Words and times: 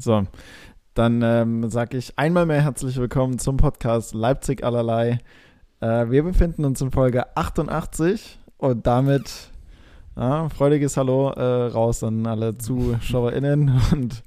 So, 0.00 0.26
dann 0.94 1.20
ähm, 1.22 1.68
sage 1.68 1.98
ich 1.98 2.18
einmal 2.18 2.46
mehr 2.46 2.62
herzlich 2.62 2.96
willkommen 2.96 3.38
zum 3.38 3.58
Podcast 3.58 4.14
Leipzig 4.14 4.64
allerlei. 4.64 5.18
Äh, 5.80 6.08
wir 6.08 6.22
befinden 6.22 6.64
uns 6.64 6.80
in 6.80 6.90
Folge 6.90 7.36
88 7.36 8.38
und 8.56 8.86
damit 8.86 9.50
ja, 10.16 10.48
freudiges 10.48 10.96
Hallo 10.96 11.32
äh, 11.32 11.66
raus 11.66 12.02
an 12.02 12.26
alle 12.26 12.56
ZuschauerInnen 12.56 13.78
und 13.92 14.22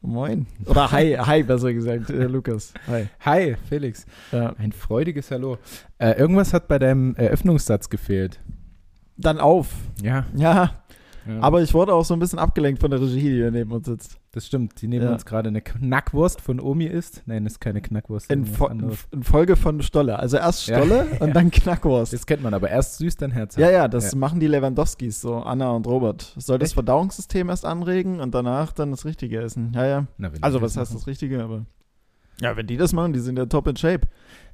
moin. 0.00 0.46
Oder 0.66 0.92
hi, 0.92 1.14
hi 1.14 1.42
besser 1.42 1.72
gesagt, 1.72 2.10
äh, 2.10 2.26
Lukas. 2.26 2.72
Hi. 2.86 3.08
Hi, 3.24 3.56
Felix. 3.68 4.06
Ja. 4.30 4.54
Ein 4.58 4.70
freudiges 4.70 5.32
Hallo. 5.32 5.58
Äh, 5.98 6.12
irgendwas 6.12 6.54
hat 6.54 6.68
bei 6.68 6.78
deinem 6.78 7.16
Eröffnungssatz 7.16 7.88
gefehlt. 7.88 8.38
Dann 9.16 9.40
auf. 9.40 9.74
Ja. 10.00 10.26
Ja, 10.36 10.80
ja. 11.28 11.40
aber 11.40 11.62
ich 11.62 11.72
wurde 11.74 11.92
auch 11.94 12.04
so 12.04 12.14
ein 12.14 12.20
bisschen 12.20 12.38
abgelenkt 12.38 12.80
von 12.80 12.90
der 12.90 13.00
Regie, 13.00 13.20
die 13.20 13.34
hier 13.36 13.50
neben 13.50 13.70
uns 13.72 13.86
sitzt. 13.86 14.18
das 14.32 14.46
stimmt. 14.46 14.80
Die 14.80 14.88
neben 14.88 15.04
Ja. 15.04 15.12
uns 15.12 15.24
gerade 15.26 15.48
eine 15.48 15.60
Knackwurst 15.60 16.40
von 16.40 16.60
Omi 16.60 16.84
ist. 16.86 17.22
Nein, 17.26 17.44
das 17.44 17.54
ist 17.54 17.60
keine 17.60 17.80
Knackwurst. 17.80 18.30
In, 18.30 18.46
Fo 18.46 18.66
in 18.68 19.22
Folge 19.22 19.56
von 19.56 19.82
Stolle. 19.82 20.18
Also 20.18 20.36
erst 20.36 20.66
Ja. 20.68 20.78
Stolle 20.78 21.06
und 21.20 21.34
dann 21.34 21.50
Knackwurst. 21.50 22.12
Das 22.12 22.26
kennt 22.26 22.42
man 22.42 22.54
aber. 22.54 22.70
Erst 22.70 22.98
süß, 22.98 23.16
dann 23.16 23.30
herzhaft. 23.32 23.60
Ja, 23.60 23.70
ja, 23.70 23.88
das 23.88 24.12
Ja. 24.12 24.18
machen 24.18 24.40
die 24.40 24.46
Lewandowskis, 24.46 25.20
so 25.20 25.36
Anna 25.36 25.70
und 25.70 25.86
Robert. 25.86 26.34
Soll 26.38 26.58
das 26.58 26.68
Echt? 26.70 26.74
Verdauungssystem 26.74 27.48
erst 27.48 27.64
anregen 27.64 28.20
und 28.20 28.34
danach 28.34 28.72
dann 28.72 28.90
das 28.92 29.04
Richtige 29.04 29.40
essen. 29.40 29.72
Ja, 29.74 29.86
ja. 29.86 30.06
Na, 30.18 30.30
Also, 30.40 30.60
was 30.62 30.74
das 30.74 30.88
heißt 30.90 30.94
das. 30.94 31.06
Richtige? 31.06 31.42
Aber 31.42 31.66
ja, 32.40 32.56
wenn 32.56 32.66
die 32.66 32.76
das 32.78 32.92
machen, 32.92 33.12
die 33.12 33.18
sind 33.20 33.36
ja 33.38 33.46
top 33.46 33.66
in 33.66 33.76
shape. 33.76 34.06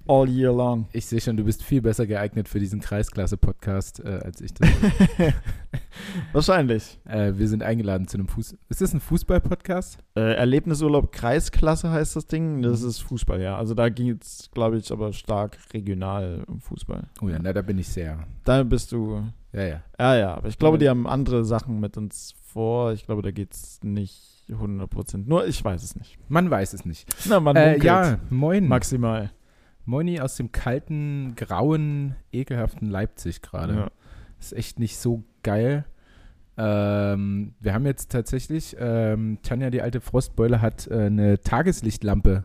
All 0.09 0.29
year 0.29 0.53
long. 0.53 0.87
Ich 0.93 1.07
sehe 1.07 1.21
schon, 1.21 1.37
du 1.37 1.45
bist 1.45 1.63
viel 1.63 1.83
besser 1.83 2.07
geeignet 2.07 2.49
für 2.49 2.61
diesen 2.61 2.81
Kreisklasse-Podcast 2.81 4.01
äh, 4.05 4.21
als 4.25 4.41
ich 4.41 4.55
das. 4.55 4.69
Wahrscheinlich. 6.33 6.99
äh, 7.07 7.33
wir 7.37 7.49
sind 7.49 7.63
eingeladen 7.63 8.07
zu 8.09 8.17
einem 8.19 8.29
Fuß. 8.29 8.57
Ist 8.69 8.81
das 8.81 8.93
ein 8.95 9.01
Fußball-Podcast? 9.01 9.99
Äh, 10.17 10.35
Erlebnisurlaub 10.35 11.13
Kreisklasse 11.13 11.91
heißt 11.91 12.17
das 12.17 12.27
Ding. 12.27 12.63
Das 12.63 12.83
Mhm. 12.83 12.89
ist 12.89 13.01
Fußball, 13.01 13.41
ja. 13.41 13.57
Also 13.57 13.75
da 13.75 13.89
geht 13.89 14.23
es, 14.23 14.51
glaube 14.53 14.79
ich, 14.79 14.91
aber 14.93 15.13
stark 15.13 15.59
regional 15.73 16.45
um 16.47 16.61
Fußball. 16.61 17.05
Oh 17.23 17.29
ja, 17.29 17.39
na, 17.41 17.53
da 17.53 17.63
bin 17.63 17.79
ich 17.79 17.89
sehr. 17.89 18.19
Da 18.45 18.63
bist 18.63 18.93
du. 18.93 19.23
Ja, 19.53 19.63
ja. 19.63 19.83
Ja, 19.99 20.17
ja. 20.17 20.35
Aber 20.35 20.49
ich 20.49 20.59
glaube, 20.59 20.79
die 20.79 20.89
haben 20.89 21.07
andere 21.07 21.45
Sachen 21.45 21.81
mit 21.81 21.97
uns 21.97 22.35
vor. 22.45 22.93
Ich 22.93 23.07
glaube, 23.07 23.23
da 23.23 23.31
geht 23.31 23.53
es 23.55 23.81
nicht 23.83 24.45
100%. 24.51 25.27
Nur 25.27 25.47
ich 25.47 25.65
weiß 25.65 25.83
es 25.83 25.97
nicht. 25.97 26.19
Man 26.29 26.51
weiß 26.51 26.75
es 26.75 26.85
nicht. 26.85 27.09
Na, 27.29 27.41
man 27.41 27.57
Äh, 27.57 27.65
munkelt. 27.71 27.85
ja, 27.85 28.19
moin. 28.31 28.69
Maximal. 28.69 29.31
Moini 29.87 30.21
aus 30.21 30.37
dem 30.37 30.53
kalten, 30.53 31.35
grauen, 31.37 32.17
ekelhaften 32.33 32.91
Leipzig 32.91 33.41
gerade. 33.41 33.75
Ja. 33.75 33.91
Ist 34.39 34.53
echt 34.53 34.79
nicht 34.79 34.99
so 34.99 35.23
geil. 35.43 35.85
Ähm, 36.59 37.55
wir 37.61 37.73
haben 37.75 37.87
jetzt 37.87 38.11
tatsächlich, 38.11 38.77
ähm, 38.79 39.39
Tanja, 39.43 39.71
die 39.71 39.83
alte 39.83 40.01
Frostbeule, 40.01 40.61
hat 40.61 40.87
äh, 40.89 41.07
eine 41.07 41.41
Tageslichtlampe 41.41 42.45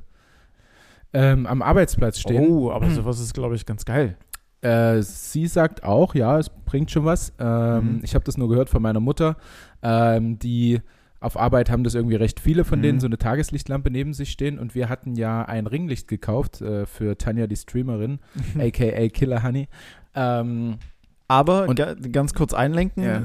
ähm, 1.13 1.45
am 1.45 1.61
Arbeitsplatz 1.61 2.19
stehen. 2.19 2.47
Oh, 2.49 2.71
aber 2.71 2.89
sowas 2.89 3.19
ist, 3.19 3.33
glaube 3.33 3.55
ich, 3.55 3.65
ganz 3.65 3.85
geil. 3.85 4.17
Äh, 4.61 5.01
sie 5.01 5.47
sagt 5.47 5.83
auch, 5.83 6.13
ja, 6.13 6.37
es 6.37 6.49
bringt 6.49 6.91
schon 6.91 7.05
was. 7.05 7.33
Ähm, 7.39 7.95
Mhm. 7.95 7.99
Ich 8.03 8.13
habe 8.15 8.23
das 8.23 8.37
nur 8.37 8.47
gehört 8.49 8.69
von 8.69 8.81
meiner 8.81 8.99
Mutter. 8.99 9.35
Ähm, 9.81 10.37
die 10.39 10.81
auf 11.21 11.39
Arbeit 11.39 11.69
haben 11.69 11.83
das 11.85 11.95
irgendwie 11.95 12.15
recht 12.17 12.39
viele 12.41 12.65
von 12.65 12.79
Mhm. 12.79 12.83
denen 12.83 12.99
so 12.99 13.07
eine 13.07 13.17
Tageslichtlampe 13.17 13.89
neben 13.89 14.13
sich 14.13 14.31
stehen 14.31 14.59
und 14.59 14.75
wir 14.75 14.89
hatten 14.89 15.15
ja 15.15 15.43
ein 15.45 15.67
Ringlicht 15.67 16.07
gekauft 16.09 16.59
äh, 16.61 16.85
für 16.85 17.17
Tanja, 17.17 17.47
die 17.47 17.55
Streamerin, 17.55 18.19
aka 18.59 19.07
Killer 19.09 19.43
Honey. 19.43 19.67
Ähm, 20.15 20.77
Aber 21.27 21.69
Und- 21.69 21.77
ga, 21.77 21.93
ganz 21.93 22.33
kurz 22.33 22.53
einlenken, 22.53 23.03
Ja. 23.05 23.21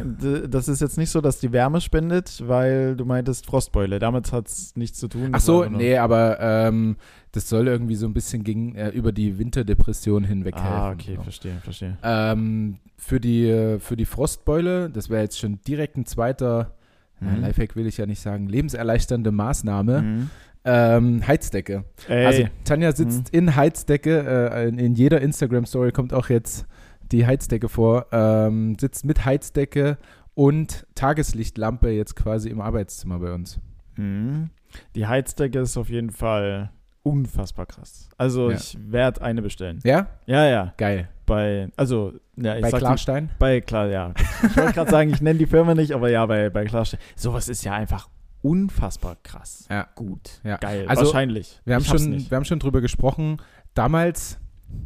das 0.46 0.68
ist 0.68 0.80
jetzt 0.80 0.96
nicht 0.96 1.10
so, 1.10 1.20
dass 1.20 1.40
die 1.40 1.50
Wärme 1.50 1.80
spendet, 1.80 2.40
weil 2.46 2.94
du 2.94 3.04
meintest 3.04 3.46
Frostbeule. 3.46 3.98
Damit 3.98 4.30
hat 4.30 4.46
es 4.46 4.76
nichts 4.76 5.00
zu 5.00 5.08
tun. 5.08 5.30
ach 5.32 5.40
so, 5.40 5.64
nee, 5.64 5.96
aber 5.98 6.38
ähm, 6.38 6.98
das 7.32 7.48
soll 7.48 7.66
irgendwie 7.66 7.96
so 7.96 8.06
ein 8.06 8.14
bisschen 8.14 8.44
gegen, 8.44 8.76
äh, 8.76 8.90
über 8.90 9.10
die 9.10 9.38
Winterdepression 9.40 10.22
hinweg 10.22 10.54
Ah, 10.56 10.86
helfen. 10.90 11.00
okay, 11.00 11.16
so. 11.16 11.22
verstehe, 11.24 11.56
verstehe. 11.64 11.98
Ähm, 12.04 12.76
für, 12.96 13.18
die, 13.18 13.76
für 13.80 13.96
die 13.96 14.04
Frostbeule, 14.06 14.88
das 14.88 15.10
wäre 15.10 15.22
jetzt 15.22 15.40
schon 15.40 15.58
direkt 15.66 15.96
ein 15.96 16.06
zweiter, 16.06 16.75
Mhm. 17.20 17.40
Lifehack 17.40 17.76
will 17.76 17.86
ich 17.86 17.96
ja 17.96 18.06
nicht 18.06 18.20
sagen, 18.20 18.46
lebenserleichternde 18.48 19.32
Maßnahme, 19.32 20.02
Mhm. 20.02 20.30
ähm, 20.64 21.26
Heizdecke. 21.26 21.84
Ey, 22.08 22.26
Also 22.26 22.44
Tanja 22.64 22.92
sitzt 22.92 23.30
in 23.30 23.56
Heizdecke, 23.56 24.50
äh, 24.52 24.68
in, 24.68 24.78
in 24.78 24.94
jeder 24.94 25.20
Instagram-Story 25.20 25.92
kommt 25.92 26.12
auch 26.12 26.28
jetzt 26.28 26.66
die 27.12 27.26
Heizdecke 27.26 27.68
vor, 27.68 28.06
ähm, 28.12 28.76
sitzt 28.78 29.04
mit 29.04 29.24
Heizdecke 29.24 29.96
und 30.34 30.86
Tageslichtlampe 30.94 31.90
jetzt 31.90 32.16
quasi 32.16 32.48
im 32.50 32.60
Arbeitszimmer 32.60 33.18
bei 33.20 33.32
uns. 33.32 33.58
mhm. 33.96 34.50
die 34.94 35.06
Heizdecke 35.06 35.60
ist 35.60 35.76
auf 35.78 35.88
jeden 35.88 36.10
Fall 36.10 36.70
unfassbar 37.02 37.64
krass. 37.66 38.10
Also 38.18 38.50
Ja. 38.50 38.56
ich 38.56 38.76
werde 38.90 39.22
eine 39.22 39.40
bestellen. 39.40 39.78
Ja? 39.84 40.08
Ja, 40.26 40.44
ja. 40.46 40.74
Geil. 40.76 41.08
Bei, 41.26 41.68
also, 41.76 42.12
ja, 42.36 42.56
ich 42.56 42.62
bei 42.62 42.70
sag 42.70 42.78
die- 42.78 42.84
Klarstein? 42.86 43.30
Bei 43.38 43.60
klar, 43.60 43.88
ja. 43.88 44.14
Ich 44.44 44.56
wollte 44.56 44.72
gerade 44.72 44.90
sagen, 44.90 45.10
ich 45.10 45.20
nenne 45.20 45.38
die 45.38 45.46
Firma 45.46 45.74
nicht, 45.74 45.92
aber 45.92 46.08
ja, 46.10 46.24
bei, 46.26 46.50
bei 46.50 46.64
Klarstein. 46.64 47.00
Sowas 47.16 47.48
ist 47.48 47.64
ja 47.64 47.72
einfach 47.74 48.08
unfassbar 48.42 49.16
krass. 49.22 49.66
Ja. 49.68 49.88
Gut. 49.96 50.40
Ja. 50.44 50.56
Geil. 50.58 50.86
Also, 50.88 51.04
Wahrscheinlich. 51.06 51.60
Wir 51.64 51.74
haben, 51.74 51.82
Ich 51.82 51.88
schon, 51.88 52.10
nicht. 52.10 52.30
wir 52.30 52.36
haben 52.36 52.44
schon 52.44 52.60
drüber 52.60 52.80
gesprochen. 52.80 53.38
Damals 53.74 54.38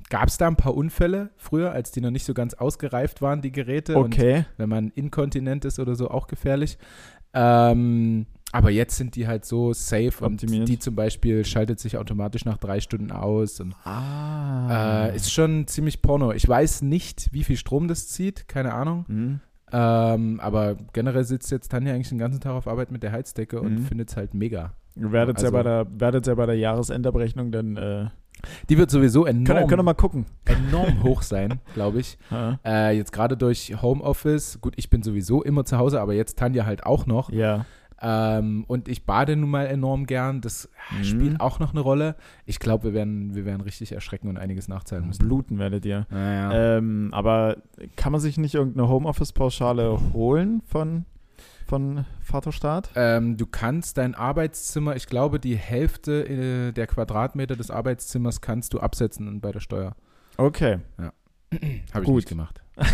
gab 0.09 0.29
es 0.29 0.37
da 0.39 0.47
ein 0.47 0.57
paar 0.57 0.75
Unfälle 0.75 1.31
früher, 1.37 1.73
als 1.73 1.91
die 1.91 2.01
noch 2.01 2.11
nicht 2.11 2.25
so 2.25 2.33
ganz 2.35 2.55
ausgereift 2.55 3.21
waren, 3.23 3.43
die 3.43 3.53
Geräte. 3.53 3.97
Und 3.99 4.15
Okay. 4.15 4.45
wenn 4.57 4.69
man 4.69 4.89
inkontinent 4.95 5.65
ist 5.65 5.79
oder 5.79 5.95
so, 5.95 6.11
auch 6.11 6.27
gefährlich. 6.27 6.79
Ähm, 7.35 8.27
aber 8.53 8.71
jetzt 8.71 8.97
sind 8.97 9.15
die 9.15 9.29
halt 9.29 9.45
so 9.45 9.73
safe 9.73 10.25
Optimiert. 10.25 10.61
und 10.63 10.69
die 10.69 10.79
zum 10.79 10.97
Beispiel 10.97 11.45
schaltet 11.45 11.79
sich 11.79 11.97
automatisch 11.97 12.45
nach 12.45 12.57
drei 12.59 12.81
Stunden 12.81 13.13
aus 13.13 13.61
und 13.61 13.75
Ah. 13.85 15.07
äh, 15.07 15.17
ist 15.17 15.33
schon 15.33 15.67
ziemlich 15.69 16.03
porno. 16.03 16.33
Ich 16.33 16.49
weiß 16.49 16.83
nicht, 16.83 17.29
wie 17.33 17.45
viel 17.45 17.57
Strom 17.57 17.87
das 17.87 18.09
zieht, 18.09 18.49
keine 18.49 18.75
Ahnung. 18.75 19.05
Mhm. 19.07 19.41
Ähm, 19.73 20.41
aber 20.41 20.75
generell 20.93 21.23
sitzt 21.23 21.53
jetzt 21.53 21.69
Tanja 21.71 21.95
eigentlich 21.95 22.09
den 22.09 22.19
ganzen 22.19 22.41
Tag 22.41 22.53
auf 22.55 22.67
Arbeit 22.67 22.91
mit 22.91 23.05
der 23.05 23.13
Heizdecke 23.13 23.61
und 23.61 23.73
Mhm. 23.75 23.85
findet 23.85 24.11
es 24.11 24.17
halt 24.17 24.35
mega. 24.35 24.73
Ihr 24.97 25.13
werdet 25.13 25.39
ja 25.39 25.45
Also- 25.45 25.53
bei 25.57 25.63
der, 25.63 25.87
werdet 26.01 26.27
ja 26.27 26.35
bei 26.35 26.47
der 26.47 26.57
Jahresendabrechnung 26.57 27.53
dann 27.53 27.77
äh, 27.77 28.07
Die 28.69 28.79
wird 28.79 28.91
sowieso 28.91 29.27
enorm, 29.27 29.45
können, 29.45 29.67
können 29.69 29.85
mal 29.85 29.95
gucken. 29.95 30.27
enorm 30.45 31.03
hoch 31.03 31.23
sein, 31.23 31.61
glaube 31.75 32.01
ich. 32.01 32.19
Äh, 32.65 32.97
jetzt 32.97 33.13
gerade 33.13 33.37
durch 33.37 33.81
Homeoffice, 33.83 34.61
gut, 34.61 34.75
ich 34.77 34.91
bin 34.91 35.03
sowieso 35.03 35.43
immer 35.43 35.65
zu 35.65 35.79
Hause, 35.79 36.01
aber 36.01 36.15
jetzt 36.15 36.39
Tanja 36.39 36.65
halt 36.67 36.85
auch 36.85 37.07
noch. 37.07 37.31
Ja. 37.31 37.67
Ähm, 38.03 38.65
und 38.67 38.89
ich 38.89 39.05
bade 39.05 39.37
nun 39.37 39.51
mal 39.51 39.67
enorm 39.67 40.07
gern. 40.07 40.41
Das 40.41 40.71
Mhm. 40.97 41.05
spielt 41.05 41.41
auch 41.41 41.59
noch 41.59 41.73
eine 41.73 41.81
Rolle. 41.81 42.17
Ich 42.47 42.59
glaube, 42.59 42.85
wir 42.85 42.95
werden, 42.95 43.35
wir 43.35 43.45
werden 43.45 43.61
richtig 43.61 43.93
erschrecken 43.93 44.29
und 44.29 44.39
einiges 44.39 44.69
nachzahlen 44.69 45.07
müssen. 45.07 45.27
Bluten 45.27 45.59
werdet 45.59 45.85
ihr. 45.85 46.07
Naja. 46.11 46.79
Ähm, 46.79 47.11
aber 47.13 47.59
kann 47.97 48.13
man 48.13 48.21
sich 48.23 48.39
nicht 48.39 48.55
irgendeine 48.55 48.89
Homeoffice-Pauschale 48.89 49.99
holen 50.15 50.63
von, 50.67 51.05
von 51.71 52.05
Vaterstaat? 52.21 52.91
Ähm, 52.97 53.37
du 53.37 53.47
kannst 53.47 53.97
dein 53.97 54.15
Arbeitszimmer, 54.15 54.97
ich 54.97 55.07
glaube, 55.07 55.39
die 55.41 55.57
Hälfte 55.57 56.27
äh, 56.29 56.73
der 56.73 56.87
Quadratmeter 56.89 57.55
des 57.57 57.71
Arbeitszimmers 57.71 58.41
kannst 58.41 58.75
du 58.75 58.81
absetzen 58.81 59.41
bei 59.41 59.53
der 59.53 59.61
Steuer. 59.61 59.95
Okay. 60.37 60.79
Habe 61.01 62.03
ich 62.03 62.05
Gut. 62.05 62.17
nicht 62.17 62.29
gemacht. 62.29 62.61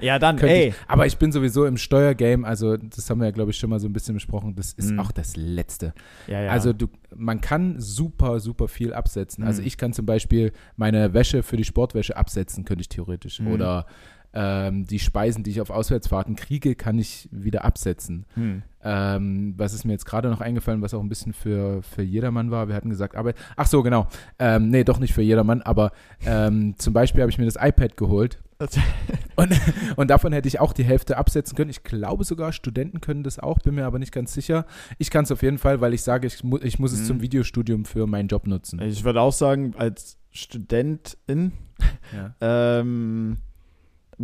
Ja, 0.00 0.18
dann, 0.18 0.36
Könnte 0.36 0.52
ey. 0.54 0.68
Ich, 0.70 0.74
aber 0.88 1.06
ich 1.06 1.16
bin 1.16 1.30
sowieso 1.30 1.64
im 1.64 1.76
Steuergame, 1.76 2.44
also 2.46 2.76
das 2.76 3.08
haben 3.08 3.20
wir 3.20 3.26
ja, 3.26 3.30
glaube 3.30 3.52
ich, 3.52 3.58
schon 3.58 3.70
mal 3.70 3.78
so 3.78 3.86
ein 3.86 3.92
bisschen 3.92 4.14
besprochen. 4.14 4.56
Das 4.56 4.72
ist 4.72 4.90
Mhm. 4.90 4.98
auch 5.00 5.12
das 5.12 5.36
Letzte. 5.36 5.94
Ja, 6.26 6.40
ja. 6.42 6.50
Also 6.50 6.72
du, 6.72 6.88
man 7.14 7.40
kann 7.40 7.78
super, 7.78 8.40
super 8.40 8.66
viel 8.66 8.92
absetzen. 8.92 9.44
Also 9.44 9.60
Mhm. 9.62 9.68
ich 9.68 9.78
kann 9.78 9.92
zum 9.92 10.06
Beispiel 10.06 10.52
meine 10.76 11.14
Wäsche 11.14 11.42
für 11.44 11.56
die 11.56 11.64
Sportwäsche 11.64 12.16
absetzen, 12.16 12.64
könnte 12.64 12.80
ich 12.82 12.88
theoretisch. 12.88 13.38
Mhm. 13.40 13.48
Oder 13.48 13.86
ähm, 14.34 14.86
die 14.86 14.98
Speisen, 14.98 15.42
die 15.44 15.50
ich 15.50 15.60
auf 15.60 15.70
Auswärtsfahrten 15.70 16.36
kriege, 16.36 16.74
kann 16.74 16.98
ich 16.98 17.28
wieder 17.30 17.64
absetzen. 17.64 18.24
hm. 18.34 18.62
Ähm, 18.84 19.54
was 19.58 19.74
ist 19.74 19.84
mir 19.84 19.92
jetzt 19.92 20.06
gerade 20.06 20.28
noch 20.28 20.40
eingefallen, 20.40 20.82
was 20.82 20.92
auch 20.92 21.00
ein 21.00 21.08
bisschen 21.08 21.32
für, 21.32 21.82
für 21.84 22.02
jedermann 22.02 22.50
war. 22.50 22.66
Wir 22.66 22.74
hatten 22.74 22.90
gesagt, 22.90 23.14
Arbeit. 23.14 23.36
Ach 23.56 23.68
so, 23.68 23.80
genau. 23.84 24.08
Ähm, 24.40 24.70
nee, 24.70 24.82
doch 24.82 24.98
nicht 24.98 25.14
für 25.14 25.22
jedermann, 25.22 25.62
aber 25.62 25.92
ähm, 26.26 26.74
zum 26.78 26.92
Beispiel 26.92 27.20
habe 27.22 27.30
ich 27.30 27.38
mir 27.38 27.44
das 27.44 27.54
iPad 27.54 27.96
geholt. 27.96 28.42
Und, 29.36 29.52
und 29.96 30.08
davon 30.10 30.32
hätte 30.32 30.46
ich 30.46 30.60
auch 30.60 30.72
die 30.72 30.84
Hälfte 30.84 31.16
absetzen 31.16 31.56
können. 31.56 31.70
Ich 31.70 31.82
glaube 31.84 32.22
sogar, 32.22 32.52
Studenten 32.52 33.00
können 33.00 33.24
das 33.24 33.38
auch, 33.40 33.58
bin 33.58 33.74
mir 33.74 33.86
aber 33.86 33.98
nicht 33.98 34.12
ganz 34.12 34.34
sicher. 34.34 34.66
Ich 34.98 35.10
kann 35.10 35.24
es 35.24 35.32
auf 35.32 35.42
jeden 35.42 35.58
Fall, 35.58 35.80
weil 35.80 35.94
ich 35.94 36.02
sage, 36.02 36.26
ich, 36.28 36.44
mu 36.44 36.58
ich 36.62 36.78
muss 36.78 36.92
es 36.92 37.00
Mhm. 37.00 37.04
zum 37.06 37.20
Videostudium 37.22 37.84
für 37.86 38.06
meinen 38.06 38.28
Job 38.28 38.46
nutzen. 38.46 38.80
Ich 38.82 39.02
würde 39.04 39.20
auch 39.20 39.32
sagen, 39.32 39.74
als 39.78 40.18
Studentin 40.30 41.52
Ja. 42.14 42.34
ähm, 42.40 43.38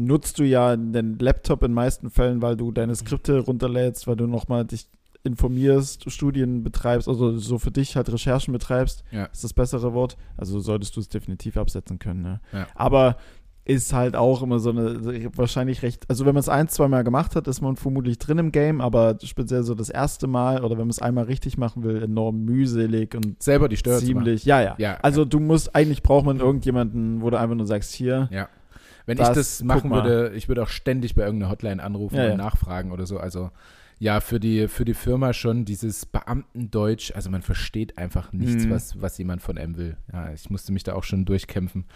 nutzt 0.06 0.38
du 0.38 0.44
ja 0.44 0.76
den 0.76 1.18
Laptop 1.18 1.62
in 1.62 1.72
meisten 1.74 2.10
Fällen, 2.10 2.40
weil 2.42 2.56
du 2.56 2.72
deine 2.72 2.94
Skripte 2.94 3.38
runterlädst, 3.40 4.06
weil 4.06 4.16
du 4.16 4.26
nochmal 4.26 4.64
dich 4.64 4.88
informierst, 5.24 6.10
Studien 6.10 6.62
betreibst, 6.62 7.08
also 7.08 7.36
so 7.38 7.58
für 7.58 7.70
dich 7.70 7.96
halt 7.96 8.10
Recherchen 8.10 8.52
betreibst, 8.52 9.04
Ja. 9.10 9.24
ist 9.26 9.44
das 9.44 9.52
bessere 9.52 9.92
Wort. 9.92 10.16
Also 10.36 10.60
solltest 10.60 10.96
du 10.96 11.00
es 11.00 11.08
definitiv 11.08 11.56
absetzen 11.56 11.98
können. 11.98 12.22
Ne? 12.22 12.40
Ja. 12.52 12.66
Aber 12.74 13.16
ist 13.64 13.92
halt 13.92 14.16
auch 14.16 14.40
immer 14.42 14.60
so 14.60 14.70
eine, 14.70 15.28
wahrscheinlich 15.36 15.82
recht, 15.82 16.08
also 16.08 16.24
wenn 16.24 16.32
man 16.34 16.40
es 16.40 16.48
ein, 16.48 16.68
zwei 16.68 16.88
Mal 16.88 17.04
gemacht 17.04 17.36
hat, 17.36 17.46
ist 17.48 17.60
man 17.60 17.76
vermutlich 17.76 18.16
drin 18.18 18.38
im 18.38 18.50
Game, 18.50 18.80
aber 18.80 19.18
speziell 19.22 19.62
so 19.62 19.74
das 19.74 19.90
erste 19.90 20.26
Mal 20.26 20.60
oder 20.64 20.70
wenn 20.78 20.84
man 20.86 20.88
es 20.90 21.02
einmal 21.02 21.24
richtig 21.24 21.58
machen 21.58 21.82
will, 21.82 22.02
enorm 22.02 22.46
mühselig 22.46 23.14
und 23.14 23.42
Selber 23.42 23.68
die 23.68 23.76
Steuer 23.76 23.98
ziemlich, 23.98 24.46
ja, 24.46 24.62
ja, 24.62 24.74
Ja, 24.78 24.94
Also 25.02 25.26
du 25.26 25.38
musst, 25.38 25.74
eigentlich 25.74 26.02
braucht 26.02 26.24
man 26.24 26.40
irgendjemanden, 26.40 27.20
wo 27.20 27.28
du 27.28 27.38
einfach 27.38 27.56
nur 27.56 27.66
sagst, 27.66 27.92
hier, 27.92 28.28
Ja. 28.32 28.48
Wenn 29.08 29.16
Das- 29.16 29.30
ich 29.30 29.34
das 29.36 29.62
machen 29.64 29.90
würde, 29.90 30.32
ich 30.34 30.48
würde 30.48 30.62
auch 30.62 30.68
ständig 30.68 31.14
bei 31.14 31.22
irgendeiner 31.24 31.50
Hotline 31.50 31.82
anrufen 31.82 32.16
Ja, 32.16 32.24
und 32.24 32.28
ja. 32.32 32.36
nachfragen 32.36 32.92
oder 32.92 33.06
so. 33.06 33.18
Also 33.18 33.50
ja, 33.98 34.20
für 34.20 34.38
die, 34.38 34.68
für 34.68 34.84
die 34.84 34.92
Firma 34.94 35.32
schon 35.32 35.64
dieses 35.64 36.04
Beamtendeutsch, 36.06 37.12
also 37.14 37.30
man 37.30 37.40
versteht 37.42 37.96
einfach 37.98 38.32
nichts, 38.32 38.66
Mhm. 38.66 38.70
was, 38.70 39.00
was 39.00 39.16
jemand 39.18 39.40
von 39.42 39.56
einem 39.58 39.76
will. 39.78 39.96
Ja, 40.12 40.30
ich 40.32 40.50
musste 40.50 40.72
mich 40.72 40.84
da 40.84 40.92
auch 40.92 41.04
schon 41.04 41.24
durchkämpfen. 41.24 41.86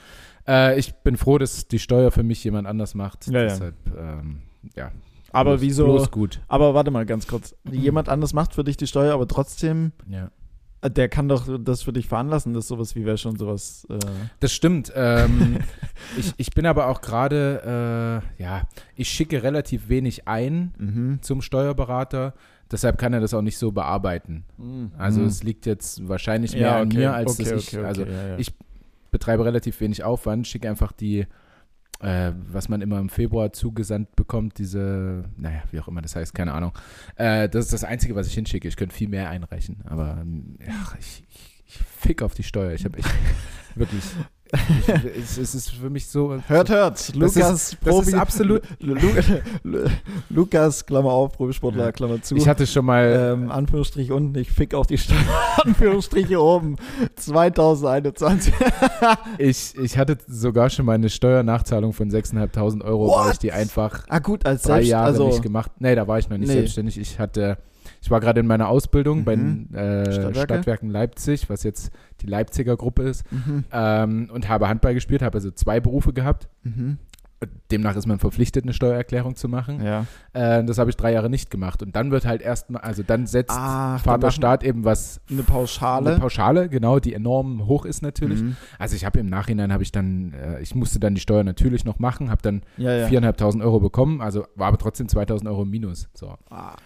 Äh, 0.49 0.79
ich 0.79 0.95
bin 0.95 1.17
froh, 1.19 1.37
dass 1.39 1.69
die 1.69 1.79
Steuer 1.79 2.11
für 2.11 2.23
mich 2.23 2.43
jemand 2.45 2.67
anders 2.67 2.95
macht. 2.95 3.27
Ja, 3.29 3.41
ja. 3.41 3.45
Deshalb, 3.45 3.75
ähm, 3.97 4.41
ja. 4.75 4.91
aber 5.33 5.51
bloß, 5.53 5.61
wieso, 5.61 5.85
Bloß 5.85 6.11
gut. 6.11 6.41
aber 6.49 6.75
warte 6.75 6.91
mal 6.91 7.05
ganz 7.07 7.27
kurz, 7.27 7.55
jemand 7.71 8.09
anders 8.09 8.33
macht 8.33 8.55
für 8.55 8.65
dich 8.65 8.77
die 8.79 8.87
Steuer, 8.87 9.13
aber 9.15 9.29
trotzdem, 9.29 9.93
Ja. 10.09 10.31
Äh, 10.83 10.91
der 10.91 11.09
kann 11.09 11.29
doch 11.29 11.49
das 11.61 11.83
für 11.83 11.93
dich 11.93 12.09
veranlassen, 12.09 12.53
das 12.53 12.65
ist 12.65 12.69
sowas 12.69 12.95
wie 12.95 13.05
wäre 13.07 13.17
schon 13.17 13.37
sowas, 13.37 13.87
äh, 13.89 13.99
Das 14.41 14.53
stimmt. 14.53 14.93
Ähm, 14.95 15.59
ich, 16.19 16.35
ich 16.37 16.51
bin 16.51 16.67
aber 16.67 16.89
auch 16.89 17.01
gerade, 17.01 18.23
äh, 18.39 18.43
ja, 18.43 18.69
ich 18.97 19.09
schicke 19.09 19.43
relativ 19.43 19.89
wenig 19.89 20.29
ein 20.29 20.75
mhm. 20.79 21.19
zum 21.23 21.41
Steuerberater. 21.41 22.35
Deshalb 22.71 22.99
kann 22.99 23.13
er 23.13 23.21
das 23.21 23.35
auch 23.35 23.43
nicht 23.43 23.59
so 23.59 23.71
bearbeiten. 23.71 24.45
Also 24.97 25.21
Mhm. 25.21 25.27
es 25.27 25.43
liegt 25.43 25.67
jetzt 25.67 26.09
wahrscheinlich 26.09 26.53
mehr 26.53 26.63
ja, 26.63 26.81
an 26.81 26.87
okay, 26.89 26.97
mir, 26.99 27.13
als 27.15 27.39
okay, 27.39 27.51
dass 27.51 27.63
ich, 27.63 27.69
okay, 27.69 27.79
okay, 27.79 27.87
also 27.87 28.05
ja, 28.05 28.29
ja. 28.29 28.39
ich 28.39 28.55
betreibe 29.11 29.45
relativ 29.45 29.81
wenig 29.81 30.03
Aufwand, 30.05 30.49
schicke 30.49 30.71
einfach 30.71 30.93
die, 30.93 31.27
äh, 32.03 32.33
was 32.51 32.69
man 32.69 32.81
immer 32.81 32.99
im 32.99 33.09
Februar 33.09 33.53
zugesandt 33.53 34.15
bekommt, 34.17 34.59
diese, 34.59 35.25
naja, 35.37 35.63
wie 35.71 35.81
auch 35.81 35.89
immer 35.89 36.03
das 36.03 36.17
heißt, 36.17 36.35
keine 36.35 36.53
Ahnung. 36.53 36.73
Äh, 37.17 37.49
das 37.49 37.67
ist 37.67 37.73
das 37.73 37.85
Einzige, 37.85 38.15
was 38.15 38.27
ich 38.27 38.35
hinschicke. 38.35 38.69
Ich 38.69 38.77
könnte 38.77 38.95
viel 38.95 39.09
mehr 39.09 39.31
einreichen, 39.31 39.83
aber 39.85 40.25
ja, 40.61 40.75
ich, 40.99 41.25
ich, 41.29 41.65
ich 41.67 41.79
fick 41.79 42.23
auf 42.23 42.35
die 42.35 42.43
Steuer. 42.43 42.73
Ich 42.73 42.85
habe 42.85 42.99
echt 42.99 43.09
wirklich, 43.77 44.03
ich, 44.05 44.27
es, 45.19 45.39
es 45.39 45.55
ist 45.55 45.71
für 45.71 45.89
mich 45.89 46.07
so. 46.07 46.39
Hört, 46.47 46.69
hört. 46.69 47.15
Lukas, 47.15 47.37
ist- 47.73 47.81
Profi, 47.81 48.09
ist 48.11 48.15
absolut- 48.15 48.63
Lu, 48.81 48.95
Lu, 49.01 49.09
Lu, 49.63 49.79
Lukas, 50.29 50.85
Klammer 50.85 51.11
auf, 51.11 51.33
Profisportler. 51.33 51.91
Klammer 51.93 52.21
zu. 52.23 52.37
Ich 52.37 52.47
hatte 52.47 52.67
schon 52.67 52.85
mal, 52.85 53.35
ähm, 53.35 53.51
Anführungsstrich 53.51 54.13
unten, 54.13 54.39
ich 54.39 54.51
fick 54.51 54.75
auf 54.75 54.87
die 54.87 54.99
Steuer, 54.99 55.17
Anführungsstriche 55.65 56.41
oben. 56.41 56.77
2021. 57.17 58.53
ich, 59.39 59.75
ich 59.77 59.99
hatte 59.99 60.19
sogar 60.27 60.69
schon 60.71 60.85
mal 60.87 60.95
eine 60.95 61.09
Steuernachzahlung 61.09 61.93
von 61.93 62.11
6.500 62.11 62.85
Euro, 62.85 63.09
weil 63.09 63.27
What? 63.27 63.33
ich 63.35 63.39
die 63.39 63.53
einfach 63.53 64.05
ah, 64.09 64.19
gut, 64.19 64.45
als 64.45 64.63
drei 64.63 64.75
selbst, 64.77 64.89
Jahre 64.91 65.07
also, 65.07 65.29
nicht 65.29 65.43
gemacht. 65.43 65.71
Nee, 65.79 65.95
da 65.95 66.07
war 66.07 66.19
ich 66.19 66.29
noch 66.29 66.37
nicht 66.37 66.49
Nee. 66.49 66.55
selbstständig. 66.55 66.99
Ich 66.99 67.19
hatte, 67.19 67.57
ich 68.03 68.11
war 68.11 68.21
gerade 68.21 68.41
in 68.41 68.47
meiner 68.47 68.69
Ausbildung 68.69 69.25
bei 69.25 69.37
den 69.37 69.73
äh, 69.75 70.05
Stadtwerke? 70.13 70.41
Stadtwerken 70.41 70.91
Leipzig, 70.91 71.49
was 71.49 71.63
jetzt 71.63 71.91
die 72.21 72.27
Leipziger 72.27 72.77
Gruppe 72.77 73.05
ist, 73.05 73.25
Mhm. 73.33 73.65
ähm, 73.73 74.31
und 74.33 74.49
habe 74.49 74.69
Handball 74.69 74.93
gespielt, 74.95 75.23
habe 75.23 75.37
also 75.39 75.51
zwei 75.53 75.81
Berufe 75.81 76.13
gehabt. 76.13 76.49
Mhm. 76.65 76.99
Demnach 77.73 77.97
ist 77.97 78.07
man 78.07 78.21
verpflichtet, 78.21 78.63
eine 78.65 78.73
Steuererklärung 78.73 79.35
zu 79.35 79.49
machen. 79.49 79.83
Ja. 79.85 80.07
Äh, 80.33 80.63
das 80.63 80.79
habe 80.79 80.91
ich 80.91 80.97
drei 80.97 81.13
Jahre 81.13 81.29
nicht 81.29 81.51
gemacht. 81.51 81.83
Und 81.83 81.97
dann 81.97 82.13
wird 82.13 82.25
halt 82.25 82.41
erstmal, 82.41 82.83
also 82.83 83.03
dann 83.03 83.27
setzt 83.27 83.57
Ach, 83.59 83.99
Vaterstaat 84.01 84.63
eben 84.63 84.85
was 84.85 85.21
Eine 85.29 85.43
Pauschale. 85.43 86.11
eine 86.11 86.21
Pauschale, 86.21 86.69
genau, 86.69 87.01
die 87.01 87.13
enorm 87.15 87.67
hoch 87.67 87.85
ist 87.85 88.01
natürlich. 88.01 88.41
Mhm. 88.43 88.55
Also 88.79 88.95
ich 88.95 89.05
habe 89.05 89.19
im 89.19 89.27
Nachhinein 89.27 89.73
habe 89.73 89.83
ich 89.83 89.91
dann, 89.91 90.35
äh, 90.35 90.61
ich 90.61 90.77
musste 90.77 91.01
dann 91.01 91.17
die 91.17 91.21
Steuer 91.21 91.43
natürlich 91.43 91.85
noch 91.85 91.99
machen, 91.99 92.31
habe 92.31 92.43
dann 92.43 92.63
Ja, 92.77 92.93
ja. 92.95 93.07
4.500 93.09 93.61
Euro 93.65 93.81
bekommen, 93.81 94.21
also 94.21 94.47
war 94.55 94.69
aber 94.69 94.79
trotzdem 94.79 95.09
2.000 95.09 95.49
Euro 95.49 95.65
minus. 95.65 96.09
So, 96.15 96.37
Ah. 96.49 96.77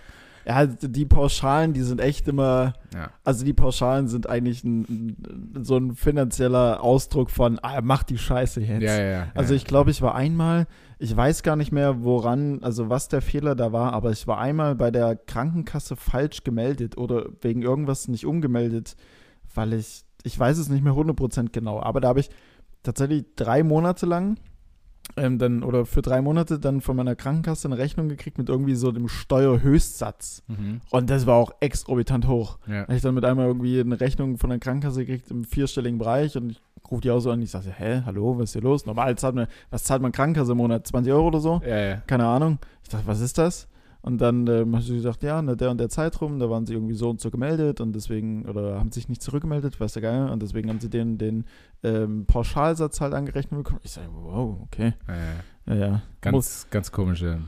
Ja, 0.47 0.65
die 0.65 1.07
Pauschalen, 1.07 1.73
die 1.73 1.83
sind 1.83 2.01
echt 2.01 2.29
immer, 2.29 2.75
ja. 2.95 3.11
also 3.25 3.45
die 3.45 3.53
Pauschalen 3.53 4.07
sind 4.07 4.29
eigentlich 4.29 4.63
ein, 4.63 5.17
so 5.61 5.77
ein 5.77 5.97
finanzieller 5.97 6.85
Ausdruck 6.85 7.31
von, 7.31 7.59
ah, 7.63 7.81
mach 7.83 8.05
die 8.05 8.17
Scheiße 8.17 8.61
jetzt. 8.61 8.83
Ja, 8.83 9.03
ja. 9.03 9.27
Also 9.35 9.55
ich 9.55 9.65
glaube, 9.65 9.91
ich 9.91 10.03
war 10.03 10.15
einmal, 10.15 10.69
ich 11.01 11.17
weiß 11.17 11.43
gar 11.43 11.57
nicht 11.57 11.73
mehr, 11.73 12.05
woran, 12.05 12.63
also 12.63 12.89
was 12.89 13.09
der 13.09 13.23
Fehler 13.23 13.57
da 13.57 13.73
war, 13.73 13.93
aber 13.93 14.13
ich 14.13 14.29
war 14.29 14.39
einmal 14.39 14.77
bei 14.77 14.93
der 14.93 15.17
Krankenkasse 15.17 15.97
falsch 15.97 16.45
gemeldet 16.45 16.97
oder 16.97 17.27
wegen 17.41 17.63
irgendwas 17.63 18.07
nicht 18.07 18.25
umgemeldet, 18.25 18.95
weil 19.53 19.73
ich, 19.73 20.05
ich 20.23 20.39
weiß 20.39 20.59
es 20.59 20.69
nicht 20.69 20.85
mehr 20.85 20.93
100% 20.93 21.49
genau, 21.51 21.81
aber 21.81 22.01
da 22.01 22.07
habe 22.07 22.21
ich 22.21 22.31
tatsächlich 22.85 23.25
drei 23.35 23.65
Monate 23.65 24.07
lang 24.07 24.37
ähm, 25.17 25.39
dann, 25.39 25.63
oder 25.63 25.87
für 25.87 26.03
drei 26.03 26.21
Monate 26.21 26.59
dann 26.59 26.81
von 26.81 26.97
meiner 26.97 27.15
Krankenkasse 27.15 27.69
eine 27.69 27.79
Rechnung 27.79 28.09
gekriegt 28.09 28.39
mit 28.39 28.49
irgendwie 28.49 28.75
so 28.75 28.93
dem 28.93 29.09
Steuerhöchstsatz. 29.09 30.43
Mhm. 30.49 30.81
Und 30.91 31.11
das 31.11 31.27
war 31.27 31.37
auch 31.37 31.53
exorbitant 31.61 32.27
hoch. 32.27 32.59
ja. 32.67 32.83
Da 32.83 32.89
hab 32.89 32.91
ich 32.91 33.03
dann 33.03 33.15
mit 33.15 33.25
einmal 33.25 33.47
irgendwie 33.47 33.81
eine 33.81 34.01
Rechnung 34.01 34.39
von 34.39 34.51
der 34.51 34.59
Krankenkasse 34.59 35.05
gekriegt 35.05 35.31
im 35.31 35.45
vierstelligen 35.45 35.99
Bereich 35.99 36.37
und 36.37 36.51
ich 36.51 36.61
rufe 36.91 37.03
die 37.03 37.11
auch 37.11 37.21
so 37.21 37.31
an. 37.31 37.43
Ich 37.43 37.51
sage, 37.51 37.73
hä, 37.77 38.03
hallo, 38.05 38.39
was 38.39 38.51
ist 38.51 38.53
hier 38.53 38.63
los? 38.63 38.87
Normal 38.87 39.17
zahlt 39.17 39.35
man, 39.35 39.47
was 39.71 39.85
zahlt 39.85 40.03
man 40.03 40.13
Krankenkasse 40.13 40.53
im 40.53 40.59
Monat? 40.59 40.87
20 40.87 41.13
Euro 41.13 41.29
oder 41.29 41.41
so? 41.41 41.61
Ja, 41.67 41.79
ja. 41.79 41.97
Keine 42.07 42.27
Ahnung. 42.27 42.59
Ich 42.83 42.89
dachte, 42.89 43.07
was 43.07 43.21
ist 43.21 43.39
das? 43.39 43.69
Und 44.07 44.19
dann 44.21 44.47
ähm, 44.47 44.75
hast 44.77 44.89
du 44.89 44.95
gesagt, 44.95 45.23
ja, 45.25 45.39
in 45.41 45.47
der 45.57 45.69
und 45.71 45.79
der 45.79 45.89
Zeitraum, 45.89 46.39
da 46.39 46.49
waren 46.49 46.65
sie 46.65 46.75
irgendwie 46.75 46.95
so 46.95 47.11
und 47.11 47.21
so 47.21 47.29
gemeldet 47.31 47.81
und 47.81 47.93
deswegen, 47.93 48.47
oder 48.47 48.79
haben 48.79 48.93
sich 48.93 49.09
nicht 49.09 49.21
zurückgemeldet, 49.21 49.81
weiß 49.81 49.95
der 49.95 50.03
Geil, 50.03 50.31
und 50.31 50.41
deswegen 50.41 50.69
haben 50.71 50.79
sie 50.79 50.89
den, 50.89 51.19
den 51.19 51.45
ähm, 51.83 52.25
Pauschalsatz 52.25 53.01
halt 53.01 53.15
angerechnet 53.15 53.59
bekommen. 53.65 53.81
Ich 53.83 53.91
sage, 53.91 54.07
wow, 54.13 54.59
okay. 54.63 54.95
ja, 55.09 55.15
ja. 55.15 55.75
Ja, 55.75 55.75
ja. 55.75 56.31
Muss, 56.31 56.63
Ganz, 56.63 56.67
ganz 56.71 56.93
komische, 56.93 57.39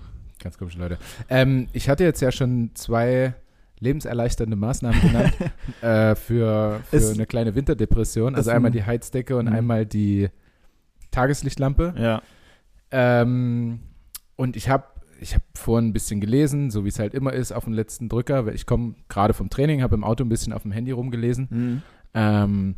ganz 0.43 0.59
komische 0.59 0.79
Leute. 0.81 0.99
Ähm, 1.29 1.69
ich 1.73 1.89
hatte 1.89 2.03
jetzt 2.03 2.21
ja 2.21 2.33
schon 2.33 2.73
zwei 2.75 3.35
lebenserleichternde 3.79 4.57
Maßnahmen 4.57 5.01
genannt 5.01 5.35
äh, 5.83 6.17
für, 6.17 6.81
für 6.91 6.97
Es- 6.97 7.15
eine 7.15 7.27
kleine 7.27 7.55
Winterdepression. 7.55 8.35
Also 8.35 8.51
einmal 8.51 8.73
die 8.73 8.83
Heizdecke 8.85 9.37
und 9.37 9.47
Mhm. 9.47 9.53
einmal 9.53 9.87
die 9.87 10.29
Tageslichtlampe. 11.13 11.95
ja. 11.97 12.21
Ähm, 12.91 13.81
und 14.37 14.57
ich 14.57 14.69
habe 14.69 14.85
ich 15.21 15.35
hab 15.35 15.43
vorhin 15.55 15.89
ein 15.89 15.93
bisschen 15.93 16.21
gelesen, 16.21 16.71
so 16.71 16.85
wie 16.85 16.89
es 16.89 16.99
halt 16.99 17.15
immer 17.15 17.33
ist, 17.33 17.53
auf 17.53 17.65
den 17.65 17.73
letzten 17.73 18.09
Drücker. 18.09 18.47
weil 18.47 18.55
Ich 18.55 18.67
komme 18.67 18.95
gerade 19.09 19.35
vom 19.35 19.51
Training, 19.51 19.83
habe 19.83 19.95
im 19.95 20.05
Auto 20.05 20.25
ein 20.25 20.29
bisschen 20.29 20.53
auf 20.53 20.63
dem 20.63 20.73
Handy 20.73 20.93
rumgelesen. 20.93 21.49
Hm. 21.51 21.83
Ähm, 22.15 22.75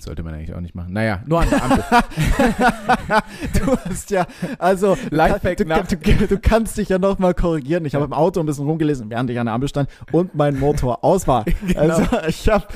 sollte 0.00 0.22
man 0.22 0.32
eigentlich 0.32 0.54
auch 0.54 0.60
nicht 0.60 0.74
machen. 0.74 0.94
Naja, 0.94 1.22
nur 1.26 1.42
an 1.42 1.50
der 1.50 1.62
Ampel. 1.62 1.84
du 3.66 3.76
hast 3.84 4.10
ja, 4.10 4.26
also, 4.58 4.96
Lifehack 5.10 5.58
du, 5.58 5.64
nach- 5.66 5.86
du, 5.86 5.96
du, 5.96 6.26
du 6.26 6.38
kannst 6.38 6.78
dich 6.78 6.88
ja 6.88 6.98
nochmal 6.98 7.34
korrigieren. 7.34 7.84
Ich 7.84 7.94
habe 7.94 8.02
Ja. 8.02 8.06
im 8.06 8.12
Auto 8.14 8.40
ein 8.40 8.46
bisschen 8.46 8.64
rumgelesen, 8.66 9.10
während 9.10 9.28
ich 9.28 9.38
an 9.38 9.44
der 9.46 9.54
Ampel 9.54 9.68
stand 9.68 9.90
und 10.12 10.34
mein 10.34 10.58
Motor 10.58 11.04
aus 11.04 11.26
war. 11.28 11.44
Genau. 11.66 11.80
Also, 11.80 12.02
ich 12.28 12.48
habe, 12.48 12.66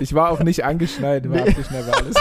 Ich 0.00 0.12
war 0.14 0.30
auch 0.30 0.42
nicht 0.42 0.64
angeschnallt, 0.64 1.28
war 1.30 1.36
Nee. 1.44 1.50
abgeschnallt, 1.50 1.86
war 1.86 1.96
alles. 1.98 2.14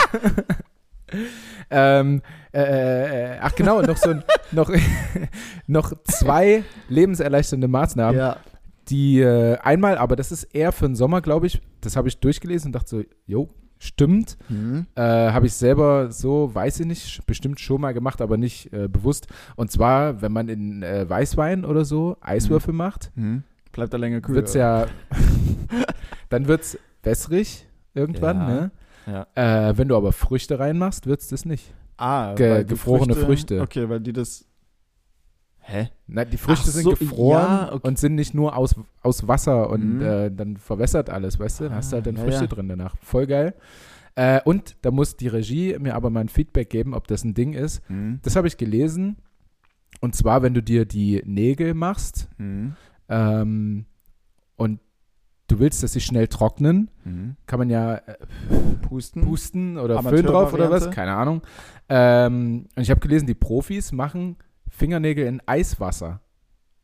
Ähm, 1.70 2.22
äh, 2.54 3.34
äh, 3.36 3.38
ach 3.42 3.56
genau, 3.56 3.82
noch 3.82 3.98
so 3.98 4.16
noch, 4.52 4.72
noch 5.68 5.94
zwei 6.06 6.64
lebenserleichternde 6.88 7.68
Maßnahmen, 7.68 8.18
ja, 8.20 8.38
die 8.90 9.22
äh, 9.22 9.58
einmal, 9.60 9.98
aber 9.98 10.16
das 10.16 10.32
ist 10.32 10.44
eher 10.46 10.72
für 10.72 10.86
den 10.88 10.96
Sommer, 10.96 11.22
glaube 11.22 11.48
ich, 11.48 11.62
das 11.82 11.96
habe 11.96 12.08
ich 12.08 12.20
durchgelesen 12.20 12.70
und 12.70 12.74
dachte 12.76 12.90
so, 12.90 13.04
jo, 13.28 13.50
stimmt. 13.78 14.38
hm. 14.48 14.88
Äh, 14.96 15.02
habe 15.02 15.46
ich 15.46 15.54
selber 15.54 16.12
so, 16.12 16.54
weiß 16.54 16.80
ich 16.82 16.86
nicht, 16.88 17.26
bestimmt 17.28 17.60
schon 17.60 17.82
mal 17.82 17.94
gemacht, 17.94 18.20
aber 18.22 18.38
nicht 18.38 18.74
äh, 18.74 18.88
bewusst. 18.88 19.28
Und 19.56 19.72
zwar, 19.72 20.22
wenn 20.22 20.32
man 20.32 20.50
in 20.50 20.82
äh, 20.84 21.08
Weißwein 21.08 21.66
oder 21.66 21.86
so 21.86 22.18
Eiswürfel 22.20 22.74
macht, 22.74 23.12
Hm. 23.16 23.44
bleibt 23.72 23.94
er 23.94 24.00
länger 24.00 24.22
kühl. 24.22 24.36
wird's 24.36 24.54
ja, 24.56 24.88
dann 26.30 26.48
wird's 26.48 26.78
wässrig 27.04 27.68
irgendwann, 27.94 28.38
Ja. 28.38 28.48
ne? 28.48 28.72
Ja. 29.10 29.28
Äh, 29.70 29.78
wenn 29.78 29.88
du 29.88 29.96
aber 29.98 30.12
Früchte 30.12 30.60
reinmachst, 30.60 31.06
wird's 31.08 31.28
das 31.30 31.46
nicht. 31.46 31.74
Ah, 31.98 32.34
Ge- 32.36 32.64
gefrorene 32.64 33.16
Früchte. 33.16 33.62
Okay, 33.62 33.90
weil 33.90 34.00
die 34.00 34.14
das. 34.14 34.46
Hä? 35.62 35.90
Na, 36.08 36.26
die 36.26 36.38
Früchte 36.38 36.66
Ach 36.70 36.72
sind 36.74 36.84
so, 36.84 36.92
gefroren 36.92 37.42
ja, 37.44 37.74
okay. 37.74 37.88
und 37.88 38.00
sind 38.00 38.16
nicht 38.16 38.34
nur 38.34 38.56
aus, 38.56 38.74
aus 39.04 39.28
Wasser 39.28 39.70
und 39.70 39.96
Mhm. 39.98 40.02
äh, 40.02 40.30
dann 40.32 40.58
verwässert 40.58 41.10
alles, 41.10 41.40
weißt 41.40 41.60
du? 41.60 41.64
Dann 41.66 41.76
hast 41.76 41.92
du 41.92 41.96
halt 41.98 42.08
dann 42.08 42.18
Ah, 42.18 42.22
Früchte 42.22 42.42
ja. 42.42 42.48
drin 42.48 42.68
danach. 42.70 42.96
Voll 43.04 43.28
geil. 43.28 43.54
Äh, 44.16 44.42
und 44.46 44.78
da 44.82 44.90
muss 44.92 45.16
die 45.18 45.28
Regie 45.28 45.78
mir 45.80 45.96
aber 45.96 46.10
mal 46.10 46.22
ein 46.22 46.30
Feedback 46.30 46.70
geben, 46.70 46.94
ob 46.94 47.08
das 47.08 47.24
ein 47.24 47.34
Ding 47.36 47.54
ist. 47.54 47.82
Hm. 47.88 48.20
Das 48.24 48.36
habe 48.36 48.48
ich 48.48 48.58
gelesen. 48.58 49.18
Und 50.02 50.16
zwar, 50.16 50.42
wenn 50.42 50.54
du 50.54 50.64
dir 50.64 50.86
die 50.86 51.22
Nägel 51.26 51.74
machst 51.74 52.28
Hm. 52.38 52.74
ähm, 53.10 53.86
und 54.56 54.80
du 55.52 55.60
willst, 55.60 55.84
dass 55.84 55.94
sie 55.94 56.02
schnell 56.02 56.28
trocknen, 56.28 56.90
Hm. 57.04 57.36
kann 57.46 57.60
man 57.60 57.70
ja 57.70 57.96
äh, 57.96 58.02
Pusten. 58.88 59.24
pusten 59.24 59.78
oder 59.78 60.02
Föhn 60.04 60.26
drauf 60.26 60.54
oder 60.54 60.70
was, 60.72 60.90
keine 60.92 61.14
Ahnung. 61.16 61.42
Ähm, 61.90 62.68
und 62.76 62.82
ich 62.82 62.90
habe 62.92 63.00
gelesen, 63.02 63.28
die 63.28 63.34
Profis 63.36 63.92
machen 63.92 64.38
Fingernägel 64.70 65.26
in 65.28 65.42
Eiswasser 65.46 66.22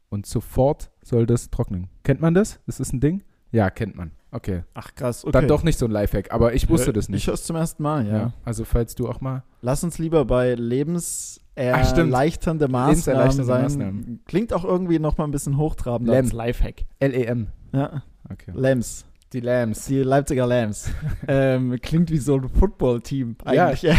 und 0.10 0.26
sofort 0.26 0.92
soll 1.04 1.26
das 1.26 1.50
trocknen. 1.50 1.88
Kennt 2.04 2.22
man 2.22 2.34
das? 2.34 2.60
Ist 2.68 2.80
das 2.80 2.92
ein 2.94 3.00
Ding? 3.00 3.24
Ja, 3.52 3.70
kennt 3.70 3.96
man. 3.96 4.12
Okay. 4.32 4.64
Ach 4.74 4.94
krass, 4.96 5.24
okay. 5.24 5.32
Dann 5.32 5.48
doch 5.48 5.64
nicht 5.64 5.80
so 5.80 5.86
ein 5.86 5.92
Lifehack, 5.92 6.34
aber 6.34 6.54
ich 6.54 6.68
wusste 6.70 6.90
Äh, 6.90 6.94
das 6.94 7.06
Ich 7.06 7.10
nicht. 7.10 7.28
höre 7.28 7.36
es 7.36 7.44
zum 7.46 7.56
ersten 7.56 7.82
Mal, 7.84 8.06
ja. 8.08 8.34
Also 8.44 8.66
falls 8.66 8.96
du 8.96 9.08
auch 9.08 9.22
mal. 9.22 9.44
Lass 9.62 9.82
uns 9.84 9.98
lieber 9.98 10.26
bei 10.26 10.56
lebenserleichternde 10.56 12.68
Maßnahmen 12.68 13.32
sein. 13.32 13.62
Maßnahmen. 13.64 14.20
Klingt 14.26 14.52
auch 14.52 14.66
irgendwie 14.66 15.00
noch 15.00 15.18
mal 15.18 15.24
ein 15.24 15.32
bisschen 15.32 15.58
hochtrabender 15.58 16.14
Lem. 16.14 16.26
als 16.26 16.34
Lifehack. 16.34 16.84
LEM. 17.00 17.48
Ja, 17.72 18.04
Okay. 18.32 18.52
Lambs. 18.54 19.06
Die 19.34 19.40
Lambs. 19.40 19.86
Die 19.88 20.02
Leipziger 20.02 20.48
Lambs. 20.48 20.90
ähm, 21.28 21.78
klingt 21.82 22.12
wie 22.12 22.18
so 22.18 22.36
ein 22.36 22.48
Football-Team 22.48 23.36
eigentlich. 23.44 23.82
Ja, 23.82 23.96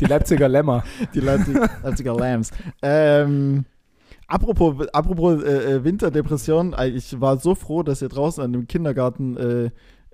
Die 0.00 0.06
Leipziger 0.06 0.48
Lämmer. 0.48 0.84
die 1.14 1.20
Leipzig, 1.20 1.56
Leipziger 1.82 2.14
Lambs. 2.14 2.50
Ähm, 2.80 3.64
apropos 4.26 4.88
apropos 4.88 5.42
äh, 5.42 5.74
äh, 5.74 5.84
Winterdepression, 5.84 6.72
äh, 6.72 6.88
ich 6.88 7.20
war 7.20 7.38
so 7.38 7.54
froh, 7.54 7.82
dass 7.82 8.02
ihr 8.02 8.08
draußen 8.08 8.42
an 8.42 8.52
dem 8.52 8.66
Kindergarten 8.66 9.36
äh, 9.36 9.70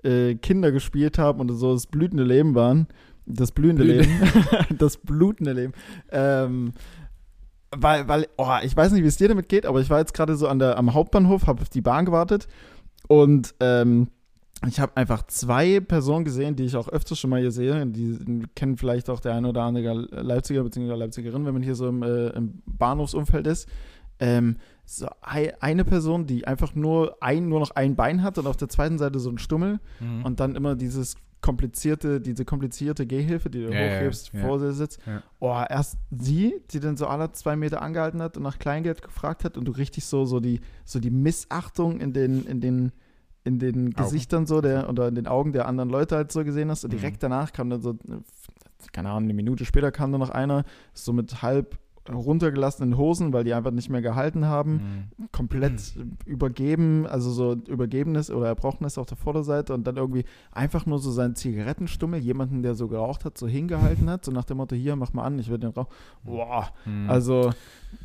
äh, 0.07 0.35
Kinder 0.35 0.71
gespielt 0.71 1.17
haben 1.17 1.39
und 1.39 1.49
so 1.55 1.73
das 1.73 1.87
blütende 1.87 2.23
Leben 2.23 2.55
waren. 2.55 2.87
Das 3.25 3.51
blühende 3.51 3.83
Blühende. 3.83 4.07
Leben. 4.07 4.77
das 4.77 4.97
blutende 4.97 5.53
Leben. 5.53 5.73
Ähm, 6.11 6.73
weil, 7.71 8.07
weil, 8.07 8.27
oh, 8.37 8.57
ich 8.63 8.75
weiß 8.75 8.91
nicht, 8.91 9.03
wie 9.03 9.07
es 9.07 9.17
dir 9.17 9.27
damit 9.27 9.49
geht, 9.49 9.65
aber 9.65 9.81
ich 9.81 9.89
war 9.89 9.99
jetzt 9.99 10.13
gerade 10.13 10.35
so 10.35 10.47
an 10.47 10.59
der, 10.59 10.77
am 10.77 10.93
Hauptbahnhof, 10.93 11.47
habe 11.47 11.61
auf 11.61 11.69
die 11.69 11.81
Bahn 11.81 12.05
gewartet 12.05 12.47
und 13.07 13.53
ähm, 13.59 14.07
ich 14.67 14.79
habe 14.79 14.95
einfach 14.97 15.27
zwei 15.27 15.79
Personen 15.79 16.25
gesehen, 16.25 16.55
die 16.55 16.63
ich 16.63 16.75
auch 16.75 16.87
öfters 16.89 17.19
schon 17.19 17.29
mal 17.29 17.39
hier 17.41 17.51
sehe. 17.51 17.85
Die 17.85 18.43
kennen 18.55 18.77
vielleicht 18.77 19.09
auch 19.09 19.19
der 19.19 19.33
eine 19.35 19.49
oder 19.49 19.63
andere 19.63 19.93
Leipziger 20.21 20.63
bzw. 20.63 20.93
Leipzigerin, 20.95 21.45
wenn 21.45 21.53
man 21.53 21.61
hier 21.61 21.75
so 21.75 21.87
im, 21.87 22.01
äh, 22.03 22.29
im 22.29 22.61
Bahnhofsumfeld 22.65 23.45
ist. 23.47 23.67
Ähm, 24.19 24.55
so 24.85 25.07
ei- 25.21 25.53
eine 25.59 25.83
Person, 25.83 26.25
die 26.25 26.47
einfach 26.47 26.73
nur 26.73 27.17
ein, 27.21 27.49
nur 27.49 27.59
noch 27.59 27.71
ein 27.71 27.95
Bein 27.95 28.23
hat 28.23 28.37
und 28.37 28.47
auf 28.47 28.55
der 28.57 28.69
zweiten 28.69 28.97
Seite 28.97 29.19
so 29.19 29.29
ein 29.29 29.37
Stummel 29.37 29.79
Mhm. 29.99 30.23
und 30.23 30.39
dann 30.39 30.55
immer 30.55 30.75
dieses 30.75 31.15
komplizierte, 31.45 32.19
diese 32.19 32.43
komplizierte 32.43 33.05
Gehhilfe, 33.05 33.49
die 33.51 33.61
du 33.61 33.71
Ja, 33.71 33.79
hochhebst, 33.79 34.33
ja. 34.33 34.41
vor 34.41 34.57
dir 34.57 34.71
sitzt. 34.73 34.99
Ja. 35.05 35.21
Oh, 35.39 35.63
erst 35.69 35.97
sie, 36.09 36.55
die 36.71 36.79
dann 36.79 36.97
so 36.97 37.05
alle 37.05 37.31
zwei 37.33 37.55
Meter 37.55 37.81
angehalten 37.83 38.19
hat 38.21 38.35
und 38.35 38.41
nach 38.43 38.57
Kleingeld 38.57 39.03
gefragt 39.03 39.43
hat 39.43 39.55
und 39.57 39.65
du 39.65 39.71
richtig 39.71 40.05
so, 40.05 40.25
so 40.25 40.39
die, 40.39 40.59
so 40.85 40.99
die 40.99 41.11
Missachtung 41.11 41.99
in 41.99 42.13
den, 42.13 42.45
in 42.47 42.61
den, 42.61 42.91
in 43.43 43.59
den 43.59 43.91
Gesichtern 43.93 44.47
so 44.47 44.59
der 44.59 44.89
oder 44.89 45.07
in 45.07 45.13
den 45.13 45.27
Augen 45.27 45.53
der 45.53 45.67
anderen 45.67 45.89
Leute 45.91 46.15
halt 46.15 46.31
so 46.31 46.43
gesehen 46.43 46.71
hast. 46.71 46.83
Und 46.83 46.93
Mhm. 46.93 46.97
direkt 46.97 47.21
danach 47.21 47.53
kam 47.53 47.69
dann 47.69 47.81
so, 47.81 47.95
keine 48.91 49.09
Ahnung, 49.09 49.25
eine 49.25 49.33
Minute 49.35 49.65
später 49.65 49.91
kam 49.91 50.11
dann 50.11 50.21
noch 50.21 50.31
einer, 50.31 50.63
so 50.93 51.13
mit 51.13 51.43
halb 51.43 51.77
runtergelassenen 52.13 52.97
Hosen, 52.97 53.33
weil 53.33 53.43
die 53.43 53.53
einfach 53.55 53.71
nicht 53.71 53.89
mehr 53.89 54.01
gehalten 54.03 54.45
haben 54.45 55.07
Mhm. 55.17 55.27
komplett 55.31 55.95
übergeben, 56.25 57.07
also 57.07 57.31
so 57.31 57.53
übergebenes 57.67 58.29
oder 58.29 58.47
erbrochenes 58.47 58.97
auf 58.97 59.07
der 59.07 59.17
Vorderseite 59.17 59.73
und 59.73 59.85
dann 59.87 59.97
irgendwie 59.97 60.25
einfach 60.51 60.85
nur 60.85 60.99
so 60.99 61.11
seinen 61.11 61.35
Zigarettenstummel, 61.35 62.19
jemanden, 62.19 62.61
der 62.61 62.75
so 62.75 62.87
geraucht 62.87 63.25
hat, 63.25 63.37
so 63.37 63.47
hingehalten 63.47 64.09
hat, 64.09 64.25
so 64.25 64.31
nach 64.31 64.45
dem 64.45 64.57
Motto, 64.57 64.75
hier, 64.75 64.95
mach 64.95 65.13
mal 65.13 65.23
an, 65.23 65.39
ich 65.39 65.49
will 65.49 65.57
den 65.57 65.71
Rauch. 65.71 65.87
Boah, 66.23 66.69
Mhm. 66.85 67.09
also 67.09 67.51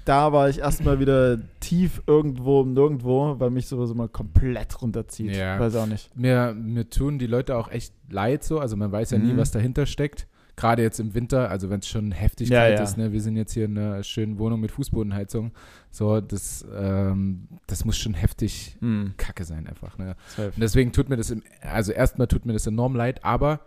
da 0.04 0.32
war 0.32 0.48
ich 0.48 0.60
erstmal 0.60 1.00
wieder 1.00 1.38
tief 1.60 2.02
irgendwo 2.06 2.62
Nirgendwo, 2.64 3.36
weil 3.38 3.50
mich 3.50 3.66
sowas 3.66 3.90
immer 3.90 4.08
komplett 4.08 4.80
runterzieht. 4.80 5.34
Ja. 5.36 5.58
Weiß 5.58 5.74
auch 5.76 5.86
nicht. 5.86 6.16
mir, 6.16 6.54
mir 6.54 6.88
tun 6.88 7.18
die 7.18 7.26
Leute 7.26 7.56
auch 7.56 7.70
echt 7.70 7.92
leid 8.08 8.44
so. 8.44 8.58
Also 8.60 8.76
man 8.76 8.92
weiß 8.92 9.10
ja 9.10 9.18
nie, 9.18 9.32
Mhm. 9.32 9.38
was 9.38 9.50
dahinter 9.50 9.86
steckt. 9.86 10.26
Gerade 10.60 10.82
jetzt 10.82 11.00
im 11.00 11.14
Winter, 11.14 11.50
also 11.50 11.70
wenn 11.70 11.80
es 11.80 11.88
schon 11.88 12.12
heftig 12.12 12.50
Ja, 12.50 12.60
kalt 12.60 12.78
ja. 12.78 12.84
ist, 12.84 12.98
ne? 12.98 13.12
wir 13.12 13.22
sind 13.22 13.34
jetzt 13.36 13.54
hier 13.54 13.64
in 13.64 13.78
einer 13.78 14.02
schönen 14.02 14.38
Wohnung 14.38 14.60
mit 14.60 14.70
Fußbodenheizung. 14.70 15.52
So, 15.90 16.20
das, 16.20 16.66
ähm, 16.76 17.48
das 17.66 17.86
muss 17.86 17.96
schon 17.96 18.12
heftig 18.12 18.76
kacke 19.16 19.44
sein 19.44 19.66
einfach. 19.66 19.96
Ne? 19.96 20.16
Und 20.36 20.60
deswegen 20.60 20.92
tut 20.92 21.08
mir 21.08 21.16
das, 21.16 21.30
im, 21.30 21.42
also 21.62 21.92
erstmal 21.92 22.26
tut 22.26 22.44
mir 22.44 22.52
das 22.52 22.66
enorm 22.66 22.94
leid, 22.94 23.24
aber 23.24 23.60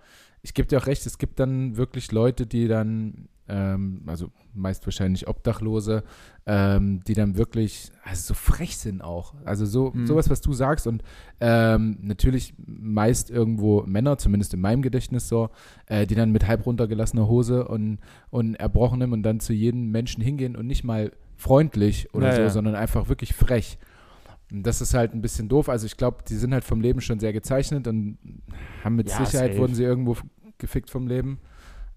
ich 0.44 0.54
gebe 0.54 0.68
dir 0.68 0.78
auch 0.78 0.86
recht, 0.86 1.04
es 1.08 1.18
gibt 1.18 1.40
dann 1.40 1.78
wirklich 1.78 2.12
Leute, 2.12 2.46
die 2.46 2.68
dann, 2.68 3.28
ähm, 3.48 4.04
also 4.08 4.32
meist 4.54 4.86
wahrscheinlich 4.88 5.28
Obdachlose, 5.28 6.04
ähm, 6.46 7.02
die 7.08 7.14
dann 7.14 7.36
wirklich, 7.38 7.92
also 8.04 8.22
so 8.30 8.34
frech 8.34 8.78
sind 8.78 9.02
auch. 9.02 9.34
Also 9.46 9.66
so, 9.66 9.92
Mhm. 9.94 10.08
sowas, 10.08 10.30
was 10.30 10.42
du 10.42 10.54
sagst 10.54 10.88
und 10.88 11.04
ähm, 11.42 11.98
natürlich 12.02 12.54
meist 12.66 13.30
irgendwo 13.30 13.84
Männer, 13.84 14.18
zumindest 14.18 14.54
in 14.54 14.62
meinem 14.62 14.82
Gedächtnis 14.82 15.28
so, 15.28 15.50
äh, 15.88 16.06
die 16.08 16.16
dann 16.16 16.32
mit 16.32 16.48
halb 16.48 16.66
runtergelassener 16.66 17.28
Hose 17.28 17.68
und, 17.68 18.00
und 18.30 18.56
Erbrochenem 18.56 19.12
und 19.12 19.24
dann 19.24 19.40
zu 19.40 19.54
jedem 19.54 19.92
Menschen 19.92 20.24
hingehen 20.24 20.56
und 20.56 20.68
nicht 20.68 20.84
mal 20.84 21.12
freundlich 21.36 22.14
oder 22.14 22.28
Ja, 22.30 22.36
so, 22.36 22.42
ja. 22.44 22.50
sondern 22.50 22.76
einfach 22.76 23.10
wirklich 23.10 23.34
frech. 23.34 23.78
Und 24.52 24.64
das 24.68 24.82
ist 24.82 24.94
halt 24.94 25.14
ein 25.14 25.22
bisschen 25.22 25.50
doof. 25.50 25.68
Also 25.68 25.86
ich 25.88 25.98
glaube, 25.98 26.18
die 26.30 26.36
sind 26.36 26.54
halt 26.54 26.64
vom 26.64 26.80
Leben 26.80 27.02
schon 27.02 27.20
sehr 27.20 27.34
gezeichnet 27.34 27.88
und 27.88 28.18
haben 28.84 28.96
mit 28.96 29.10
Ja, 29.10 29.18
Sicherheit 29.26 29.52
safe. 29.52 29.60
wurden 29.60 29.74
sie 29.74 29.84
irgendwo 29.84 30.16
gefickt 30.60 30.90
vom 30.92 31.08
Leben. 31.08 31.40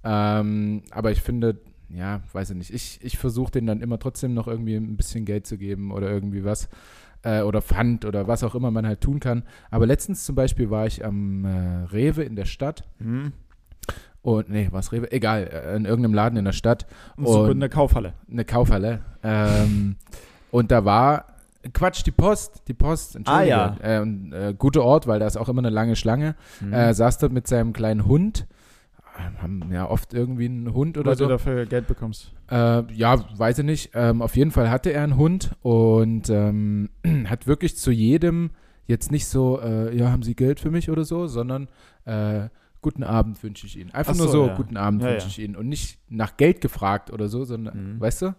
Ähm, 0.08 0.82
aber 0.92 1.10
ich 1.10 1.20
finde, 1.20 1.58
ja, 1.88 2.20
weiß 2.32 2.50
ich 2.50 2.56
nicht. 2.56 2.72
Ich, 2.72 3.00
ich 3.02 3.18
versuche 3.18 3.50
denen 3.50 3.66
dann 3.66 3.80
immer 3.80 3.98
trotzdem 3.98 4.34
noch 4.34 4.46
irgendwie 4.46 4.76
ein 4.76 4.96
bisschen 4.96 5.24
Geld 5.24 5.46
zu 5.46 5.58
geben 5.58 5.90
oder 5.90 6.08
irgendwie 6.08 6.44
was. 6.44 6.68
Äh, 7.22 7.42
oder 7.42 7.60
Pfand 7.60 8.04
oder 8.04 8.28
was 8.28 8.44
auch 8.44 8.54
immer 8.54 8.70
man 8.70 8.86
halt 8.86 9.00
tun 9.00 9.18
kann. 9.20 9.42
Aber 9.70 9.86
letztens 9.86 10.24
zum 10.24 10.36
Beispiel 10.36 10.70
war 10.70 10.86
ich 10.86 11.04
am 11.04 11.44
äh, 11.44 11.84
Rewe 11.92 12.22
in 12.22 12.36
der 12.36 12.44
Stadt. 12.44 12.84
Mhm. 12.98 13.32
Und, 14.22 14.48
nee, 14.50 14.68
was 14.72 14.92
Rewe? 14.92 15.10
Egal, 15.12 15.44
äh, 15.44 15.76
in 15.76 15.84
irgendeinem 15.84 16.14
Laden 16.14 16.38
in 16.38 16.44
der 16.44 16.52
Stadt 16.52 16.86
Und 17.16 17.60
der 17.60 17.68
Kaufhalle. 17.68 18.14
eine 18.30 18.44
Kaufhalle. 18.44 19.00
Ähm, 19.22 19.96
und 20.50 20.70
da 20.70 20.84
war, 20.84 21.26
Quatsch, 21.72 22.04
die 22.04 22.10
Post, 22.10 22.62
die 22.68 22.74
Post, 22.74 23.16
Entschuldigung. 23.16 23.52
Ah, 23.58 23.76
Äh, 23.80 24.00
und, 24.00 24.32
äh, 24.32 24.54
guter 24.56 24.82
Ort, 24.84 25.06
weil 25.06 25.20
da 25.20 25.26
ist 25.26 25.36
auch 25.36 25.48
immer 25.48 25.60
eine 25.62 25.70
lange 25.70 25.96
Schlange. 25.96 26.34
Mhm. 26.60 26.72
Äh, 26.72 26.92
saß 26.94 27.18
dort 27.18 27.32
mit 27.32 27.46
seinem 27.46 27.72
kleinen 27.72 28.04
Hund. 28.06 28.46
Ähm, 29.18 29.42
Haben 29.42 29.72
ja 29.72 29.88
oft 29.88 30.12
irgendwie 30.14 30.46
einen 30.46 30.72
Hund 30.74 30.98
oder 30.98 31.10
Weil 31.10 31.16
du 31.16 31.24
so. 31.24 31.28
dafür 31.30 31.66
Geld 31.66 31.86
bekommst. 31.86 32.32
Äh, 32.50 32.82
ja, 32.92 33.24
weiß 33.38 33.58
ich 33.58 33.64
nicht. 33.64 33.90
Ähm, 33.94 34.22
auf 34.22 34.36
jeden 34.36 34.50
Fall 34.50 34.70
hatte 34.70 34.92
er 34.92 35.02
einen 35.04 35.16
Hund 35.16 35.52
und 35.62 36.28
ähm, 36.30 36.90
hat 37.26 37.46
wirklich 37.46 37.76
zu 37.76 37.90
jedem 37.90 38.50
jetzt 38.86 39.10
nicht 39.10 39.26
so, 39.26 39.60
äh, 39.60 39.96
ja, 39.96 40.10
haben 40.10 40.22
Sie 40.22 40.34
Geld 40.36 40.60
für 40.60 40.70
mich 40.70 40.90
oder 40.90 41.04
so, 41.04 41.26
sondern 41.26 41.68
äh, 42.04 42.48
guten 42.82 43.02
Abend 43.02 43.42
wünsche 43.42 43.66
ich 43.66 43.78
Ihnen. 43.78 43.90
Einfach 43.90 44.12
Ach 44.14 44.18
nur 44.18 44.26
so, 44.28 44.32
so, 44.44 44.46
ja. 44.48 44.54
guten 44.54 44.76
Abend 44.76 45.02
Ja, 45.02 45.08
wünsche 45.10 45.26
ja. 45.26 45.28
ich 45.30 45.38
Ihnen 45.40 45.56
und 45.56 45.68
nicht 45.68 45.98
nach 46.08 46.36
Geld 46.36 46.60
gefragt 46.60 47.12
oder 47.12 47.28
so, 47.28 47.44
sondern, 47.44 47.94
Mhm. 47.96 48.00
weißt 48.00 48.22
du? 48.22 48.34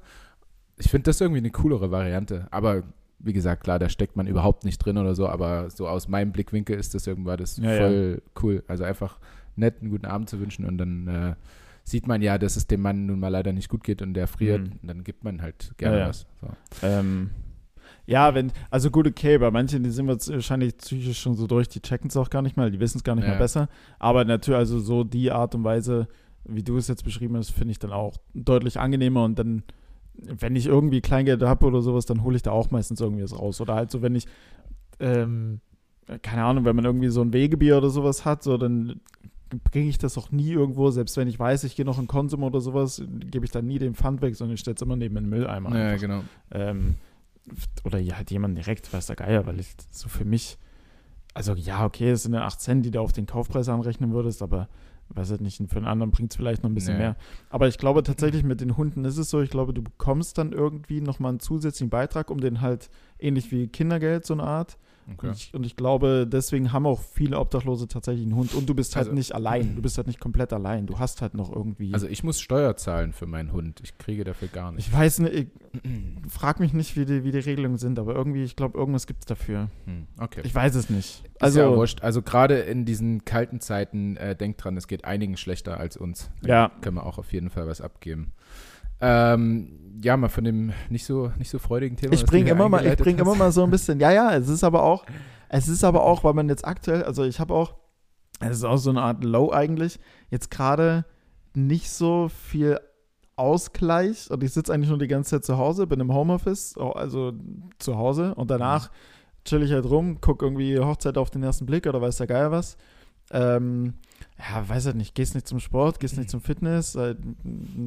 Ich 0.78 0.90
finde 0.90 1.06
das 1.06 1.20
irgendwie 1.20 1.40
eine 1.40 1.50
coolere 1.50 1.92
Variante. 1.92 2.48
Aber 2.52 2.84
wie 3.20 3.34
gesagt, 3.34 3.64
klar, 3.64 3.80
da 3.80 3.90
steckt 3.90 4.16
man 4.16 4.28
überhaupt 4.28 4.64
nicht 4.64 4.78
drin 4.78 4.98
oder 5.00 5.16
so, 5.16 5.28
aber 5.28 5.72
so 5.72 5.88
aus 5.88 6.08
meinem 6.08 6.32
Blickwinkel 6.32 6.78
ist 6.78 6.94
das 6.94 7.08
irgendwann 7.08 7.38
das 7.40 7.60
voll 7.60 8.22
cool. 8.44 8.64
Also 8.68 8.84
einfach 8.84 9.18
nett 9.58 9.82
einen 9.82 9.90
guten 9.92 10.06
Abend 10.06 10.30
zu 10.30 10.40
wünschen 10.40 10.66
und 10.66 10.78
dann 10.78 11.08
äh, 11.08 11.36
sieht 11.84 12.08
man 12.08 12.22
ja, 12.22 12.38
dass 12.38 12.58
es 12.58 12.68
dem 12.68 12.82
Mann 12.82 13.06
nun 13.06 13.20
mal 13.20 13.30
leider 13.30 13.54
nicht 13.54 13.70
gut 13.70 13.84
geht 13.84 14.02
und 14.02 14.14
der 14.14 14.28
friert, 14.28 14.62
Mhm. 14.62 14.72
und 14.82 14.88
dann 14.88 15.04
gibt 15.04 15.24
man 15.24 15.42
halt 15.42 15.74
gerne 15.78 16.00
Ja, 16.00 16.08
was. 16.10 16.26
So. 16.42 16.48
Ähm, 16.86 17.30
ja, 18.06 18.34
wenn, 18.36 18.52
also 18.70 18.90
gut, 18.92 19.08
okay, 19.08 19.38
bei 19.38 19.52
manchen, 19.52 19.84
die 19.84 19.90
sind 19.90 20.08
wahrscheinlich 20.08 20.78
psychisch 20.78 21.20
schon 21.20 21.36
so 21.36 21.48
durch, 21.48 21.68
die 21.70 21.82
checken 21.82 22.10
es 22.10 22.18
auch 22.18 22.30
gar 22.30 22.42
nicht 22.42 22.58
mal, 22.58 22.72
die 22.72 22.80
wissen 22.80 22.98
es 22.98 23.04
gar 23.04 23.16
nicht 23.16 23.26
Ja. 23.26 23.32
mal 23.32 23.38
besser. 23.38 23.70
Aber 24.00 24.26
natürlich, 24.26 24.58
also 24.58 24.80
so 24.80 25.04
die 25.04 25.32
Art 25.32 25.56
und 25.56 25.64
Weise, 25.64 26.08
wie 26.46 26.64
du 26.64 26.78
es 26.78 26.88
jetzt 26.88 27.04
beschrieben 27.04 27.36
hast, 27.38 27.52
finde 27.52 27.72
ich 27.72 27.80
dann 27.80 27.92
auch 27.92 28.16
deutlich 28.34 28.80
angenehmer 28.80 29.24
und 29.26 29.38
dann, 29.40 29.64
wenn 30.14 30.56
ich 30.56 30.66
irgendwie 30.68 31.02
Kleingeld 31.02 31.42
habe 31.44 31.66
oder 31.66 31.82
sowas, 31.82 32.06
dann 32.06 32.24
hole 32.24 32.36
ich 32.36 32.42
da 32.44 32.52
auch 32.52 32.72
meistens 32.72 33.00
irgendwie 33.02 33.24
was 33.24 33.38
raus. 33.38 33.60
Oder 33.62 33.76
halt 33.76 33.92
so, 33.92 34.02
wenn 34.02 34.16
ich, 34.16 34.26
ähm, 35.00 35.60
keine 36.22 36.44
Ahnung, 36.44 36.66
wenn 36.66 36.76
man 36.76 36.86
irgendwie 36.86 37.10
so 37.10 37.22
ein 37.22 37.34
Wegebier 37.34 37.78
oder 37.78 37.90
sowas 37.90 38.24
hat, 38.26 38.42
so 38.44 38.58
dann 38.58 39.02
bringe 39.50 39.89
ich 39.89 39.98
das 39.98 40.18
auch 40.18 40.32
nie 40.32 40.51
irgendwo, 40.51 40.89
selbst 40.92 41.18
wenn 41.18 41.27
ich 41.27 41.39
weiß, 41.39 41.63
ich 41.63 41.75
gehe 41.75 41.86
noch 41.86 42.00
in 42.00 42.08
Konsum 42.08 42.44
oder 42.44 42.62
sowas, 42.62 43.01
gebe 43.32 43.46
ich 43.46 43.51
dann 43.51 43.66
nie 43.68 43.80
den 43.80 43.96
Pfand 43.96 44.22
weg, 44.22 44.36
sondern 44.36 44.56
ich 44.56 44.60
stelle 44.60 44.75
es 44.75 44.82
immer 44.82 44.96
neben 44.96 45.16
den 45.16 45.30
Mülleimer. 45.30 45.75
Ja, 45.77 45.88
einfach. 45.88 46.01
genau. 46.01 46.24
Ähm, 46.51 46.96
oder 47.84 48.00
ja, 48.00 48.18
halt 48.18 48.32
jemand 48.32 48.58
direkt, 48.58 48.92
weiß 48.92 49.08
der 49.08 49.16
Geier, 49.16 49.46
weil 49.46 49.60
ich 49.60 49.74
so 49.92 50.10
für 50.10 50.25
mich, 50.25 50.58
also 51.34 51.54
ja, 51.54 51.86
okay, 51.86 52.10
es 52.12 52.24
sind 52.24 52.34
ja 52.34 52.46
8 52.46 52.60
Cent, 52.60 52.86
die 52.86 52.92
du 52.92 53.00
auf 53.00 53.13
den 53.13 53.25
Kaufpreis 53.25 53.70
anrechnen 53.70 54.12
würdest, 54.12 54.42
aber 54.42 54.68
weiß 55.10 55.32
ich 55.32 55.39
nicht, 55.39 55.62
für 55.70 55.77
einen 55.77 55.86
anderen 55.88 56.12
bringt 56.12 56.32
es 56.34 56.36
vielleicht 56.36 56.63
noch 56.63 56.70
ein 56.70 56.74
bisschen 56.75 56.96
Nee. 56.98 57.04
mehr. 57.04 57.16
Aber 57.50 57.70
ich 57.70 57.77
glaube 57.77 58.04
tatsächlich, 58.04 58.44
mit 58.44 58.60
den 58.60 58.75
Hunden 58.75 59.06
ist 59.06 59.18
es 59.18 59.30
so, 59.30 59.39
ich 59.42 59.50
glaube, 59.50 59.74
du 59.74 59.82
bekommst 59.82 60.38
dann 60.38 60.51
irgendwie 60.51 61.00
nochmal 61.00 61.30
einen 61.30 61.39
zusätzlichen 61.39 61.89
Beitrag, 61.89 62.30
um 62.30 62.42
den 62.42 62.60
halt 62.60 62.89
ähnlich 63.18 63.50
wie 63.51 63.68
Kindergeld, 63.68 64.25
so 64.25 64.34
eine 64.34 64.44
Art. 64.44 64.77
Okay. 65.14 65.28
Und, 65.28 65.36
ich, 65.38 65.54
und 65.54 65.66
ich 65.66 65.76
glaube, 65.78 66.28
deswegen 66.30 66.74
haben 66.74 66.86
auch 66.86 67.00
viele 67.00 67.40
Obdachlose 67.40 67.88
tatsächlich 67.88 68.26
einen 68.26 68.36
Hund. 68.36 68.54
Und 68.54 68.68
du 68.68 68.74
bist 68.76 68.96
halt 68.96 69.06
Also- 69.08 69.16
nicht 69.16 69.34
allein. 69.34 69.76
Du 69.76 69.82
bist 69.82 69.98
halt 69.98 70.08
nicht 70.08 70.20
komplett 70.20 70.52
allein. 70.52 70.86
Du 70.86 71.00
hast 71.00 71.22
halt 71.22 71.34
noch 71.34 71.54
irgendwie. 71.56 71.94
Also 71.94 72.08
ich 72.08 72.24
muss 72.24 72.42
Steuer 72.42 72.76
zahlen 72.76 73.14
für 73.14 73.26
meinen 73.26 73.54
Hund. 73.54 73.80
Ich 73.84 73.98
kriege 73.98 74.24
dafür 74.24 74.50
gar 74.50 74.72
nichts. 74.72 74.88
ich 74.88 74.94
weiß 74.94 75.20
nicht, 75.20 75.34
ich, 75.34 75.48
frag 76.30 76.60
mich 76.60 76.74
nicht, 76.74 76.98
wie 76.98 77.06
die, 77.06 77.24
wie 77.24 77.32
die 77.32 77.40
Regelungen 77.40 77.78
sind, 77.78 78.00
aber 78.00 78.16
irgendwie, 78.16 78.44
ich 78.44 78.56
glaube, 78.56 78.78
irgendwas 78.78 79.08
gibt 79.08 79.22
es 79.22 79.26
dafür. 79.28 79.70
Hm, 79.86 80.08
okay. 80.20 80.42
Ich 80.44 80.54
weiß 80.54 80.76
es 80.76 80.90
nicht. 80.90 81.24
Also, 81.40 81.60
ja 81.62 81.76
wurscht. 81.76 82.02
also 82.02 82.22
gerade 82.22 82.56
in 82.60 82.84
diesen 82.84 83.24
kalten 83.24 83.60
Zeiten, 83.62 84.18
äh, 84.18 84.36
denkt 84.36 84.64
dran, 84.64 84.76
es 84.76 84.88
geht 84.88 85.06
einigen 85.06 85.38
schlechter 85.38 85.80
als 85.80 85.96
uns. 85.96 86.30
Da 86.42 86.50
ja, 86.50 86.72
können 86.82 86.98
wir 86.98 87.06
auch 87.06 87.18
auf 87.18 87.32
jeden 87.32 87.50
Fall 87.50 87.68
was 87.68 87.80
abgeben. 87.80 88.32
Ähm, 89.01 90.00
ja, 90.04 90.16
mal 90.18 90.30
von 90.30 90.44
dem 90.44 90.74
nicht 90.89 91.06
so, 91.06 91.32
nicht 91.38 91.50
so 91.50 91.60
freudigen 91.60 91.98
Thema. 91.98 92.13
ich 92.13 92.25
bringe 92.25 92.50
immer 92.51 92.70
mal, 92.70 92.86
ich 92.86 92.98
bring 92.98 93.16
hast. 93.16 93.22
immer 93.22 93.36
mal 93.36 93.51
so 93.51 93.63
ein 93.63 93.72
bisschen, 93.72 94.00
ja, 94.00 94.12
ja, 94.12 94.36
es 94.36 94.48
ist 94.48 94.63
aber 94.63 94.84
auch, 94.84 95.06
Es 95.50 95.68
ist 95.68 95.84
aber 95.84 96.04
auch, 96.04 96.24
weil 96.24 96.34
man 96.34 96.50
jetzt 96.50 96.66
aktuell, 96.66 97.04
also 97.04 97.24
ich 97.24 97.39
habe 97.39 97.54
auch, 97.54 97.75
es 98.39 98.58
ist 98.58 98.63
auch 98.63 98.77
so 98.77 98.89
eine 98.89 99.01
Art 99.01 99.24
Low 99.24 99.51
eigentlich, 99.51 100.00
jetzt 100.30 100.51
gerade 100.51 101.06
nicht 101.54 101.89
so 101.89 102.30
viel 102.30 102.80
Ausgleich 103.36 104.30
und 104.30 104.44
ich 104.44 104.54
sitze 104.54 104.74
eigentlich 104.74 104.89
nur 104.89 104.98
die 104.98 105.08
ganze 105.08 105.32
Zeit 105.32 105.46
zu 105.46 105.58
Hause, 105.58 105.88
bin 105.88 106.00
im 106.00 106.13
Homeoffice, 106.13 106.75
also 106.77 107.34
zu 107.80 107.98
Hause 107.98 108.36
und 108.36 108.51
danach 108.51 108.92
chill 109.46 109.63
ich 109.63 109.72
halt 109.72 109.86
rum, 109.86 110.20
gucke 110.22 110.46
irgendwie 110.46 110.80
Hochzeit 110.80 111.18
auf 111.18 111.30
den 111.30 111.44
ersten 111.44 111.66
Blick 111.66 111.88
oder 111.88 112.01
weiß 112.01 112.18
der 112.18 112.27
Geil 112.27 112.51
was. 112.51 112.77
Ähm, 113.32 113.94
ja, 114.39 114.67
weiß 114.67 114.88
ich 114.88 114.96
nicht, 114.96 115.15
gehst 115.15 115.34
nicht 115.34 115.48
zum 115.48 115.60
Sport, 115.60 116.00
gehst 116.00 116.17
nicht 116.17 116.29
zum 116.29 116.41
Fitness, 116.41 116.96
äh, 116.96 117.15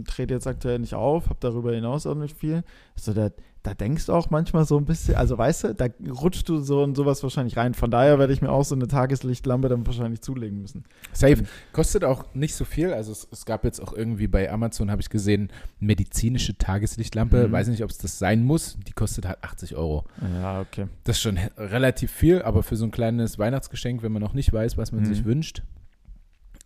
trete 0.07 0.35
jetzt 0.35 0.49
aktuell 0.49 0.80
nicht 0.80 0.95
auf, 0.95 1.30
hab 1.30 1.40
darüber 1.40 1.73
hinaus 1.73 2.07
auch 2.07 2.16
nicht 2.16 2.37
viel. 2.37 2.64
Also 2.97 3.12
da, 3.12 3.30
da 3.62 3.75
denkst 3.75 4.07
du 4.07 4.12
auch 4.14 4.30
manchmal 4.30 4.64
so 4.64 4.76
ein 4.76 4.85
bisschen, 4.85 5.14
also 5.14 5.38
weißt 5.38 5.64
du, 5.64 5.75
da 5.75 5.87
rutschst 6.11 6.49
du 6.49 6.59
so 6.59 6.83
in 6.83 6.97
sowas 6.97 7.23
wahrscheinlich 7.23 7.57
rein. 7.57 7.75
Von 7.75 7.92
daher 7.92 8.19
werde 8.19 8.33
ich 8.33 8.42
mir 8.42 8.50
auch 8.50 8.64
so 8.64 8.75
eine 8.75 8.88
Tageslichtlampe 8.88 9.69
dann 9.69 9.87
wahrscheinlich 9.87 10.23
zulegen 10.23 10.61
müssen. 10.61 10.85
Safe. 11.12 11.45
Kostet 11.73 12.02
auch 12.02 12.25
nicht 12.35 12.57
so 12.57 12.64
viel. 12.64 12.92
Also 12.92 13.12
es, 13.12 13.28
es 13.30 13.45
gab 13.45 13.64
jetzt 13.64 13.80
auch 13.80 13.92
irgendwie 13.92 14.26
bei 14.26 14.50
Amazon, 14.50 14.90
habe 14.90 15.02
ich 15.02 15.09
gesehen, 15.09 15.52
medizinische 15.78 16.59
Tageslichtlampe. 16.59 17.47
Mhm. 17.47 17.52
Weiß 17.52 17.69
nicht, 17.69 17.85
ob 17.85 17.90
es 17.90 17.99
das 17.99 18.19
sein 18.19 18.42
muss. 18.42 18.76
Die 18.88 18.92
kostet 18.92 19.25
halt 19.25 19.45
80 19.45 19.76
Euro. 19.76 20.04
Ja, 20.35 20.61
okay. 20.62 20.88
Das 21.04 21.16
ist 21.16 21.23
schon 21.23 21.38
relativ 21.57 22.11
viel, 22.11 22.42
aber 22.42 22.64
für 22.64 22.75
so 22.75 22.87
ein 22.87 22.90
kleines 22.90 23.38
Weihnachtsgeschenk, 23.38 24.02
wenn 24.02 24.11
man 24.11 24.23
noch 24.23 24.35
nicht 24.35 24.52
weiß, 24.52 24.76
was 24.78 24.90
man 24.90 25.02
mhm. 25.02 25.07
sich 25.07 25.25
wünscht, 25.25 25.62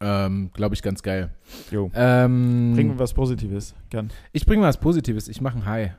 ähm, 0.00 0.50
Glaube 0.52 0.74
ich, 0.74 0.82
ganz 0.82 1.02
geil. 1.02 1.30
Jo. 1.70 1.90
Ähm, 1.94 2.72
bring 2.74 2.98
was 2.98 3.14
Positives, 3.14 3.74
gern. 3.90 4.10
Ich 4.32 4.46
bringe 4.46 4.62
was 4.62 4.78
Positives. 4.78 5.28
Ich 5.28 5.40
mache 5.40 5.58
ein 5.58 5.66
High. 5.66 5.92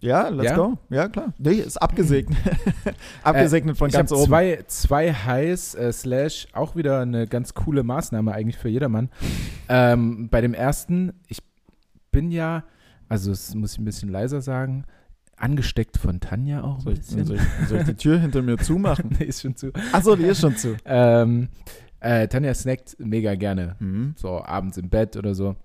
Ja, 0.00 0.28
let's 0.28 0.50
ja? 0.50 0.56
go. 0.56 0.78
Ja, 0.90 1.08
klar. 1.08 1.34
Nee, 1.38 1.54
ist 1.54 1.76
abgesegnet. 1.76 2.38
abgesegnet 3.22 3.74
äh, 3.74 3.78
von 3.78 3.90
ganz 3.90 4.12
oben. 4.12 4.26
Zwei, 4.26 4.64
zwei 4.68 5.12
Highs, 5.12 5.74
äh, 5.74 5.92
slash, 5.92 6.46
auch 6.52 6.76
wieder 6.76 7.00
eine 7.00 7.26
ganz 7.26 7.54
coole 7.54 7.82
Maßnahme 7.82 8.32
eigentlich 8.32 8.58
für 8.58 8.68
jedermann. 8.68 9.10
ähm, 9.68 10.28
bei 10.28 10.40
dem 10.40 10.54
ersten, 10.54 11.14
ich 11.26 11.38
bin 12.12 12.30
ja, 12.30 12.64
also 13.08 13.30
das 13.30 13.54
muss 13.54 13.72
ich 13.72 13.78
ein 13.78 13.84
bisschen 13.84 14.08
leiser 14.08 14.40
sagen, 14.40 14.84
angesteckt 15.36 15.96
von 15.96 16.20
Tanja 16.20 16.62
auch 16.62 16.80
soll 16.80 16.94
ich, 16.94 17.06
soll, 17.06 17.36
ich, 17.36 17.68
soll 17.68 17.78
ich, 17.78 17.84
die 17.84 17.94
Tür 17.94 18.18
hinter 18.18 18.42
mir 18.42 18.58
zumachen? 18.58 19.16
nee, 19.18 19.26
ist 19.26 19.42
schon 19.42 19.56
zu. 19.56 19.72
Achso, 19.92 20.14
die 20.14 20.24
ist 20.24 20.40
schon 20.40 20.56
zu. 20.56 20.76
ähm, 20.84 21.48
äh, 22.00 22.28
Tanja 22.28 22.54
snackt 22.54 22.96
mega 22.98 23.34
gerne. 23.34 23.76
Mhm. 23.78 24.14
So 24.16 24.42
abends 24.42 24.76
im 24.76 24.88
Bett 24.88 25.16
oder 25.16 25.34
so. 25.34 25.56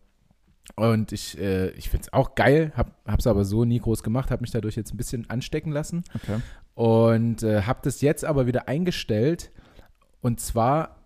Und 0.75 1.12
ich, 1.12 1.38
äh, 1.38 1.70
ich 1.72 1.90
finde 1.90 2.06
es 2.06 2.13
auch 2.13 2.36
geil, 2.36 2.72
hab, 2.75 2.96
hab's 3.06 3.28
aber 3.28 3.44
so 3.46 3.66
nie 3.66 3.80
groß 3.80 4.02
gemacht, 4.02 4.32
habe 4.32 4.42
mich 4.42 4.52
dadurch 4.52 4.75
jetzt 4.75 4.94
ein 4.94 4.98
bisschen 4.98 5.30
anstecken 5.30 5.72
lassen. 5.72 6.04
Okay. 6.16 6.40
Und 6.74 7.44
äh, 7.44 7.63
habe 7.63 7.80
das 7.84 8.02
jetzt 8.02 8.25
aber 8.25 8.48
wieder 8.48 8.68
eingestellt. 8.68 9.52
Und 10.22 10.40
zwar 10.40 11.04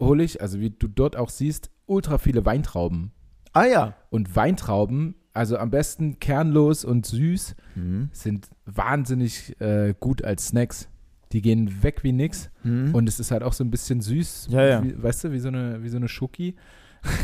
hole 0.00 0.24
ich, 0.24 0.42
also 0.42 0.60
wie 0.60 0.70
du 0.70 0.88
dort 0.88 1.16
auch 1.16 1.30
siehst, 1.30 1.70
ultra 1.86 2.18
viele 2.18 2.44
Weintrauben. 2.44 3.12
Ah 3.52 3.64
ja. 3.64 3.94
Und 4.10 4.36
Weintrauben, 4.36 5.14
also 5.32 5.56
am 5.56 5.70
besten 5.70 6.18
kernlos 6.18 6.84
und 6.84 7.06
süß, 7.06 7.54
mhm. 7.76 8.10
sind 8.12 8.48
wahnsinnig 8.66 9.58
äh, 9.60 9.94
gut 9.98 10.24
als 10.24 10.48
Snacks. 10.48 10.88
Die 11.32 11.42
gehen 11.42 11.82
weg 11.82 12.02
wie 12.02 12.12
nix. 12.12 12.50
Mhm. 12.64 12.94
Und 12.94 13.08
es 13.08 13.20
ist 13.20 13.30
halt 13.30 13.42
auch 13.42 13.52
so 13.52 13.62
ein 13.62 13.70
bisschen 13.70 14.00
süß, 14.00 14.48
ja, 14.50 14.64
ja. 14.64 14.84
Wie, 14.84 15.00
weißt 15.00 15.24
du, 15.24 15.32
wie 15.32 15.38
so 15.38 15.48
eine, 15.48 15.82
wie 15.82 15.88
so 15.88 15.96
eine 15.96 16.08
Schoki. 16.08 16.56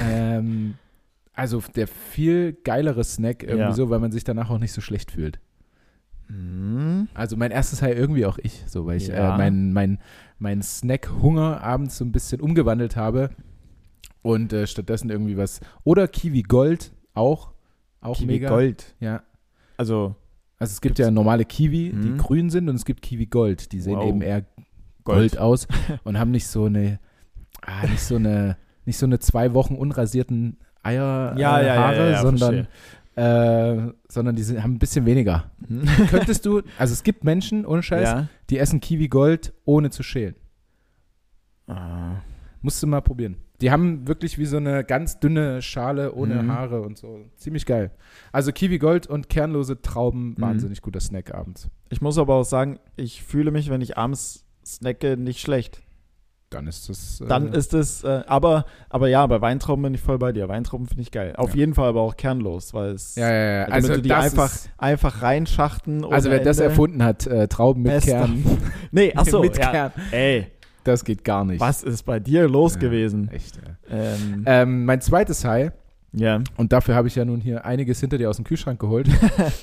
ähm, 0.02 0.74
also 1.32 1.62
der 1.74 1.86
viel 1.86 2.54
geilere 2.64 3.04
Snack 3.04 3.42
irgendwie 3.42 3.60
ja. 3.60 3.72
so, 3.72 3.90
weil 3.90 3.98
man 3.98 4.12
sich 4.12 4.24
danach 4.24 4.48
auch 4.48 4.58
nicht 4.58 4.72
so 4.72 4.80
schlecht 4.80 5.10
fühlt. 5.10 5.38
Mhm. 6.28 7.08
Also 7.14 7.36
mein 7.36 7.50
erstes 7.50 7.82
High 7.82 7.96
irgendwie 7.96 8.26
auch 8.26 8.38
ich, 8.38 8.64
so 8.66 8.86
weil 8.86 8.96
ich 8.96 9.10
äh, 9.10 9.36
meinen 9.36 9.72
mein, 9.72 9.98
mein 10.38 10.62
Snack-Hunger 10.62 11.62
abends 11.62 11.98
so 11.98 12.04
ein 12.04 12.12
bisschen 12.12 12.40
umgewandelt 12.40 12.96
habe 12.96 13.30
und 14.22 14.52
äh, 14.52 14.66
stattdessen 14.66 15.10
irgendwie 15.10 15.36
was. 15.36 15.60
Oder 15.84 16.08
Kiwi 16.08 16.42
Gold 16.42 16.92
auch. 17.14 17.52
Auch 18.00 18.16
Kiwi 18.18 18.26
mega. 18.26 18.48
Gold. 18.48 18.94
Ja. 18.98 19.22
Also. 19.76 20.16
Also 20.58 20.72
es 20.72 20.80
gibt 20.80 20.98
ja 20.98 21.10
normale 21.10 21.44
Kiwi, 21.44 21.90
die 21.90 22.08
mhm. 22.10 22.18
grün 22.18 22.50
sind 22.50 22.68
und 22.68 22.76
es 22.76 22.84
gibt 22.84 23.02
Kiwi 23.02 23.26
Gold. 23.26 23.72
Die 23.72 23.80
sehen 23.80 23.96
wow. 23.96 24.08
eben 24.08 24.22
eher 24.22 24.42
Gold, 25.04 25.32
Gold 25.32 25.38
aus 25.38 25.68
und 26.04 26.18
haben 26.18 26.30
nicht 26.30 26.46
so 26.46 26.64
eine, 26.64 26.98
ah, 27.62 27.86
nicht 27.86 28.02
so 28.02 28.16
eine, 28.16 28.56
nicht 28.86 28.98
so 28.98 29.06
eine 29.06 29.18
zwei 29.18 29.52
Wochen 29.52 29.74
unrasierten 29.74 30.58
Eier, 30.82 31.34
ja, 31.36 31.60
äh, 31.60 31.66
ja, 31.66 31.74
Haare, 31.76 32.10
ja, 32.12 32.22
sondern, 32.22 32.68
äh, 33.16 33.92
sondern 34.08 34.36
die 34.36 34.42
sind, 34.42 34.62
haben 34.62 34.74
ein 34.74 34.78
bisschen 34.78 35.04
weniger. 35.04 35.50
Mhm. 35.68 35.84
Könntest 36.10 36.46
du, 36.46 36.62
also 36.78 36.92
es 36.92 37.02
gibt 37.02 37.24
Menschen, 37.24 37.66
ohne 37.66 37.82
Scheiß, 37.82 38.24
die 38.48 38.58
essen 38.58 38.80
Kiwi 38.80 39.08
Gold, 39.08 39.52
ohne 39.64 39.90
zu 39.90 40.02
schälen. 40.02 40.36
Ah. 41.66 42.16
Musst 42.62 42.82
du 42.82 42.86
mal 42.86 43.02
probieren. 43.02 43.36
Die 43.60 43.70
haben 43.70 44.06
wirklich 44.06 44.38
wie 44.38 44.46
so 44.46 44.58
eine 44.58 44.84
ganz 44.84 45.18
dünne 45.18 45.62
Schale 45.62 46.12
ohne 46.12 46.42
mhm. 46.42 46.52
Haare 46.52 46.82
und 46.82 46.98
so. 46.98 47.20
Ziemlich 47.36 47.66
geil. 47.66 47.90
Also 48.32 48.52
Kiwi 48.52 48.78
Gold 48.78 49.06
und 49.06 49.28
kernlose 49.28 49.80
Trauben, 49.80 50.30
mhm. 50.30 50.40
wahnsinnig 50.40 50.82
guter 50.82 51.00
Snack 51.00 51.34
abends. 51.34 51.68
Ich 51.88 52.00
muss 52.00 52.18
aber 52.18 52.34
auch 52.34 52.44
sagen, 52.44 52.78
ich 52.96 53.22
fühle 53.22 53.50
mich, 53.50 53.70
wenn 53.70 53.80
ich 53.80 53.96
abends 53.96 54.44
snacke, 54.64 55.16
nicht 55.16 55.40
schlecht. 55.40 55.82
Dann 56.50 56.68
ist 56.68 56.88
das. 56.88 57.20
Äh 57.20 57.26
dann 57.26 57.52
ist 57.52 57.74
es, 57.74 58.04
äh, 58.04 58.22
aber, 58.26 58.66
aber 58.88 59.08
ja, 59.08 59.26
bei 59.26 59.40
Weintrauben 59.40 59.82
bin 59.82 59.94
ich 59.94 60.00
voll 60.00 60.18
bei 60.18 60.32
dir. 60.32 60.48
Weintrauben 60.48 60.86
finde 60.86 61.02
ich 61.02 61.10
geil. 61.10 61.34
Auf 61.36 61.50
ja. 61.50 61.56
jeden 61.56 61.74
Fall 61.74 61.88
aber 61.88 62.02
auch 62.02 62.16
kernlos, 62.16 62.72
weil 62.72 62.90
es. 62.90 63.16
Ja, 63.16 63.30
ja, 63.30 63.44
ja. 63.44 63.64
Also, 63.64 63.88
also 63.88 63.94
du 63.94 64.02
die 64.02 64.12
einfach, 64.12 64.52
einfach 64.78 65.22
reinschachten. 65.22 66.04
Also 66.04 66.30
wer 66.30 66.38
Ende. 66.38 66.48
das 66.48 66.60
erfunden 66.60 67.02
hat, 67.02 67.26
äh, 67.26 67.48
Trauben 67.48 67.82
mit 67.82 67.92
Bester. 67.92 68.12
Kern. 68.12 68.44
nee, 68.92 69.12
achso. 69.14 69.40
mit 69.42 69.58
ja. 69.58 69.70
Kern. 69.70 69.92
Ey. 70.12 70.46
Das 70.86 71.04
geht 71.04 71.24
gar 71.24 71.44
nicht. 71.44 71.60
Was 71.60 71.82
ist 71.82 72.04
bei 72.04 72.20
dir 72.20 72.48
los 72.48 72.74
ja, 72.74 72.80
gewesen? 72.80 73.28
Echt, 73.30 73.56
ja. 73.56 73.62
Ähm, 73.90 74.42
ähm, 74.46 74.84
mein 74.84 75.00
zweites 75.00 75.44
High. 75.44 75.72
Ja. 76.12 76.40
Und 76.56 76.72
dafür 76.72 76.94
habe 76.94 77.08
ich 77.08 77.16
ja 77.16 77.24
nun 77.24 77.40
hier 77.40 77.66
einiges 77.66 78.00
hinter 78.00 78.18
dir 78.18 78.30
aus 78.30 78.36
dem 78.36 78.44
Kühlschrank 78.44 78.80
geholt. 78.80 79.08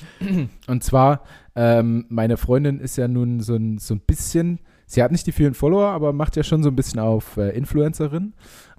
und 0.68 0.84
zwar, 0.84 1.24
ähm, 1.56 2.06
meine 2.08 2.36
Freundin 2.36 2.78
ist 2.78 2.96
ja 2.96 3.08
nun 3.08 3.40
so 3.40 3.56
ein, 3.56 3.78
so 3.78 3.94
ein 3.94 4.00
bisschen 4.00 4.60
sie 4.86 5.02
hat 5.02 5.12
nicht 5.12 5.26
die 5.26 5.32
vielen 5.32 5.54
Follower, 5.54 5.88
aber 5.88 6.12
macht 6.12 6.36
ja 6.36 6.42
schon 6.42 6.62
so 6.62 6.70
ein 6.70 6.76
bisschen 6.76 7.00
auf 7.00 7.36
äh, 7.36 7.50
Influencerin. 7.50 8.34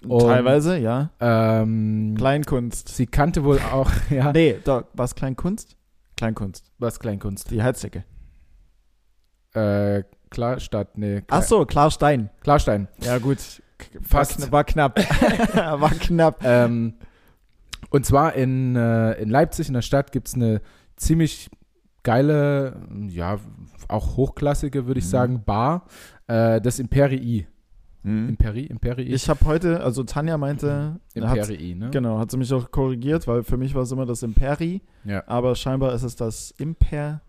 Und, 0.08 0.22
Teilweise, 0.22 0.78
ja. 0.78 1.12
Ähm, 1.20 2.16
Kleinkunst. 2.18 2.90
Sie 2.90 3.08
kannte 3.08 3.44
wohl 3.44 3.60
auch, 3.60 3.92
ja. 4.10 4.32
Nee, 4.32 4.58
doch, 4.64 4.86
was 4.94 5.16
Kleinkunst? 5.16 5.76
Kleinkunst. 6.18 6.72
Was 6.78 7.00
Kleinkunst? 7.00 7.52
Die 7.52 7.62
Heizdecke. 7.62 8.06
Äh, 9.54 10.04
Klarstadt, 10.36 10.98
nee. 10.98 11.22
Klar, 11.22 11.40
Ach 11.40 11.44
so, 11.48 11.66
Klarstein. 11.66 12.30
Klarstein. 12.42 12.90
Ja, 13.02 13.20
gut. 13.20 13.38
Fast. 14.02 14.52
War, 14.52 14.66
knapp. 14.66 15.00
war 15.56 15.92
knapp. 15.92 16.44
Ähm, 16.44 16.96
und 17.90 18.06
zwar 18.06 18.34
in, 18.34 18.76
äh, 18.76 19.14
in 19.14 19.30
Leipzig, 19.30 19.70
in 19.70 19.76
der 19.76 19.82
Stadt, 19.82 20.12
gibt 20.12 20.28
es 20.28 20.34
eine 20.34 20.62
ziemlich 20.98 21.50
geile, 22.04 22.86
ja, 23.08 23.38
auch 23.88 24.18
hochklassige, 24.18 24.88
würde 24.88 25.00
ich 25.00 25.06
mhm. 25.06 25.10
sagen, 25.10 25.44
Bar, 25.46 25.86
äh, 26.28 26.60
das 26.60 26.80
Imperii. 26.80 27.48
Mhm. 28.04 28.30
Imperi, 28.30 28.66
Imperii. 28.66 29.14
Ich 29.14 29.30
habe 29.30 29.40
heute, 29.46 29.82
also 29.82 30.04
Tanja 30.04 30.38
meinte, 30.38 31.00
Imperii, 31.14 31.72
hat, 31.72 31.80
ne? 31.80 31.90
Genau, 31.92 32.20
hat 32.20 32.30
sie 32.30 32.38
mich 32.38 32.54
auch 32.54 32.70
korrigiert, 32.72 33.26
weil 33.26 33.44
für 33.44 33.56
mich 33.56 33.74
war 33.74 33.84
es 33.84 33.92
immer 33.92 34.06
das 34.06 34.22
Imperi, 34.22 34.82
ja. 35.06 35.24
aber 35.28 35.56
scheinbar 35.56 35.94
ist 35.94 36.04
es 36.04 36.18
das 36.18 36.52
Imper 36.58 37.22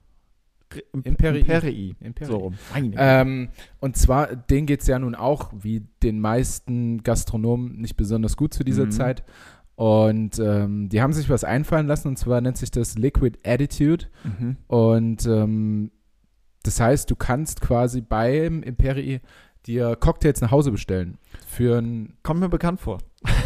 Imperii. 1.05 1.41
Imperii. 1.41 1.97
Imperii. 2.01 2.31
So 2.31 2.37
rum. 2.39 2.55
Ähm, 2.75 3.49
und 3.81 3.97
zwar, 3.97 4.35
denen 4.35 4.67
geht 4.67 4.81
es 4.81 4.87
ja 4.87 4.99
nun 4.99 5.15
auch, 5.15 5.53
wie 5.57 5.87
den 6.03 6.21
meisten 6.21 7.03
Gastronomen, 7.03 7.81
nicht 7.81 7.97
besonders 7.97 8.37
gut 8.37 8.53
zu 8.53 8.65
dieser 8.65 8.87
mhm. 8.87 8.91
Zeit. 8.91 9.25
Und 9.77 10.39
ähm, 10.39 10.89
die 10.89 11.03
haben 11.03 11.13
sich 11.13 11.29
was 11.29 11.45
einfallen 11.45 11.87
lassen, 11.87 12.09
und 12.09 12.19
zwar 12.19 12.41
nennt 12.41 12.57
sich 12.57 12.71
das 12.71 12.97
Liquid 12.97 13.39
Attitude. 13.45 14.07
Mhm. 14.25 14.57
Und 14.67 15.27
ähm, 15.27 15.91
das 16.63 16.81
heißt, 16.81 17.11
du 17.11 17.17
kannst 17.17 17.61
quasi 17.61 18.01
beim 18.01 18.63
Imperii 18.63 19.21
dir 19.67 19.97
Cocktails 19.97 20.41
nach 20.41 20.51
Hause 20.51 20.73
bestellen. 20.73 21.19
Für 21.47 21.79
ein 21.79 22.15
Kommt 22.23 22.41
mir 22.41 22.49
bekannt 22.49 22.81
vor. 22.81 22.99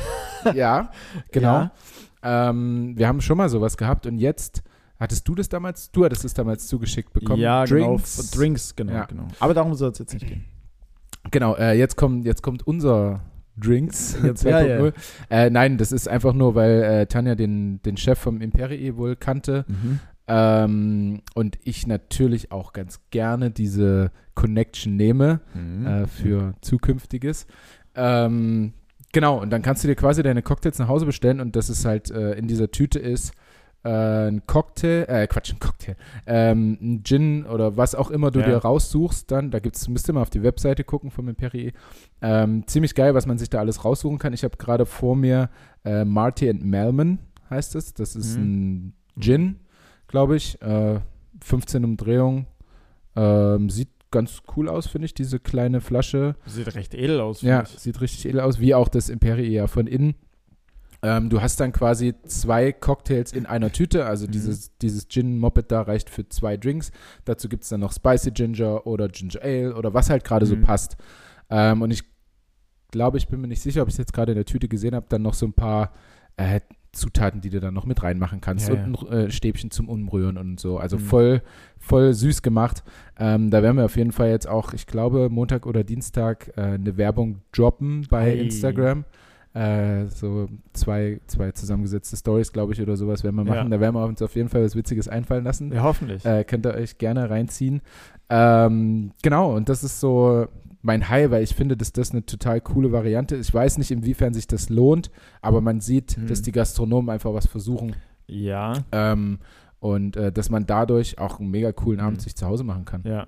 ja, 0.54 0.90
genau. 1.32 1.70
Ja. 2.22 2.50
Ähm, 2.50 2.96
wir 2.96 3.08
haben 3.08 3.20
schon 3.20 3.38
mal 3.38 3.48
sowas 3.48 3.76
gehabt 3.76 4.06
und 4.06 4.18
jetzt 4.18 4.62
hattest 5.00 5.26
du 5.26 5.34
das 5.34 5.48
damals? 5.48 5.90
Du 5.90 6.04
hattest 6.04 6.24
es 6.24 6.34
damals 6.34 6.68
zugeschickt 6.68 7.12
bekommen. 7.12 7.40
Ja, 7.40 7.64
genau. 7.64 7.96
Drinks. 7.96 8.16
genau. 8.16 8.40
Drinks, 8.40 8.76
genau, 8.76 8.92
ja. 8.92 9.04
genau. 9.06 9.26
Aber 9.40 9.54
darum 9.54 9.74
soll 9.74 9.90
es 9.90 9.98
jetzt 9.98 10.12
nicht 10.14 10.26
gehen. 10.26 10.44
Genau, 11.30 11.56
äh, 11.56 11.76
jetzt, 11.76 11.96
kommt, 11.96 12.24
jetzt 12.24 12.42
kommt 12.42 12.66
unser 12.66 13.20
Drinks 13.56 14.16
Jetzt, 14.22 14.44
ja, 14.44 14.60
ja. 14.60 14.92
Äh, 15.28 15.50
nein, 15.50 15.78
das 15.78 15.92
ist 15.92 16.08
einfach 16.08 16.32
nur, 16.32 16.54
weil 16.54 16.82
äh, 16.82 17.06
Tanja 17.06 17.34
den, 17.34 17.82
den 17.82 17.96
Chef 17.96 18.18
vom 18.18 18.40
Imperii 18.40 18.96
wohl 18.96 19.16
kannte. 19.16 19.64
Mhm. 19.68 20.00
Ähm, 20.26 21.22
und 21.34 21.58
ich 21.64 21.86
natürlich 21.86 22.52
auch 22.52 22.72
ganz 22.72 23.00
gerne 23.10 23.50
diese 23.50 24.12
Connection 24.34 24.96
nehme 24.96 25.40
mhm. 25.54 25.86
äh, 25.86 26.06
für 26.06 26.54
zukünftiges. 26.60 27.46
Ähm, 27.94 28.72
genau, 29.12 29.40
und 29.40 29.50
dann 29.50 29.62
kannst 29.62 29.82
du 29.82 29.88
dir 29.88 29.96
quasi 29.96 30.22
deine 30.22 30.42
Cocktails 30.42 30.78
nach 30.78 30.88
Hause 30.88 31.06
bestellen 31.06 31.40
und 31.40 31.56
dass 31.56 31.68
es 31.68 31.84
halt 31.84 32.10
äh, 32.10 32.32
in 32.32 32.46
dieser 32.46 32.70
Tüte 32.70 32.98
ist, 32.98 33.32
äh, 33.82 34.28
ein 34.28 34.46
Cocktail, 34.46 35.04
äh, 35.08 35.26
Quatsch, 35.26 35.52
ein 35.52 35.58
Cocktail, 35.58 35.96
ähm, 36.26 36.78
ein 36.80 37.02
Gin 37.04 37.46
oder 37.46 37.76
was 37.76 37.94
auch 37.94 38.10
immer 38.10 38.30
du 38.30 38.40
Ja. 38.40 38.46
dir 38.46 38.56
raussuchst, 38.58 39.30
dann, 39.30 39.50
da 39.50 39.58
gibt's, 39.58 39.88
müsst 39.88 40.08
ihr 40.08 40.12
mal 40.12 40.22
auf 40.22 40.30
die 40.30 40.42
Webseite 40.42 40.84
gucken 40.84 41.10
vom 41.10 41.28
Imperier. 41.28 41.72
Ähm, 42.20 42.66
ziemlich 42.66 42.94
geil, 42.94 43.14
was 43.14 43.26
man 43.26 43.38
sich 43.38 43.48
da 43.48 43.58
alles 43.60 43.84
raussuchen 43.84 44.18
kann. 44.18 44.32
Ich 44.32 44.44
habe 44.44 44.56
gerade 44.58 44.84
vor 44.86 45.16
mir 45.16 45.48
äh, 45.84 46.04
Marty 46.04 46.50
and 46.50 46.64
Melman, 46.64 47.18
heißt 47.48 47.74
es. 47.76 47.94
Das 47.94 48.14
ist 48.16 48.36
Mhm. 48.36 48.42
ein 48.42 48.92
Gin, 49.18 49.56
glaube 50.08 50.36
ich. 50.36 50.60
Äh, 50.60 51.00
15 51.42 51.84
Umdrehungen. 51.84 52.46
Ähm, 53.16 53.70
sieht 53.70 53.88
ganz 54.10 54.42
cool 54.56 54.68
aus, 54.68 54.86
finde 54.88 55.06
ich, 55.06 55.14
diese 55.14 55.38
kleine 55.40 55.80
Flasche. 55.80 56.34
Sieht 56.46 56.74
recht 56.74 56.94
edel 56.94 57.20
aus. 57.20 57.42
Ja, 57.42 57.58
finde 57.60 57.70
ich. 57.76 57.80
sieht 57.80 58.00
richtig 58.00 58.26
edel 58.26 58.40
aus, 58.40 58.60
wie 58.60 58.74
auch 58.74 58.88
das 58.88 59.08
Imperial 59.08 59.50
ja 59.50 59.66
von 59.68 59.86
innen. 59.86 60.14
Ähm, 61.02 61.30
du 61.30 61.40
hast 61.40 61.58
dann 61.60 61.72
quasi 61.72 62.14
zwei 62.26 62.72
Cocktails 62.72 63.32
in 63.32 63.46
einer 63.46 63.72
Tüte, 63.72 64.04
also 64.04 64.26
Mhm. 64.26 64.32
dieses, 64.32 64.76
dieses 64.78 65.08
Gin-Moped 65.08 65.70
da 65.72 65.80
reicht 65.82 66.10
für 66.10 66.28
zwei 66.28 66.56
Drinks. 66.58 66.90
Dazu 67.24 67.48
gibt 67.48 67.62
es 67.62 67.70
dann 67.70 67.80
noch 67.80 67.92
Spicy 67.92 68.32
Ginger 68.32 68.86
oder 68.86 69.08
Ginger 69.08 69.40
Ale 69.42 69.74
oder 69.74 69.94
was 69.94 70.10
halt 70.10 70.24
gerade 70.24 70.44
so 70.46 70.56
Mhm. 70.56 70.62
passt. 70.62 70.96
Ähm, 71.48 71.80
und 71.82 71.90
ich 71.90 72.02
glaube, 72.90 73.16
ich 73.18 73.28
bin 73.28 73.40
mir 73.40 73.48
nicht 73.48 73.62
sicher, 73.62 73.82
ob 73.82 73.88
ich 73.88 73.94
es 73.94 73.98
jetzt 73.98 74.12
gerade 74.12 74.32
in 74.32 74.36
der 74.36 74.44
Tüte 74.44 74.68
gesehen 74.68 74.94
habe, 74.94 75.06
dann 75.08 75.22
noch 75.22 75.34
so 75.34 75.46
ein 75.46 75.52
paar 75.54 75.92
äh, 76.36 76.60
Zutaten, 76.92 77.40
die 77.40 77.50
du 77.50 77.60
dann 77.60 77.72
noch 77.74 77.86
mit 77.86 78.02
reinmachen 78.02 78.40
kannst 78.40 78.68
Ja, 78.68 78.74
und 78.82 79.10
ein 79.10 79.26
äh, 79.26 79.30
Stäbchen 79.30 79.70
zum 79.70 79.88
Umrühren 79.88 80.36
und 80.38 80.58
so. 80.58 80.78
Also 80.78 80.96
Mhm. 80.96 81.00
voll, 81.00 81.42
voll 81.78 82.14
süß 82.14 82.42
gemacht. 82.42 82.82
Ähm, 83.18 83.50
da 83.50 83.62
werden 83.62 83.76
wir 83.76 83.84
auf 83.84 83.96
jeden 83.96 84.10
Fall 84.12 84.30
jetzt 84.30 84.48
auch, 84.48 84.72
ich 84.72 84.86
glaube, 84.86 85.28
Montag 85.30 85.66
oder 85.66 85.84
Dienstag 85.84 86.52
äh, 86.56 86.62
eine 86.62 86.96
Werbung 86.96 87.42
droppen 87.52 88.06
bei 88.10 88.32
Ei. 88.32 88.38
Instagram. 88.40 89.04
Äh, 89.52 90.06
so 90.06 90.48
zwei, 90.72 91.20
zwei 91.26 91.50
zusammengesetzte 91.50 92.16
Stories, 92.16 92.52
glaube 92.52 92.72
ich, 92.72 92.80
oder 92.80 92.96
sowas 92.96 93.24
werden 93.24 93.34
wir 93.36 93.44
Ja. 93.46 93.54
machen. 93.56 93.70
Da 93.70 93.80
werden 93.80 93.94
wir 93.96 94.04
uns 94.04 94.22
auf 94.22 94.36
jeden 94.36 94.48
Fall 94.48 94.62
was 94.64 94.76
Witziges 94.76 95.08
einfallen 95.08 95.42
lassen. 95.44 95.72
Ja, 95.72 95.82
hoffentlich. 95.82 96.24
Äh, 96.24 96.44
könnt 96.44 96.64
ihr 96.66 96.74
euch 96.74 96.98
gerne 96.98 97.28
reinziehen. 97.30 97.82
Ähm, 98.28 99.12
genau, 99.22 99.54
und 99.56 99.68
das 99.68 99.82
ist 99.82 99.98
so 99.98 100.46
mein 100.82 101.08
High, 101.08 101.30
weil 101.30 101.42
ich 101.42 101.54
finde, 101.54 101.76
dass 101.76 101.92
das 101.92 102.12
eine 102.12 102.24
total 102.24 102.60
coole 102.60 102.92
Variante 102.92 103.34
ist. 103.36 103.48
Ich 103.48 103.54
weiß 103.54 103.78
nicht, 103.78 103.90
inwiefern 103.90 104.32
sich 104.34 104.46
das 104.46 104.68
lohnt, 104.70 105.10
aber 105.42 105.60
man 105.60 105.80
sieht, 105.80 106.16
Hm. 106.16 106.26
dass 106.28 106.42
die 106.42 106.52
Gastronomen 106.52 107.10
einfach 107.10 107.34
was 107.34 107.46
versuchen 107.46 107.96
ja, 108.28 108.74
ähm, 108.92 109.40
und 109.80 110.16
äh, 110.16 110.30
dass 110.30 110.48
man 110.48 110.64
dadurch 110.66 111.18
auch 111.18 111.40
einen 111.40 111.50
mega 111.50 111.72
coolen 111.72 111.98
Abend 112.00 112.18
Mhm. 112.18 112.22
sich 112.22 112.36
zu 112.36 112.46
Hause 112.46 112.62
machen 112.64 112.84
kann. 112.84 113.02
ja. 113.04 113.26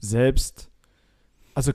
Selbst, 0.00 0.68
also 1.54 1.72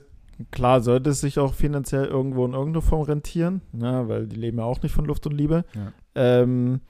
klar 0.52 0.82
sollte 0.82 1.10
es 1.10 1.22
sich 1.22 1.40
auch 1.40 1.54
finanziell 1.54 2.06
irgendwo 2.06 2.46
in 2.46 2.54
irgendeiner 2.54 2.82
Form 2.82 3.02
rentieren, 3.02 3.62
ne, 3.72 4.04
weil 4.08 4.28
die 4.28 4.36
leben 4.36 4.60
ja 4.60 4.66
auch 4.66 4.82
nicht 4.82 4.94
von 4.94 5.06
Luft 5.06 5.26
und 5.26 5.34
Liebe. 5.34 5.66
Ja. 5.76 5.94
Ähm, 6.16 6.82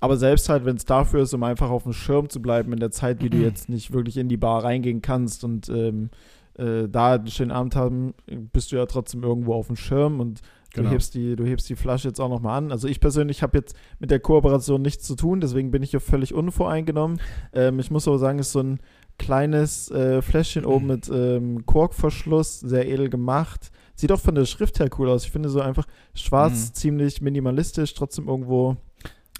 aber 0.00 0.16
selbst 0.16 0.48
halt, 0.48 0.64
wenn 0.64 0.76
es 0.76 0.84
dafür 0.84 1.22
ist, 1.22 1.32
um 1.32 1.42
einfach 1.42 1.70
auf 1.70 1.84
dem 1.84 1.92
Schirm 1.92 2.28
zu 2.28 2.42
bleiben 2.42 2.72
in 2.72 2.80
der 2.80 2.90
Zeit, 2.90 3.22
wie 3.22 3.30
du 3.30 3.38
jetzt 3.38 3.68
nicht 3.68 3.92
wirklich 3.92 4.18
in 4.18 4.28
die 4.28 4.36
Bar 4.36 4.62
reingehen 4.62 5.00
kannst 5.00 5.44
und 5.44 5.68
ähm, 5.70 6.10
äh, 6.58 6.88
da 6.88 7.14
einen 7.14 7.28
schönen 7.28 7.50
Abend 7.50 7.74
haben, 7.74 8.14
bist 8.52 8.70
du 8.70 8.76
ja 8.76 8.86
trotzdem 8.86 9.22
irgendwo 9.22 9.54
auf 9.54 9.68
dem 9.68 9.76
Schirm 9.76 10.20
und 10.20 10.42
Genau. 10.74 10.88
du, 10.88 10.94
hebst 10.94 11.14
die, 11.14 11.36
du 11.36 11.44
hebst 11.44 11.68
die 11.68 11.76
Flasche 11.76 12.08
jetzt 12.08 12.20
auch 12.20 12.28
nochmal 12.28 12.58
an. 12.58 12.72
Also 12.72 12.88
ich 12.88 12.98
persönlich 12.98 13.42
habe 13.42 13.56
jetzt 13.58 13.76
mit 14.00 14.10
der 14.10 14.18
Kooperation 14.18 14.82
nichts 14.82 15.04
zu 15.06 15.14
tun, 15.14 15.40
deswegen 15.40 15.70
bin 15.70 15.84
ich 15.84 15.90
hier 15.92 16.00
völlig 16.00 16.34
unvoreingenommen. 16.34 17.20
Ähm, 17.52 17.78
ich 17.78 17.92
muss 17.92 18.08
aber 18.08 18.18
sagen, 18.18 18.40
es 18.40 18.48
ist 18.48 18.52
so 18.54 18.60
ein 18.60 18.80
kleines 19.18 19.90
äh, 19.90 20.22
Fläschchen 20.22 20.64
oben 20.64 20.86
mit 20.88 21.08
ähm, 21.12 21.64
Korkverschluss, 21.66 22.60
sehr 22.60 22.88
edel 22.88 23.08
gemacht. 23.08 23.70
Sieht 23.94 24.10
auch 24.12 24.20
von 24.20 24.34
der 24.34 24.44
Schrift 24.44 24.80
her 24.80 24.88
cool 24.98 25.08
aus. 25.08 25.24
Ich 25.24 25.30
finde 25.30 25.48
so 25.48 25.60
einfach 25.60 25.86
schwarz, 26.14 26.70
Mhm. 26.70 26.74
ziemlich 26.74 27.20
minimalistisch, 27.20 27.94
trotzdem 27.94 28.28
irgendwo 28.28 28.76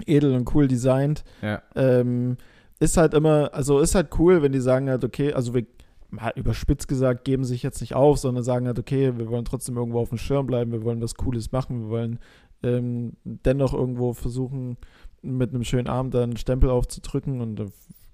edel 0.07 0.35
und 0.35 0.55
cool 0.55 0.69
designt. 0.69 1.25
Ja. 1.43 1.63
Ähm, 1.75 2.37
ist 2.81 2.97
halt 2.97 3.15
immer, 3.15 3.51
also 3.53 3.81
ist 3.81 3.95
halt 3.95 4.09
cool, 4.19 4.43
wenn 4.43 4.53
die 4.53 4.61
sagen 4.61 4.89
halt, 4.89 5.05
okay, 5.05 5.33
also 5.33 5.55
wir 5.55 5.65
mal 6.11 6.33
überspitzt 6.37 6.87
gesagt, 6.87 7.25
geben 7.25 7.45
sich 7.45 7.63
jetzt 7.65 7.81
nicht 7.81 7.95
auf, 7.95 8.19
sondern 8.19 8.45
sagen 8.45 8.67
halt, 8.67 8.79
okay, 8.79 9.17
wir 9.17 9.29
wollen 9.29 9.45
trotzdem 9.45 9.77
irgendwo 9.77 9.99
auf 10.01 10.11
dem 10.11 10.19
Schirm 10.19 10.47
bleiben, 10.47 10.71
wir 10.71 10.85
wollen 10.85 11.03
was 11.03 11.17
Cooles 11.17 11.51
machen, 11.51 11.83
wir 11.83 11.89
wollen 11.89 12.19
ähm, 12.63 13.15
dennoch 13.25 13.75
irgendwo 13.75 14.13
versuchen, 14.13 14.77
mit 15.23 15.51
einem 15.53 15.65
schönen 15.65 15.89
Abend 15.89 16.15
da 16.15 16.23
einen 16.23 16.37
Stempel 16.37 16.71
aufzudrücken 16.71 17.41
und 17.41 17.57
da 17.57 17.67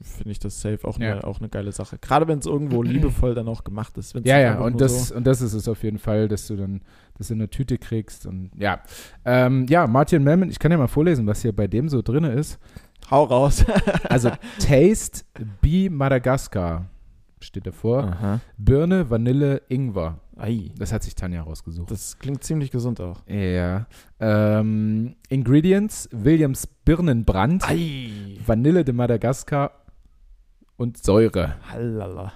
finde 0.02 0.30
ich 0.30 0.38
das 0.38 0.60
safe 0.60 0.86
auch, 0.86 0.98
Ja. 0.98 1.12
eine, 1.12 1.24
auch 1.24 1.40
eine 1.40 1.48
geile 1.48 1.72
Sache. 1.72 1.98
Gerade 1.98 2.26
wenn 2.28 2.38
es 2.38 2.46
irgendwo 2.46 2.82
liebevoll 2.82 3.34
dann 3.34 3.48
auch 3.48 3.64
gemacht 3.64 3.96
ist. 3.98 4.14
Ja, 4.24 4.38
ja, 4.38 4.58
und 4.60 4.80
das, 4.80 5.08
so- 5.08 5.14
und 5.14 5.26
das 5.26 5.40
ist 5.42 5.52
es 5.54 5.68
auf 5.68 5.82
jeden 5.82 5.98
Fall, 5.98 6.28
dass 6.28 6.46
du 6.46 6.56
dann 6.56 6.80
das 7.18 7.30
in 7.30 7.38
der 7.38 7.50
Tüte 7.50 7.76
kriegst 7.78 8.26
und 8.26 8.50
ja. 8.58 8.80
Ähm, 9.24 9.66
ja, 9.68 9.86
Martin 9.86 10.24
Melman, 10.24 10.48
ich 10.50 10.58
kann 10.58 10.72
ja 10.72 10.78
mal 10.78 10.88
vorlesen, 10.88 11.26
was 11.26 11.42
hier 11.42 11.54
bei 11.54 11.66
dem 11.66 11.88
so 11.88 12.00
drin 12.02 12.24
ist. 12.24 12.58
Hau 13.10 13.24
raus. 13.24 13.64
Also 14.08 14.30
Taste 14.58 15.22
B 15.60 15.88
Madagascar 15.90 16.86
steht 17.40 17.66
davor. 17.66 18.04
Aha. 18.04 18.40
Birne, 18.58 19.08
Vanille, 19.10 19.62
Ingwer. 19.68 20.18
Ei. 20.36 20.70
Das 20.78 20.92
hat 20.92 21.02
sich 21.02 21.14
Tanja 21.14 21.42
rausgesucht. 21.42 21.90
Das 21.90 22.18
klingt 22.18 22.42
ziemlich 22.44 22.70
gesund 22.70 23.00
auch. 23.00 23.22
ja. 23.26 23.86
Ähm, 24.18 25.14
Ingredients: 25.28 26.08
Williams 26.12 26.66
Birnenbrand, 26.66 27.68
Ei. 27.68 28.10
Vanille 28.46 28.84
de 28.84 28.94
Madagascar 28.94 29.72
und 30.80 31.02
Säure. 31.02 31.54
Hallala. 31.70 32.32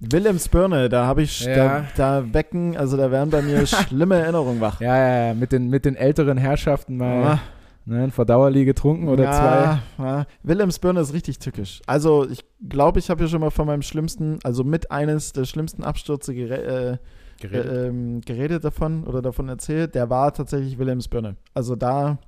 Willems 0.00 0.48
Birne, 0.48 0.88
da 0.88 1.06
habe 1.06 1.22
ich, 1.22 1.40
Ja. 1.44 1.54
da, 1.56 1.84
da 2.22 2.32
wecken, 2.34 2.76
also 2.76 2.96
da 2.96 3.10
werden 3.10 3.30
bei 3.30 3.42
mir 3.42 3.66
schlimme 3.66 4.16
Erinnerungen 4.16 4.60
wach. 4.60 4.80
Ja, 4.80 4.96
ja, 4.96 5.26
ja, 5.28 5.34
mit 5.34 5.50
den, 5.50 5.68
mit 5.68 5.84
den 5.84 5.96
älteren 5.96 6.38
Herrschaften 6.38 6.96
mal 6.96 7.24
Ah, 7.24 7.38
ne, 7.84 8.04
ein 8.04 8.10
Verdauerli 8.12 8.64
getrunken 8.64 9.08
oder 9.08 9.24
zwei. 9.32 9.54
ja, 9.64 9.80
Ja. 9.98 10.26
Willems 10.44 10.78
Birne 10.78 11.00
ist 11.00 11.12
richtig 11.12 11.40
tückisch. 11.40 11.80
Also 11.86 12.28
ich 12.30 12.44
glaube, 12.68 13.00
ich 13.00 13.10
habe 13.10 13.20
hier 13.22 13.28
schon 13.28 13.40
mal 13.40 13.50
von 13.50 13.66
meinem 13.66 13.82
schlimmsten, 13.82 14.38
also 14.44 14.62
mit 14.62 14.90
eines 14.92 15.32
der 15.32 15.44
schlimmsten 15.46 15.82
Abstürze 15.82 16.32
gere 16.32 16.62
äh, 16.92 16.96
Geredet. 17.40 17.66
Äh, 17.72 17.86
ähm, 17.86 18.20
geredet 18.22 18.64
davon 18.64 19.04
oder 19.04 19.22
davon 19.22 19.48
erzählt. 19.48 19.94
Der 19.94 20.10
war 20.10 20.32
tatsächlich 20.34 20.76
Willems 20.78 21.06
Birne. 21.08 21.36
Also 21.54 21.76
da, 21.76 22.18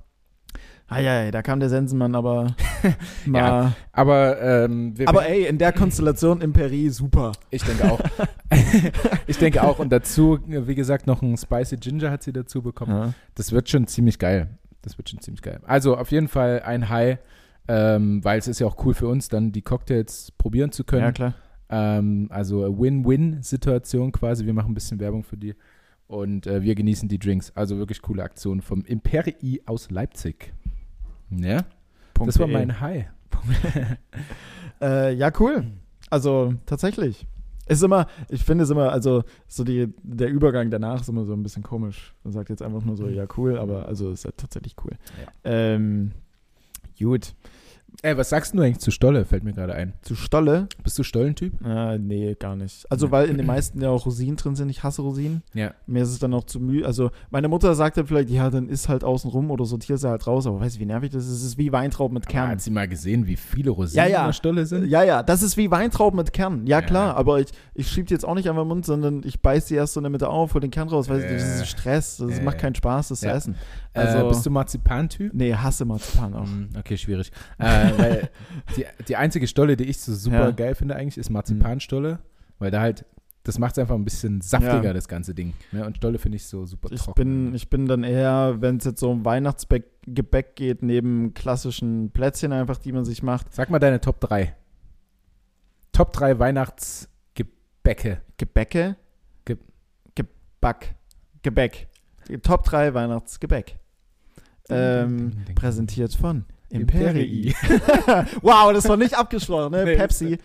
ei, 0.91 1.31
da 1.31 1.41
kam 1.41 1.59
der 1.59 1.69
Sensenmann 1.69 2.15
aber 2.15 2.55
mal. 3.25 3.73
Aber, 3.91 4.41
ähm, 4.41 4.97
wir, 4.97 5.07
Aber 5.07 5.27
ey, 5.27 5.45
in 5.47 5.57
der 5.57 5.71
Konstellation 5.71 6.41
Imperie, 6.41 6.89
super. 6.89 7.31
ich 7.49 7.63
denke 7.63 7.91
auch. 7.91 7.99
ich 9.27 9.37
denke 9.37 9.63
auch. 9.63 9.79
Und 9.79 9.91
dazu, 9.91 10.39
wie 10.45 10.75
gesagt, 10.75 11.07
noch 11.07 11.21
ein 11.21 11.37
Spicy 11.37 11.77
Ginger 11.77 12.11
hat 12.11 12.23
sie 12.23 12.33
dazu 12.33 12.61
bekommen. 12.61 12.91
Ja. 12.91 13.13
Das 13.35 13.51
wird 13.51 13.69
schon 13.69 13.87
ziemlich 13.87 14.19
geil. 14.19 14.49
Das 14.81 14.97
wird 14.97 15.09
schon 15.09 15.19
ziemlich 15.19 15.41
geil. 15.41 15.59
Also 15.65 15.95
auf 15.97 16.11
jeden 16.11 16.27
Fall 16.27 16.61
ein 16.65 16.89
High, 16.89 17.19
ähm, 17.67 18.23
weil 18.23 18.39
es 18.39 18.47
ist 18.47 18.59
ja 18.59 18.67
auch 18.67 18.83
cool 18.85 18.93
für 18.93 19.07
uns, 19.07 19.29
dann 19.29 19.51
die 19.51 19.61
Cocktails 19.61 20.31
probieren 20.37 20.71
zu 20.71 20.83
können. 20.83 21.03
ja, 21.03 21.11
klar. 21.11 21.33
Ähm, 21.69 22.27
also 22.29 22.65
eine 22.65 22.77
Win-Win-Situation 22.77 24.11
quasi. 24.11 24.45
Wir 24.45 24.53
machen 24.53 24.71
ein 24.71 24.75
bisschen 24.75 24.99
Werbung 24.99 25.23
für 25.23 25.37
die 25.37 25.55
und 26.11 26.45
äh, 26.45 26.61
wir 26.61 26.75
genießen 26.75 27.07
die 27.07 27.17
Drinks. 27.17 27.51
Also 27.55 27.77
wirklich 27.77 28.01
coole 28.01 28.23
Aktion 28.23 28.61
vom 28.61 28.83
Imperii 28.83 29.61
aus 29.65 29.89
Leipzig. 29.89 30.53
Ja, 31.31 31.63
das 32.25 32.39
war 32.39 32.47
.de. 32.47 32.53
mein 32.53 32.79
High. 32.79 33.05
Äh, 34.81 35.13
ja, 35.13 35.31
cool. 35.39 35.65
Also 36.09 36.55
tatsächlich. 36.65 37.27
Ist 37.67 37.83
immer, 37.83 38.07
ich 38.29 38.43
finde 38.43 38.63
es 38.63 38.71
immer, 38.71 38.91
also 38.91 39.23
so 39.47 39.63
die, 39.63 39.93
der 40.01 40.29
Übergang 40.29 40.71
danach 40.71 41.01
ist 41.01 41.07
immer 41.07 41.23
so 41.23 41.33
ein 41.33 41.43
bisschen 41.43 41.61
komisch. 41.61 42.15
Man 42.23 42.33
sagt 42.33 42.49
jetzt 42.49 42.63
einfach 42.63 42.83
nur 42.83 42.97
so, 42.97 43.07
ja, 43.07 43.25
cool, 43.37 43.59
aber 43.59 43.85
also 43.85 44.09
ist 44.09 44.25
halt 44.25 44.37
tatsächlich 44.37 44.75
cool. 44.83 44.93
Ja. 45.23 45.31
Ähm, 45.43 46.13
gut. 46.97 47.35
Ey, 48.03 48.17
was 48.17 48.29
sagst 48.29 48.53
du 48.55 48.61
eigentlich 48.61 48.79
zu 48.79 48.89
Stolle? 48.89 49.25
Fällt 49.25 49.43
mir 49.43 49.53
gerade 49.53 49.75
ein. 49.75 49.93
Zu 50.01 50.15
Stolle? 50.15 50.67
Bist 50.83 50.97
du 50.97 51.03
Stollentyp? 51.03 51.53
Äh, 51.63 51.99
nee, 51.99 52.35
gar 52.39 52.55
nicht. 52.55 52.89
Also, 52.89 53.11
weil 53.11 53.27
in 53.29 53.37
den 53.37 53.45
meisten 53.45 53.79
ja 53.81 53.89
auch 53.89 54.05
Rosinen 54.07 54.37
drin 54.37 54.55
sind. 54.55 54.69
Ich 54.69 54.81
hasse 54.81 55.01
Rosinen. 55.03 55.43
Ja. 55.53 55.73
Mir 55.85 56.01
ist 56.01 56.09
es 56.09 56.17
dann 56.17 56.33
auch 56.33 56.45
zu 56.45 56.59
müde. 56.59 56.87
Also, 56.87 57.11
meine 57.29 57.47
Mutter 57.47 57.75
sagt 57.75 57.97
dann 57.97 58.07
vielleicht, 58.07 58.29
ja, 58.29 58.49
dann 58.49 58.69
isst 58.69 58.89
halt 58.89 59.03
außen 59.03 59.29
rum 59.29 59.51
oder 59.51 59.65
sortier 59.65 59.97
sie 59.97 60.09
halt 60.09 60.25
raus. 60.25 60.47
Aber 60.47 60.59
weißt 60.61 60.77
du, 60.77 60.79
wie 60.79 60.85
nervig 60.85 61.11
das 61.11 61.25
ist? 61.27 61.31
Es 61.33 61.43
ist 61.43 61.57
wie 61.59 61.71
Weintrauben 61.71 62.13
mit 62.15 62.27
Kern. 62.27 62.49
hat 62.49 62.61
sie 62.61 62.71
mal 62.71 62.87
gesehen, 62.87 63.27
wie 63.27 63.35
viele 63.35 63.69
Rosinen 63.69 64.05
Ja, 64.07 64.11
ja. 64.11 64.19
in 64.21 64.27
der 64.27 64.33
Stolle 64.33 64.65
sind? 64.65 64.85
Ja, 64.87 65.03
ja, 65.03 65.21
das 65.21 65.43
ist 65.43 65.57
wie 65.57 65.69
Weintrauben 65.69 66.17
mit 66.17 66.33
Kern. 66.33 66.65
Ja, 66.65 66.79
Ja. 66.79 66.85
klar, 66.85 67.15
aber 67.17 67.39
ich, 67.41 67.49
ich 67.75 67.87
schieb 67.87 68.07
die 68.07 68.13
jetzt 68.15 68.25
auch 68.25 68.35
nicht 68.35 68.49
an 68.49 68.55
meinen 68.55 68.69
Mund, 68.69 68.85
sondern 68.85 69.21
ich 69.25 69.41
beiß 69.41 69.65
die 69.65 69.75
erst 69.75 69.93
so 69.93 69.99
in 69.99 70.05
der 70.05 70.11
Mitte 70.11 70.29
auf, 70.29 70.53
hol 70.55 70.61
den 70.61 70.71
Kern 70.71 70.87
raus. 70.87 71.07
Weißt 71.09 71.25
du, 71.25 71.33
das 71.33 71.43
Ja. 71.43 71.55
ist 71.61 71.67
Stress. 71.67 72.17
Das 72.17 72.37
Ja, 72.37 72.43
macht 72.43 72.55
ja. 72.55 72.61
keinen 72.61 72.75
Spaß, 72.75 73.09
das 73.09 73.21
Ja. 73.21 73.31
zu 73.31 73.35
essen. 73.37 73.55
Also, 73.93 74.13
Also- 74.17 74.25
äh, 74.25 74.29
bist 74.29 74.45
du 74.45 74.49
Marzipan-Typ? 74.49 75.33
Nee, 75.33 75.53
hasse 75.53 75.83
Marzipan 75.85 76.33
auch. 76.33 76.45
Mm, 76.47 76.69
Okay, 76.79 76.97
schwierig. 76.97 77.29
äh, 77.59 77.80
weil 77.97 78.29
die, 78.77 78.85
die 79.07 79.15
einzige 79.15 79.47
Stolle, 79.47 79.75
die 79.77 79.85
ich 79.85 79.99
so 79.99 80.13
super 80.13 80.45
Ja. 80.45 80.51
geil 80.51 80.75
finde 80.75 80.95
eigentlich, 80.95 81.17
ist 81.17 81.29
Marzipanstolle, 81.29 82.19
weil 82.59 82.71
da 82.71 82.81
halt, 82.81 83.05
das 83.43 83.57
macht 83.57 83.73
es 83.73 83.79
einfach 83.79 83.95
ein 83.95 84.03
bisschen 84.05 84.41
saftiger, 84.41 84.83
Ja. 84.83 84.93
das 84.93 85.07
ganze 85.07 85.33
Ding. 85.33 85.53
Ne? 85.71 85.85
Und 85.85 85.97
Stolle 85.97 86.19
finde 86.19 86.35
ich 86.35 86.45
so 86.45 86.65
super 86.65 86.89
Ich 86.91 87.01
trocken. 87.01 87.15
bin, 87.15 87.55
ich 87.55 87.69
bin 87.69 87.87
dann 87.87 88.03
eher, 88.03 88.57
wenn 88.61 88.77
es 88.77 88.85
jetzt 88.85 88.99
so 88.99 89.09
um 89.11 89.25
Weihnachtsgebäck 89.25 90.55
geht, 90.55 90.83
neben 90.83 91.33
klassischen 91.33 92.11
Plätzchen 92.11 92.51
einfach, 92.53 92.77
die 92.77 92.91
man 92.91 93.03
sich 93.05 93.23
macht. 93.23 93.53
Sag 93.53 93.69
mal 93.71 93.79
deine 93.79 93.99
Top 93.99 94.19
3. 94.21 94.55
Top 95.91 96.13
3 96.13 96.37
Weihnachtsgebäcke. 96.39 98.21
Gebäcke? 98.37 98.95
Ge- 99.45 99.57
Geback. 100.15 100.95
Gebäck. 101.41 101.87
Top 102.43 102.63
3 102.63 102.93
Weihnachtsgebäck. 102.93 103.77
Ähm, 104.69 105.17
Ding, 105.17 105.29
ding, 105.31 105.45
ding. 105.45 105.55
präsentiert 105.55 106.13
von 106.13 106.45
Imperii. 106.71 107.53
wow, 108.41 108.71
das 108.73 108.87
war 108.87 108.97
nicht 108.97 109.17
abgesprochen, 109.17 109.71
ne? 109.71 109.85
Nee. 109.85 109.95
Pepsi. 109.95 110.37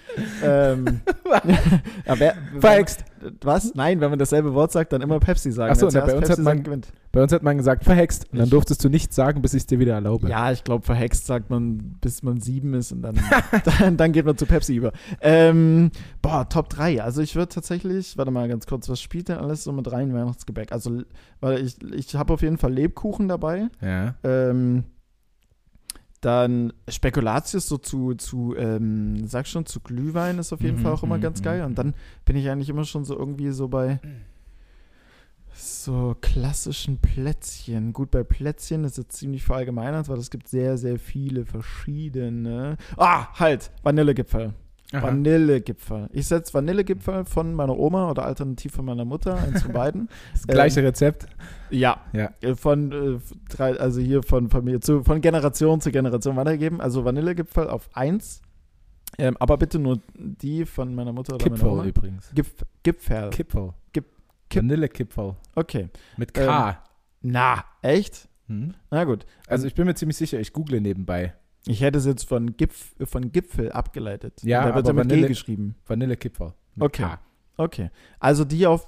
ähm, 0.43 1.01
ja, 2.07 2.33
Verhext. 2.61 3.05
Was? 3.43 3.75
Nein, 3.75 4.01
wenn 4.01 4.11
man 4.11 4.19
dasselbe 4.19 4.55
Wort 4.55 4.71
sagt, 4.73 4.93
dann 4.93 5.01
immer 5.03 5.19
Pepsi 5.19 5.51
sagen. 5.51 5.73
Ach 5.75 5.79
so, 5.81 5.93
Wer 5.93 6.03
na, 6.03 6.07
bei 6.07 6.17
uns 6.17 6.29
Pepsi 6.29 6.43
hat 6.43 6.45
man- 6.45 6.65
sagt. 6.65 6.93
Bei 7.12 7.23
uns 7.23 7.33
hat 7.33 7.43
man 7.43 7.57
gesagt, 7.57 7.83
verhext. 7.85 8.27
Und 8.31 8.39
dann 8.41 8.51
durftest 8.51 8.85
du 8.85 8.91
nichts 8.91 9.17
sagen, 9.17 9.41
bis 9.41 9.55
ich 9.55 9.62
es 9.62 9.67
dir 9.67 9.79
wieder 9.79 9.95
erlaube. 9.95 10.29
Ja, 10.29 10.53
ich 10.53 10.65
glaube, 10.65 10.85
verhext 10.85 11.25
sagt 11.27 11.49
man, 11.49 11.97
bis 12.03 12.23
man 12.23 12.41
sieben 12.41 12.75
ist 12.75 12.93
und 12.93 13.01
dann, 13.01 13.19
dann, 13.81 13.97
dann 13.97 14.12
geht 14.12 14.27
man 14.27 14.37
zu 14.37 14.45
Pepsi 14.45 14.75
über. 14.77 14.93
Ähm, 15.23 15.91
boah, 16.21 16.47
Top 16.47 16.69
3. 16.69 17.03
Also 17.03 17.23
ich 17.23 17.35
würde 17.35 17.49
tatsächlich, 17.49 18.19
warte 18.19 18.31
mal 18.31 18.49
ganz 18.49 18.67
kurz, 18.67 18.89
was 18.91 19.01
spielt 19.01 19.31
denn 19.31 19.39
alles 19.39 19.65
so 19.65 19.73
mit 19.73 19.91
rein 19.91 20.12
Weihnachtsgebäck? 20.12 20.73
Also, 20.73 21.03
weil 21.41 21.65
ich, 21.65 21.77
ich 21.95 22.15
habe 22.17 22.35
auf 22.35 22.43
jeden 22.43 22.59
Fall 22.59 22.73
Lebkuchen 22.75 23.29
dabei. 23.29 23.69
Ja. 23.81 24.15
Ähm, 24.23 24.85
dann 26.21 26.73
Spekulatius 26.89 27.69
so 27.69 27.79
zu, 27.79 28.15
zu 28.15 28.55
ähm, 28.57 29.27
sag 29.27 29.47
schon, 29.47 29.67
zu 29.67 29.81
Glühwein 29.81 30.39
ist 30.39 30.53
auf 30.53 30.63
jeden 30.63 30.77
Mhm, 30.77 30.79
Fall 30.79 30.93
auch 30.93 31.03
immer 31.03 31.19
mhm, 31.19 31.21
ganz 31.21 31.43
mhm, 31.43 31.43
geil. 31.43 31.63
Und 31.65 31.77
dann 31.79 31.95
bin 32.25 32.37
ich 32.37 32.49
eigentlich 32.51 32.69
immer 32.69 32.85
schon 32.85 33.05
so 33.05 33.17
irgendwie 33.19 33.51
so 33.51 33.69
bei 33.69 34.01
so 35.55 36.15
klassischen 36.21 36.99
Plätzchen. 36.99 37.93
Gut, 37.93 38.11
bei 38.11 38.23
Plätzchen 38.23 38.85
ist 38.85 38.99
jetzt 38.99 39.17
ziemlich 39.17 39.43
verallgemeinert, 39.45 40.09
weil 40.09 40.19
es 40.19 40.31
gibt 40.31 40.49
sehr, 40.49 40.77
sehr 40.77 40.99
viele 40.99 41.47
verschiedene. 41.47 42.77
Ah, 42.97 43.29
halt, 43.39 43.71
Vanillegipfel. 43.83 44.53
Aha. 44.92 45.03
Vanillegipfel. 45.09 46.09
Ich 46.12 46.27
setze 46.29 46.55
Vanillegipfel 46.55 47.25
von 47.25 47.55
meiner 47.55 47.77
Oma 47.77 48.11
oder 48.11 48.25
alternativ 48.25 48.72
von 48.72 48.85
meiner 48.85 49.05
Mutter, 49.05 49.37
eins 49.37 49.62
von 49.64 49.72
beiden. 49.72 50.09
Das 50.33 50.46
gleiche 50.46 50.83
Rezept. 50.83 51.27
Ja. 51.70 52.01
Ja. 52.12 52.31
Äh, 52.40 52.55
Von 52.55 52.92
äh, 53.59 53.62
also 53.62 54.01
hier 54.01 54.22
von 54.22 54.49
Familie 54.49 54.81
zu, 54.81 55.03
von 55.03 55.20
Generation 55.20 55.81
zu 55.81 55.90
Generation 55.90 56.37
weitergeben. 56.37 56.81
Also 56.81 57.05
Vanillegipfel 57.05 57.68
auf 57.68 57.88
1. 57.94 58.42
Ähm, 59.18 59.37
aber 59.38 59.57
bitte 59.57 59.79
nur 59.79 59.99
die 60.14 60.64
von 60.66 60.94
meiner 60.94 61.12
Mutter 61.12 61.35
oder 61.35 61.44
meiner 61.46 61.57
Kipferl 61.57 61.72
Oma. 61.72 61.85
übrigens. 61.85 62.31
Gipf, 62.35 62.64
Gipfel. 62.83 63.31
Kipferl. 63.31 63.72
Gip- 63.92 64.05
Kip- 64.51 64.62
Vanillekipferl. 64.62 65.35
Okay. 65.55 65.88
Mit 66.16 66.33
K. 66.35 66.79
Na, 67.22 67.64
echt? 67.83 68.29
Hm? 68.49 68.75
Na 68.90 69.05
gut. 69.05 69.27
Also 69.49 69.66
ich 69.66 69.75
bin 69.75 69.87
mir 69.87 69.94
ziemlich 69.94 70.16
sicher, 70.16 70.38
ich 70.38 70.53
google 70.53 70.81
nebenbei. 70.81 71.35
Ich 71.69 71.81
hätte 71.81 71.99
es 71.99 72.07
jetzt 72.07 72.29
von, 72.29 72.57
Gipf, 72.57 72.95
von 73.05 73.33
Gipfel 73.33 73.73
abgeleitet. 73.73 74.43
Ja, 74.43 74.69
da 74.69 74.75
wird 74.77 74.89
aber 74.89 75.05
mit 75.05 75.09
G 75.09 75.15
Vanille- 75.17 75.29
geschrieben. 75.29 75.75
Vanillekipferl. 75.87 76.55
Okay. 76.79 77.03
K. 77.03 77.19
Okay. 77.57 77.91
Also 78.21 78.45
die 78.45 78.67
auf 78.67 78.87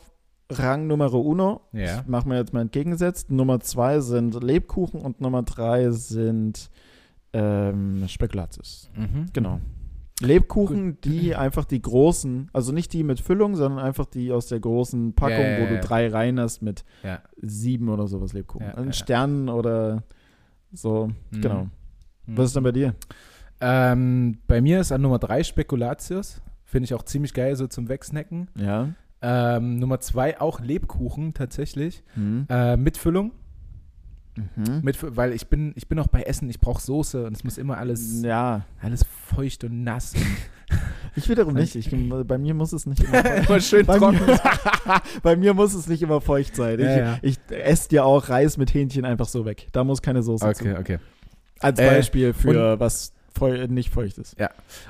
Rang 0.51 0.87
Numero 0.87 1.21
uno. 1.21 1.62
Ja. 1.73 2.01
Ich 2.01 2.07
mache 2.07 2.29
mir 2.29 2.37
jetzt 2.37 2.53
mal 2.53 2.61
entgegengesetzt. 2.62 3.31
Nummer 3.31 3.61
zwei 3.61 4.01
sind 4.01 4.43
Lebkuchen 4.43 5.01
und 5.01 5.21
Nummer 5.21 5.43
drei 5.43 5.91
sind 5.91 6.71
ähm, 7.33 8.05
Spekulatius. 8.09 8.91
Mhm. 8.95 9.27
Genau. 9.33 9.61
Lebkuchen, 10.21 11.01
die 11.03 11.37
einfach 11.37 11.64
die 11.64 11.81
großen, 11.81 12.49
also 12.53 12.73
nicht 12.73 12.93
die 12.93 13.05
mit 13.05 13.21
Füllung, 13.21 13.55
sondern 13.55 13.85
einfach 13.85 14.07
die 14.07 14.33
aus 14.33 14.47
der 14.49 14.59
großen 14.59 15.14
Packung, 15.14 15.38
Ja, 15.45 15.59
ja, 15.59 15.64
wo 15.64 15.75
du 15.75 15.81
drei 15.81 16.09
rein 16.09 16.41
hast 16.41 16.61
mit 16.61 16.85
sieben 17.41 17.88
oder 17.88 18.09
sowas 18.09 18.33
Lebkuchen. 18.33 18.67
Ja, 18.67 18.75
Ein 18.75 18.87
ja. 18.87 18.93
Stern 18.93 19.49
oder 19.49 20.03
so. 20.73 21.09
Mhm. 21.31 21.41
Genau. 21.41 21.67
Mhm. 22.29 22.37
Was 22.38 22.47
ist 22.47 22.57
denn 22.57 22.62
bei 22.62 22.73
dir? 22.73 22.95
Ähm, 23.61 24.38
bei 24.47 24.61
mir 24.61 24.81
ist 24.81 24.93
an 24.93 25.01
Nummer 25.03 25.19
3 25.19 25.43
Spekulatius. 25.43 26.41
Finde 26.64 26.85
ich 26.85 26.95
auch 26.95 27.03
ziemlich 27.03 27.35
geil, 27.35 27.57
so 27.57 27.67
zum 27.67 27.88
Wegsnacken. 27.88 28.49
Ja. 28.57 28.91
Ähm, 29.21 29.77
Nummer 29.79 29.99
2 30.01 30.41
auch 30.41 30.61
Lebkuchen 30.61 31.35
tatsächlich. 31.35 32.05
Hm. 32.14 32.47
Äh, 32.49 32.77
mit 32.77 32.97
Füllung. 32.97 33.33
Mhm. 34.37 34.83
Mit, 34.83 35.17
weil 35.17 35.33
ich 35.33 35.49
bin, 35.49 35.73
ich 35.75 35.88
bin 35.88 35.99
auch 35.99 36.07
bei 36.07 36.23
Essen, 36.23 36.49
ich 36.49 36.61
brauche 36.61 36.81
Soße 36.81 37.27
und 37.27 37.37
es 37.37 37.43
muss 37.43 37.59
immer 37.59 37.79
alles, 37.79 38.23
Ja. 38.23 38.64
alles 38.81 39.05
feucht 39.35 39.64
und 39.64 39.83
nass. 39.83 40.14
Ich 41.17 41.29
wiederum 41.31 41.55
nicht. 41.55 41.75
Ich, 41.75 41.91
bei 42.27 42.37
mir 42.38 42.53
muss 42.55 42.73
es 42.75 42.85
nicht 42.87 43.03
immer 43.05 43.25
feucht 43.25 43.49
immer 43.49 43.61
schön 43.61 43.87
bei, 43.87 43.97
trocken. 43.99 44.19
mir, 44.27 44.38
bei 45.23 45.35
mir 45.35 45.55
muss 45.55 45.73
es 45.75 45.88
nicht 45.88 46.03
immer 46.03 46.21
feucht 46.21 46.55
sein. 46.55 46.79
Ich, 46.79 46.85
Ja, 46.85 46.97
ja. 46.99 47.19
ich 47.23 47.38
esse 47.49 47.88
dir 47.88 48.05
auch 48.05 48.29
Reis 48.29 48.59
mit 48.59 48.73
Hähnchen 48.75 49.05
einfach 49.07 49.27
so 49.27 49.45
weg. 49.47 49.67
Da 49.73 49.83
muss 49.83 50.03
keine 50.03 50.23
Soße 50.23 50.53
zu. 50.53 50.64
Okay, 50.64 50.77
okay. 50.79 50.99
Als 51.61 51.79
Äh, 51.79 51.87
Beispiel 51.88 52.33
für 52.35 52.79
was 52.81 53.12
feu 53.35 53.66
nicht 53.68 53.90
feucht 53.90 54.18
ist. 54.18 54.37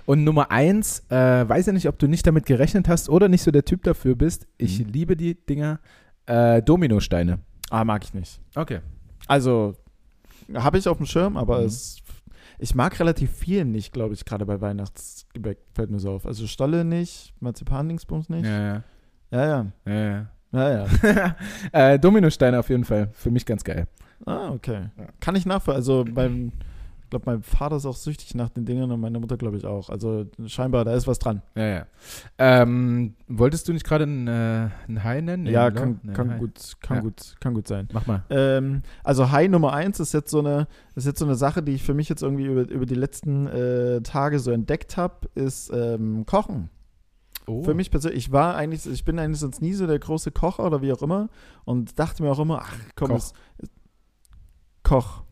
Und 0.06 0.24
Nummer 0.24 0.50
1, 0.50 1.04
äh, 1.10 1.14
weiß 1.48 1.66
ja 1.66 1.72
nicht, 1.72 1.86
ob 1.88 1.98
du 1.98 2.06
nicht 2.08 2.26
damit 2.26 2.46
gerechnet 2.46 2.88
hast 2.88 3.08
oder 3.08 3.28
nicht 3.28 3.42
so 3.42 3.50
der 3.50 3.64
Typ 3.64 3.82
dafür 3.82 4.14
bist. 4.14 4.46
Ich 4.56 4.78
Mhm. 4.80 4.92
liebe 4.92 5.16
die 5.16 5.34
Dinger. 5.34 5.80
Äh, 6.26 6.62
Dominosteine. 6.62 7.40
Ah, 7.70 7.84
mag 7.84 8.04
ich 8.04 8.14
nicht. 8.14 8.40
Okay. 8.54 8.80
Also, 9.26 9.74
habe 10.54 10.78
ich 10.78 10.88
auf 10.88 10.96
dem 10.96 11.06
Schirm, 11.06 11.36
aber 11.36 11.60
Mhm. 11.60 11.66
es, 11.66 11.98
ich 12.58 12.74
mag 12.74 12.98
relativ 13.00 13.30
viel 13.32 13.64
nicht, 13.66 13.92
glaube 13.92 14.14
ich, 14.14 14.24
gerade 14.24 14.46
bei 14.46 14.60
Weihnachtsgebäck, 14.60 15.58
fällt 15.74 15.90
mir 15.90 15.98
so 15.98 16.12
auf. 16.12 16.26
Also 16.26 16.46
Stolle 16.46 16.84
nicht, 16.84 17.34
Marzipan-Dingsbums 17.40 18.28
nicht. 18.30 18.46
Ja, 18.46 18.58
ja. 18.60 18.82
Ja, 19.30 19.46
ja. 19.46 19.66
ja, 19.86 19.92
ja. 19.94 20.26
Ja, 20.50 20.86
ja. 21.02 21.36
äh, 21.72 21.98
Dominosteine 21.98 22.58
auf 22.58 22.70
jeden 22.70 22.84
Fall. 22.84 23.10
Für 23.12 23.30
mich 23.30 23.44
ganz 23.44 23.62
geil. 23.62 23.86
Ah, 24.26 24.50
okay. 24.50 24.90
Ja. 24.98 25.06
Kann 25.20 25.36
ich 25.36 25.46
nachvollziehen. 25.46 25.76
Also, 25.76 26.04
beim, 26.12 26.52
ich 27.04 27.10
glaube, 27.10 27.24
mein 27.26 27.42
Vater 27.42 27.76
ist 27.76 27.86
auch 27.86 27.96
süchtig 27.96 28.34
nach 28.34 28.50
den 28.50 28.66
Dingern 28.66 28.90
und 28.90 29.00
meine 29.00 29.18
Mutter, 29.18 29.36
glaube 29.38 29.56
ich, 29.56 29.64
auch. 29.64 29.88
Also, 29.88 30.26
scheinbar, 30.46 30.84
da 30.84 30.94
ist 30.94 31.06
was 31.06 31.18
dran. 31.18 31.40
Ja, 31.54 31.66
ja. 31.66 31.86
Ähm, 32.36 33.14
wolltest 33.28 33.66
du 33.68 33.72
nicht 33.72 33.86
gerade 33.86 34.04
einen, 34.04 34.26
äh, 34.28 34.68
einen 34.88 35.04
High 35.04 35.22
nennen? 35.22 35.44
Nee, 35.44 35.52
ja, 35.52 35.70
kann, 35.70 36.00
Nee, 36.02 36.12
kann, 36.12 36.38
gut, 36.38 36.72
kann, 36.82 36.96
Ja. 36.98 37.02
gut, 37.02 37.36
kann 37.40 37.54
gut 37.54 37.66
sein. 37.68 37.88
Mach 37.92 38.06
mal. 38.06 38.24
Ähm, 38.28 38.82
also 39.04 39.30
High 39.30 39.48
Nummer 39.48 39.72
eins 39.72 40.00
ist 40.00 40.12
jetzt 40.12 40.30
so 40.30 40.40
eine, 40.40 40.66
ist 40.96 41.06
jetzt 41.06 41.18
so 41.20 41.24
eine 41.24 41.34
Sache, 41.36 41.62
die 41.62 41.72
ich 41.72 41.82
für 41.82 41.94
mich 41.94 42.08
jetzt 42.10 42.22
irgendwie 42.22 42.44
über, 42.44 42.68
über 42.68 42.84
die 42.86 42.94
letzten 42.96 43.46
äh, 43.46 44.00
Tage 44.02 44.38
so 44.40 44.50
entdeckt 44.50 44.96
habe, 44.98 45.28
ist 45.34 45.70
ähm, 45.72 46.26
Kochen. 46.26 46.68
Oh. 47.46 47.62
Für 47.62 47.72
mich 47.72 47.90
persönlich, 47.90 48.26
ich 48.26 48.32
war 48.32 48.56
eigentlich, 48.56 48.84
ich 48.84 49.06
bin 49.06 49.18
eigentlich 49.18 49.40
sonst 49.40 49.62
nie 49.62 49.72
so 49.72 49.86
der 49.86 49.98
große 49.98 50.30
Kocher 50.32 50.66
oder 50.66 50.82
wie 50.82 50.92
auch 50.92 51.00
immer 51.00 51.30
und 51.64 51.98
dachte 51.98 52.22
mir 52.22 52.30
auch 52.30 52.38
immer, 52.40 52.58
ach 52.60 52.74
komm, 52.94 53.12
es- 53.12 53.32
Koch. 54.88 55.22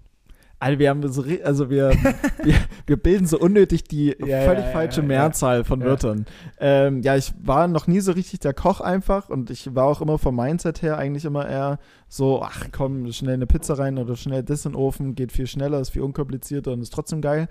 Also 0.59 0.79
wir 0.79 0.91
haben 0.91 1.13
so, 1.13 1.25
also 1.45 1.71
wir, 1.71 1.91
wir, 2.43 2.55
wir 2.87 2.97
bilden 2.97 3.27
so 3.27 3.39
unnötig 3.39 3.85
die 3.85 4.15
Ja, 4.19 4.41
völlig 4.43 4.65
ja, 4.65 4.71
falsche 4.71 5.01
ja. 5.01 5.07
Mehrzahl 5.07 5.65
von. 5.65 5.81
Wörtern. 5.83 6.27
Ähm, 6.59 7.01
ja, 7.01 7.17
ich 7.17 7.33
war 7.43 7.67
noch 7.67 7.87
nie 7.87 8.01
so 8.01 8.13
richtig 8.13 8.41
der 8.41 8.53
Koch 8.53 8.81
einfach 8.81 9.31
und 9.31 9.51
ich 9.51 9.75
war 9.75 9.87
auch 9.87 10.03
immer 10.03 10.19
vom 10.19 10.37
Mindset 10.37 10.83
her 10.83 10.99
eigentlich 10.99 11.25
immer 11.25 11.49
eher 11.49 11.79
so, 12.09 12.43
ach 12.43 12.67
komm, 12.71 13.11
schnell 13.13 13.35
eine 13.35 13.47
Pizza 13.47 13.79
rein 13.79 13.99
oder 13.99 14.17
schnell 14.17 14.43
das 14.43 14.67
in 14.67 14.73
den 14.73 14.77
Ofen, 14.77 15.15
geht 15.15 15.33
viel 15.33 15.47
schneller, 15.47 15.81
ist 15.81 15.91
viel 15.91 16.03
unkomplizierter 16.03 16.73
und 16.73 16.83
ist 16.83 16.93
trotzdem 16.93 17.23
geil. 17.23 17.49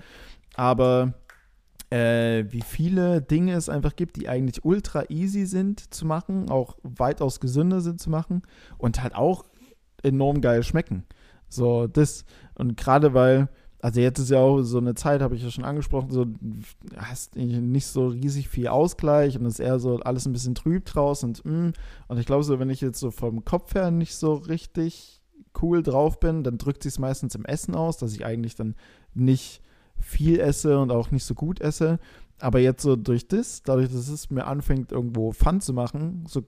Aber 0.56 1.14
äh, 1.90 2.46
wie 2.50 2.62
viele 2.62 3.22
Dinge 3.22 3.54
es 3.54 3.70
einfach 3.70 3.96
gibt, 3.96 4.16
die 4.18 4.30
eigentlich 4.30 4.64
ultra 4.64 5.06
easy 5.10 5.46
sind 5.46 5.94
zu 5.94 6.06
machen, 6.06 6.50
auch 6.50 6.78
weitaus 6.84 7.40
gesünder 7.40 7.82
sind 7.82 8.00
zu 8.00 8.10
machen 8.10 8.44
und 8.78 9.02
halt 9.02 9.16
auch 9.16 9.44
enorm 10.04 10.42
geil 10.42 10.64
schmecken. 10.64 11.04
So, 11.50 11.88
das, 11.88 12.26
und 12.56 12.76
gerade 12.78 13.14
weil, 13.14 13.50
also 13.82 14.00
jetzt 14.00 14.20
ist 14.20 14.32
ja 14.32 14.40
auch 14.40 14.62
so 14.64 14.78
eine 14.80 14.96
Zeit, 14.96 15.22
habe 15.22 15.36
ich 15.36 15.44
ja 15.44 15.52
schon 15.52 15.64
angesprochen, 15.66 16.10
so 16.10 16.26
hast 16.98 17.36
nicht 17.36 17.86
so 17.86 18.08
riesig 18.08 18.50
viel 18.50 18.68
Ausgleich 18.68 19.38
und 19.38 19.46
es 19.46 19.56
ist 19.56 19.60
eher 19.60 19.80
so 19.80 20.00
alles 20.00 20.26
ein 20.26 20.34
bisschen 20.34 20.56
trüb 20.56 20.86
draus 20.86 21.24
und 21.24 21.46
mm, 21.46 21.72
und 22.08 22.18
ich 22.18 22.26
glaube 22.26 22.44
so, 22.44 22.60
wenn 22.60 22.70
ich 22.70 22.82
jetzt 22.82 23.00
so 23.00 23.12
vom 23.12 23.46
Kopf 23.46 23.76
her 23.76 23.92
nicht 23.92 24.16
so 24.16 24.34
richtig 24.34 25.22
cool 25.62 25.84
drauf 25.84 26.20
bin, 26.20 26.44
dann 26.44 26.58
drückt 26.58 26.84
sich 26.84 26.94
es 26.94 27.00
meistens 27.00 27.36
im 27.36 27.46
Essen 27.46 27.76
aus, 27.76 27.98
dass 27.98 28.14
ich 28.14 28.26
eigentlich 28.26 28.56
dann 28.56 28.76
nicht 29.14 29.62
viel 30.00 30.40
esse 30.40 30.80
und 30.80 30.92
auch 30.92 31.12
nicht 31.12 31.24
so 31.24 31.34
gut 31.36 31.62
esse. 31.62 32.00
Aber 32.40 32.60
jetzt 32.60 32.82
so 32.82 32.98
durch 32.98 33.28
das, 33.30 33.64
dadurch, 33.64 33.88
dass 33.88 34.10
es 34.10 34.30
mir 34.30 34.46
anfängt, 34.48 34.92
irgendwo 34.92 35.32
Fun 35.32 35.62
zu 35.62 35.72
machen, 35.72 36.26
so 36.28 36.44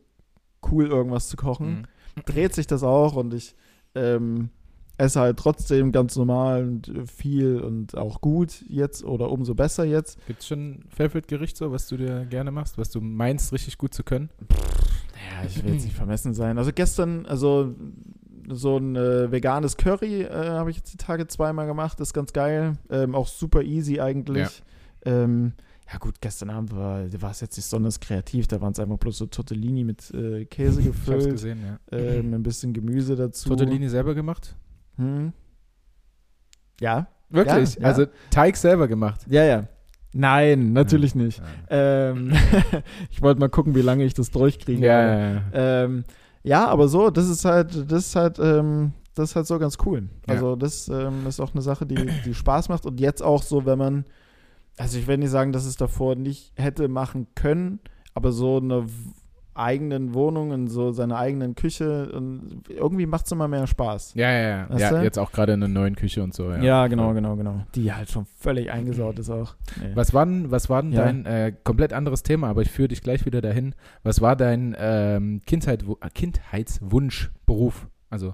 cool 0.69 0.87
irgendwas 0.87 1.29
zu 1.29 1.37
kochen, 1.37 1.87
Mhm. 2.17 2.21
dreht 2.25 2.53
sich 2.53 2.67
das 2.67 2.83
auch 2.83 3.15
und 3.15 3.33
ich 3.33 3.55
ähm, 3.95 4.49
esse 4.97 5.19
halt 5.19 5.37
trotzdem 5.37 5.91
ganz 5.91 6.15
normal 6.15 6.63
und 6.63 6.91
viel 7.05 7.59
und 7.59 7.95
auch 7.95 8.19
gut 8.21 8.63
jetzt 8.67 9.03
oder 9.03 9.31
umso 9.31 9.53
besser 9.53 9.85
jetzt. 9.85 10.25
Gibt 10.25 10.41
es 10.41 10.47
schon 10.47 10.59
ein 10.59 10.83
Favorite-Gericht 10.89 11.55
so, 11.55 11.71
was 11.71 11.87
du 11.87 11.97
dir 11.97 12.25
gerne 12.25 12.51
machst, 12.51 12.77
was 12.77 12.89
du 12.89 12.99
meinst, 13.01 13.53
richtig 13.53 13.77
gut 13.77 13.93
zu 13.93 14.03
können? 14.03 14.29
Ja, 14.49 15.45
ich 15.45 15.63
will 15.63 15.73
jetzt 15.73 15.83
nicht 15.83 15.95
vermessen 15.95 16.33
sein. 16.33 16.57
Also 16.57 16.71
gestern, 16.73 17.25
also 17.25 17.75
so 18.49 18.77
ein 18.77 18.95
äh, 18.95 19.31
veganes 19.31 19.77
Curry 19.77 20.21
äh, 20.21 20.31
habe 20.31 20.71
ich 20.71 20.77
jetzt 20.77 20.93
die 20.93 20.97
Tage 20.97 21.27
zweimal 21.27 21.67
gemacht, 21.67 21.99
ist 21.99 22.13
ganz 22.13 22.33
geil. 22.33 22.73
Ähm, 22.89 23.13
auch 23.13 23.27
super 23.27 23.61
easy 23.61 23.99
eigentlich. 23.99 24.63
Ähm, 25.05 25.53
ja 25.91 25.99
gut, 25.99 26.15
gestern 26.21 26.49
Abend 26.49 26.75
war, 26.75 27.05
war 27.21 27.31
es 27.31 27.39
jetzt 27.39 27.55
nicht 27.55 27.65
besonders 27.65 27.99
kreativ, 27.99 28.47
da 28.47 28.59
waren 28.59 28.73
es 28.73 28.79
einfach 28.79 28.97
bloß 28.97 29.19
so 29.19 29.25
Tortellini 29.25 29.83
mit 29.83 30.11
äh, 30.13 30.45
Käse 30.45 30.81
Ich 30.81 30.87
hab's 30.87 31.05
gefüllt, 31.05 31.31
gesehen, 31.31 31.59
ja. 31.63 31.97
ähm, 31.97 32.33
ein 32.33 32.43
bisschen 32.43 32.73
Gemüse 32.73 33.15
dazu. 33.15 33.49
Tortellini 33.49 33.87
selber 33.89 34.13
gemacht? 34.15 34.55
Hm. 34.97 35.33
Ja, 36.79 37.07
Wirklich? 37.29 37.75
Ja, 37.75 37.81
ja. 37.81 37.87
Also 37.87 38.05
Teig 38.29 38.55
selber 38.55 38.87
gemacht? 38.87 39.21
ja, 39.27 39.43
ja. 39.43 39.67
Nein, 40.13 40.71
natürlich 40.73 41.13
nicht. 41.15 41.39
Ja, 41.69 42.09
Ähm, 42.09 42.31
ich 43.11 43.21
wollte 43.21 43.39
mal 43.39 43.49
gucken, 43.49 43.75
wie 43.75 43.81
lange 43.81 44.03
ich 44.05 44.13
das 44.13 44.31
durchkriege. 44.31 44.85
ja, 44.85 44.99
aber- 44.99 45.17
ja. 45.17 45.33
ja. 45.33 45.43
Ähm, 45.83 46.03
ja, 46.43 46.65
aber 46.67 46.87
so, 46.87 47.09
das 47.09 47.27
ist 47.29 47.43
halt, 47.45 47.91
das 47.91 48.07
ist 48.07 48.15
halt, 48.15 48.39
ähm, 48.39 48.93
das 49.15 49.31
ist 49.31 49.35
halt 49.35 49.45
so 49.47 49.59
ganz 49.59 49.77
cool. 49.85 50.07
Also 50.25 50.55
das 50.55 50.87
ähm, 50.87 51.27
ist 51.27 51.39
auch 51.41 51.53
eine 51.53 51.61
Sache, 51.61 51.85
die, 51.85 52.09
die 52.25 52.33
Spaß 52.33 52.69
macht. 52.69 52.85
Und 52.85 52.99
jetzt 53.01 53.21
auch 53.21 53.43
so, 53.43 53.65
wenn 53.65 53.77
man, 53.77 54.05
also 54.77 54.97
ich 54.97 55.07
will 55.07 55.17
nicht 55.17 55.29
sagen, 55.29 55.51
dass 55.51 55.65
es 55.65 55.75
davor 55.75 56.15
nicht 56.15 56.53
hätte 56.55 56.87
machen 56.87 57.27
können, 57.35 57.79
aber 58.13 58.31
so 58.31 58.57
eine 58.57 58.85
eigenen 59.57 60.13
Wohnung 60.13 60.51
und 60.51 60.67
so 60.67 60.91
seine 60.91 61.17
eigenen 61.17 61.55
Küche 61.55 62.11
und 62.11 62.63
irgendwie 62.69 63.05
macht 63.05 63.25
es 63.25 63.31
immer 63.31 63.47
mehr 63.47 63.67
Spaß. 63.67 64.13
Ja, 64.15 64.31
ja, 64.31 64.67
ja. 64.69 64.77
Ja 64.77 64.89
du? 64.91 65.03
jetzt 65.03 65.17
auch 65.19 65.31
gerade 65.31 65.53
in 65.53 65.63
einer 65.63 65.73
neuen 65.73 65.95
Küche 65.95 66.23
und 66.23 66.33
so. 66.33 66.49
Ja, 66.51 66.61
Ja, 66.61 66.87
genau, 66.87 67.13
genau, 67.13 67.35
genau. 67.35 67.63
Die 67.75 67.91
halt 67.93 68.09
schon 68.09 68.25
völlig 68.37 68.71
eingesaut 68.71 69.19
ist 69.19 69.29
auch. 69.29 69.55
Nee. 69.81 69.91
Was 69.95 70.13
war 70.13 70.25
denn, 70.25 70.51
was 70.51 70.69
war 70.69 70.81
denn 70.81 70.91
Ja. 70.93 71.05
dein 71.05 71.25
äh, 71.25 71.53
komplett 71.63 71.93
anderes 71.93 72.23
Thema, 72.23 72.47
aber 72.49 72.61
ich 72.61 72.71
führe 72.71 72.87
dich 72.89 73.01
gleich 73.01 73.25
wieder 73.25 73.41
dahin. 73.41 73.75
Was 74.03 74.21
war 74.21 74.35
dein 74.35 74.75
ähm, 74.79 75.41
Kindheit, 75.45 75.83
äh, 75.83 76.09
Kindheitswunschberuf? 76.13 77.87
Also, 78.09 78.33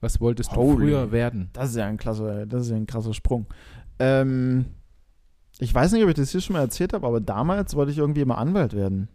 was 0.00 0.20
wolltest 0.20 0.52
du 0.52 0.56
Holy. 0.56 0.76
früher 0.76 1.12
werden? 1.12 1.50
Das 1.52 1.70
ist 1.70 1.76
ja 1.76 1.86
ein 1.86 1.96
klasse, 1.96 2.46
das 2.46 2.62
ist 2.62 2.70
ja 2.70 2.76
ein 2.76 2.86
krasser 2.86 3.14
Sprung. 3.14 3.46
Ähm, 3.98 4.66
ich 5.58 5.74
weiß 5.74 5.92
nicht, 5.92 6.02
ob 6.04 6.10
ich 6.10 6.14
das 6.16 6.30
hier 6.32 6.40
schon 6.42 6.54
mal 6.54 6.60
erzählt 6.60 6.92
habe, 6.92 7.06
aber 7.06 7.20
damals 7.20 7.74
wollte 7.74 7.90
ich 7.92 7.98
irgendwie 7.98 8.20
immer 8.20 8.38
Anwalt 8.38 8.74
werden. 8.74 9.08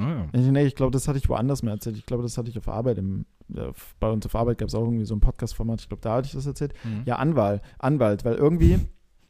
Ah, 0.00 0.26
Ich, 0.32 0.40
nee, 0.46 0.64
ich 0.66 0.74
glaube, 0.74 0.92
das 0.92 1.08
hatte 1.08 1.18
ich 1.18 1.28
woanders 1.28 1.62
mal 1.62 1.72
erzählt. 1.72 1.96
Ich 1.96 2.06
glaube, 2.06 2.22
das 2.22 2.36
hatte 2.38 2.50
ich 2.50 2.58
auf 2.58 2.68
Arbeit. 2.68 2.98
Im, 2.98 3.26
äh, 3.54 3.72
bei 4.00 4.10
uns 4.10 4.26
auf 4.26 4.34
Arbeit 4.34 4.58
gab 4.58 4.68
es 4.68 4.74
auch 4.74 4.82
irgendwie 4.84 5.04
so 5.04 5.14
ein 5.14 5.20
Podcast-Format. 5.20 5.80
Ich 5.80 5.88
glaube, 5.88 6.02
da 6.02 6.14
hatte 6.14 6.26
ich 6.26 6.32
das 6.32 6.46
erzählt. 6.46 6.74
mhm. 6.84 7.02
Ja, 7.06 7.16
Anwalt. 7.16 7.62
Anwalt, 7.78 8.24
weil 8.24 8.34
irgendwie. 8.34 8.78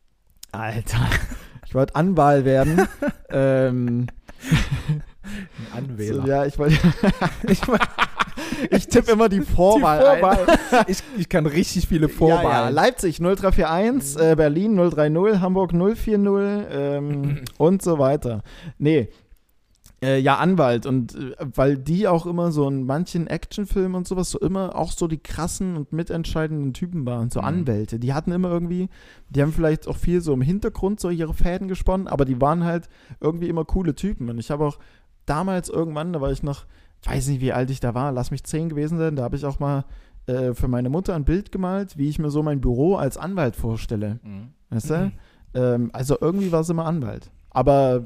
Alter. 0.53 1.07
Ich 1.67 1.75
wollte 1.75 1.95
Anwalt 1.95 2.45
werden. 2.45 2.87
ähm, 3.31 4.07
Ein 5.75 5.85
Anwähler. 5.91 6.23
so, 6.23 6.29
ja, 6.29 6.47
ich 6.47 6.59
wollte. 6.59 6.77
ich 7.49 7.61
ich 8.71 8.89
tippe 8.89 9.13
immer 9.13 9.29
die 9.29 9.41
Vorwahl. 9.41 9.99
Die 9.99 10.07
ein. 10.07 10.21
Vorwahl. 10.21 10.85
ich, 10.87 11.03
ich 11.19 11.29
kann 11.29 11.47
richtig 11.47 11.87
viele 11.89 12.09
Vorwahlen. 12.09 12.45
Ja, 12.45 12.65
ja. 12.65 12.69
Leipzig 12.69 13.19
0341, 13.19 14.21
äh, 14.21 14.35
Berlin 14.37 14.77
030, 14.77 15.41
Hamburg 15.41 15.73
040 15.73 16.15
ähm, 16.71 17.41
und 17.59 17.83
so 17.83 17.99
weiter. 17.99 18.43
Nee. 18.79 19.09
Äh, 20.03 20.19
ja, 20.21 20.37
Anwalt. 20.37 20.85
Und 20.85 21.15
äh, 21.15 21.35
weil 21.55 21.79
die 21.79 22.07
auch 22.07 22.27
immer 22.27 22.53
so 22.53 22.69
in 22.69 22.85
manchen 22.85 23.27
Actionfilmen 23.27 23.95
und 23.95 24.07
sowas 24.07 24.31
so 24.31 24.39
immer 24.39 24.77
auch 24.77 24.93
so 24.93 25.09
die 25.09 25.19
krassen 25.19 25.77
und 25.77 25.93
mitentscheidenden 25.93 26.75
Typen 26.75 27.07
waren, 27.07 27.31
so 27.31 27.41
Mhm. 27.41 27.47
Anwälte. 27.47 27.99
Die 27.99 28.13
hatten 28.13 28.31
immer 28.33 28.51
irgendwie, 28.51 28.89
die 29.31 29.41
haben 29.43 29.53
vielleicht 29.53 29.89
auch 29.89 29.97
viel 29.97 30.21
so 30.21 30.35
im 30.35 30.43
Hintergrund 30.43 31.01
so 31.01 31.09
ihre 31.09 31.33
Fäden 31.33 31.67
gesponnen, 31.69 32.09
aber 32.09 32.25
die 32.27 32.39
waren 32.41 32.65
halt 32.65 32.89
irgendwie 33.21 33.49
immer 33.49 33.65
coole 33.65 33.95
Typen. 33.95 34.29
Und 34.29 34.39
ich 34.39 34.51
habe 34.51 34.67
auch 34.67 34.79
damals 35.25 35.71
irgendwann, 35.71 36.13
da 36.13 36.21
war 36.21 36.31
ich 36.31 36.43
noch, 36.43 36.67
weiß 37.05 37.29
nicht, 37.29 37.41
wie 37.41 37.53
alt 37.53 37.71
ich 37.71 37.81
da 37.81 37.95
war, 37.95 38.13
lass 38.13 38.31
mich 38.31 38.45
zehn 38.45 38.69
gewesen 38.69 38.99
sein, 38.99 39.17
da 39.17 39.23
habe 39.23 39.37
ich 39.37 39.45
auch 39.47 39.59
mal 39.61 39.85
äh, 40.27 40.53
für 40.53 40.69
meine 40.69 40.91
Mutter 40.91 41.15
ein 41.15 41.25
Bild 41.25 41.53
gemalt, 41.53 41.97
wie 41.97 42.09
ich 42.09 42.19
mir 42.19 42.31
so 42.31 42.43
mein 42.43 42.61
Büro 42.61 42.97
als 42.97 43.17
Anwalt 43.17 43.57
vorstelle. 43.57 44.21
Mhm. 44.23 44.49
Weißt 44.71 44.91
du? 44.91 45.13
Ähm, 45.55 45.91
also 45.95 46.19
irgendwie 46.21 46.53
war 46.53 46.61
es 46.61 46.69
immer 46.69 46.85
Anwalt. 46.85 47.31
Aber 47.51 48.05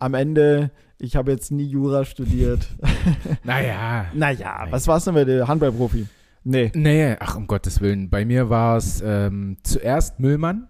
am 0.00 0.14
Ende, 0.14 0.70
ich 0.98 1.16
habe 1.16 1.30
jetzt 1.30 1.50
nie 1.52 1.64
Jura 1.66 2.04
studiert. 2.04 2.66
Naja. 3.44 4.06
naja, 4.14 4.66
was 4.70 4.86
war 4.86 4.96
es 4.98 5.04
denn 5.04 5.14
bei 5.14 5.24
der 5.24 5.46
Handballprofi? 5.48 6.06
Nee, 6.44 6.72
Nee, 6.74 7.16
ach 7.20 7.36
um 7.36 7.46
Gottes 7.46 7.80
Willen. 7.80 8.08
Bei 8.10 8.24
mir 8.24 8.48
war 8.50 8.76
es 8.76 9.02
ähm, 9.04 9.56
zuerst 9.62 10.20
Müllmann. 10.20 10.68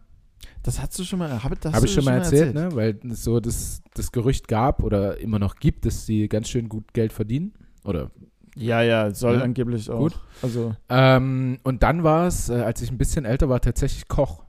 das 0.62 0.80
hast 0.80 0.98
du 0.98 1.04
schon 1.04 1.18
mal, 1.20 1.30
hab, 1.42 1.50
Habe 1.52 1.72
hast 1.72 1.84
ich 1.84 1.92
schon 1.92 2.04
mal 2.04 2.18
erzählt, 2.18 2.54
ne? 2.54 2.68
weil 2.74 2.98
es 3.08 3.22
so 3.24 3.40
das, 3.40 3.82
das 3.94 4.10
Gerücht 4.12 4.48
gab 4.48 4.82
oder 4.82 5.18
immer 5.18 5.38
noch 5.38 5.56
gibt, 5.56 5.86
dass 5.86 6.06
sie 6.06 6.28
ganz 6.28 6.48
schön 6.48 6.68
gut 6.68 6.92
Geld 6.92 7.12
verdienen. 7.12 7.52
Oder 7.84 8.10
Ja, 8.56 8.82
ja, 8.82 9.12
soll 9.14 9.36
Ja, 9.36 9.42
angeblich 9.42 9.88
auch. 9.90 9.98
gut. 9.98 10.18
Also, 10.42 10.74
ähm, 10.88 11.58
und 11.62 11.82
dann 11.84 12.02
war 12.02 12.26
es, 12.26 12.48
äh, 12.48 12.54
als 12.54 12.82
ich 12.82 12.90
ein 12.90 12.98
bisschen 12.98 13.24
älter 13.24 13.48
war, 13.48 13.60
tatsächlich 13.60 14.08
Koch. 14.08 14.42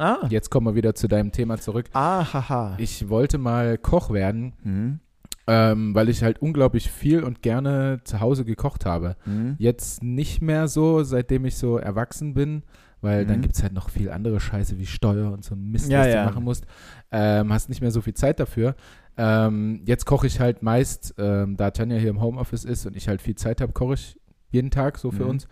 Ah, 0.00 0.26
Jetzt 0.30 0.50
kommen 0.50 0.66
wir 0.66 0.74
wieder 0.74 0.94
zu 0.94 1.06
deinem 1.08 1.32
Thema 1.32 1.58
zurück. 1.58 1.86
ah, 1.92 2.24
haha. 2.32 2.74
Ich 2.78 3.08
wollte 3.08 3.38
mal 3.38 3.78
Koch 3.78 4.10
werden, 4.12 4.54
Hm. 4.62 5.00
ähm, 5.46 5.94
weil 5.94 6.08
ich 6.08 6.22
halt 6.22 6.40
unglaublich 6.42 6.90
viel 6.90 7.22
und 7.24 7.42
gerne 7.42 8.00
zu 8.04 8.20
Hause 8.20 8.44
gekocht 8.44 8.86
habe. 8.86 9.16
Hm. 9.24 9.56
Jetzt 9.58 10.02
nicht 10.02 10.40
mehr 10.42 10.68
so, 10.68 11.02
seitdem 11.02 11.44
ich 11.44 11.56
so 11.56 11.76
erwachsen 11.78 12.34
bin, 12.34 12.62
weil 13.02 13.24
dann 13.24 13.38
Mhm. 13.38 13.42
gibt 13.42 13.54
es 13.56 13.62
halt 13.62 13.72
noch 13.72 13.88
viel 13.88 14.10
andere 14.10 14.40
Scheiße 14.40 14.78
wie 14.78 14.84
Steuer 14.84 15.32
und 15.32 15.42
so 15.42 15.54
ein 15.54 15.70
Mist, 15.70 15.90
Ja, 15.90 16.00
was 16.00 16.06
ja. 16.08 16.22
du 16.24 16.28
machen 16.30 16.44
musst. 16.44 16.66
Ähm, 17.10 17.50
hast 17.52 17.68
nicht 17.70 17.80
mehr 17.80 17.90
so 17.90 18.02
viel 18.02 18.12
Zeit 18.14 18.38
dafür. 18.38 18.74
Ähm, 19.16 19.80
jetzt 19.86 20.04
koche 20.04 20.26
ich 20.26 20.38
halt 20.38 20.62
meist, 20.62 21.14
ähm, 21.18 21.56
da 21.56 21.70
Tanja 21.70 21.96
hier 21.96 22.10
im 22.10 22.20
Homeoffice 22.20 22.64
ist 22.64 22.84
und 22.86 22.96
ich 22.96 23.08
halt 23.08 23.22
viel 23.22 23.34
Zeit 23.36 23.60
habe, 23.62 23.72
koche 23.72 23.94
ich 23.94 24.20
jeden 24.50 24.70
Tag 24.70 24.98
so 24.98 25.10
für 25.10 25.24
Mhm. 25.24 25.30
uns. 25.30 25.48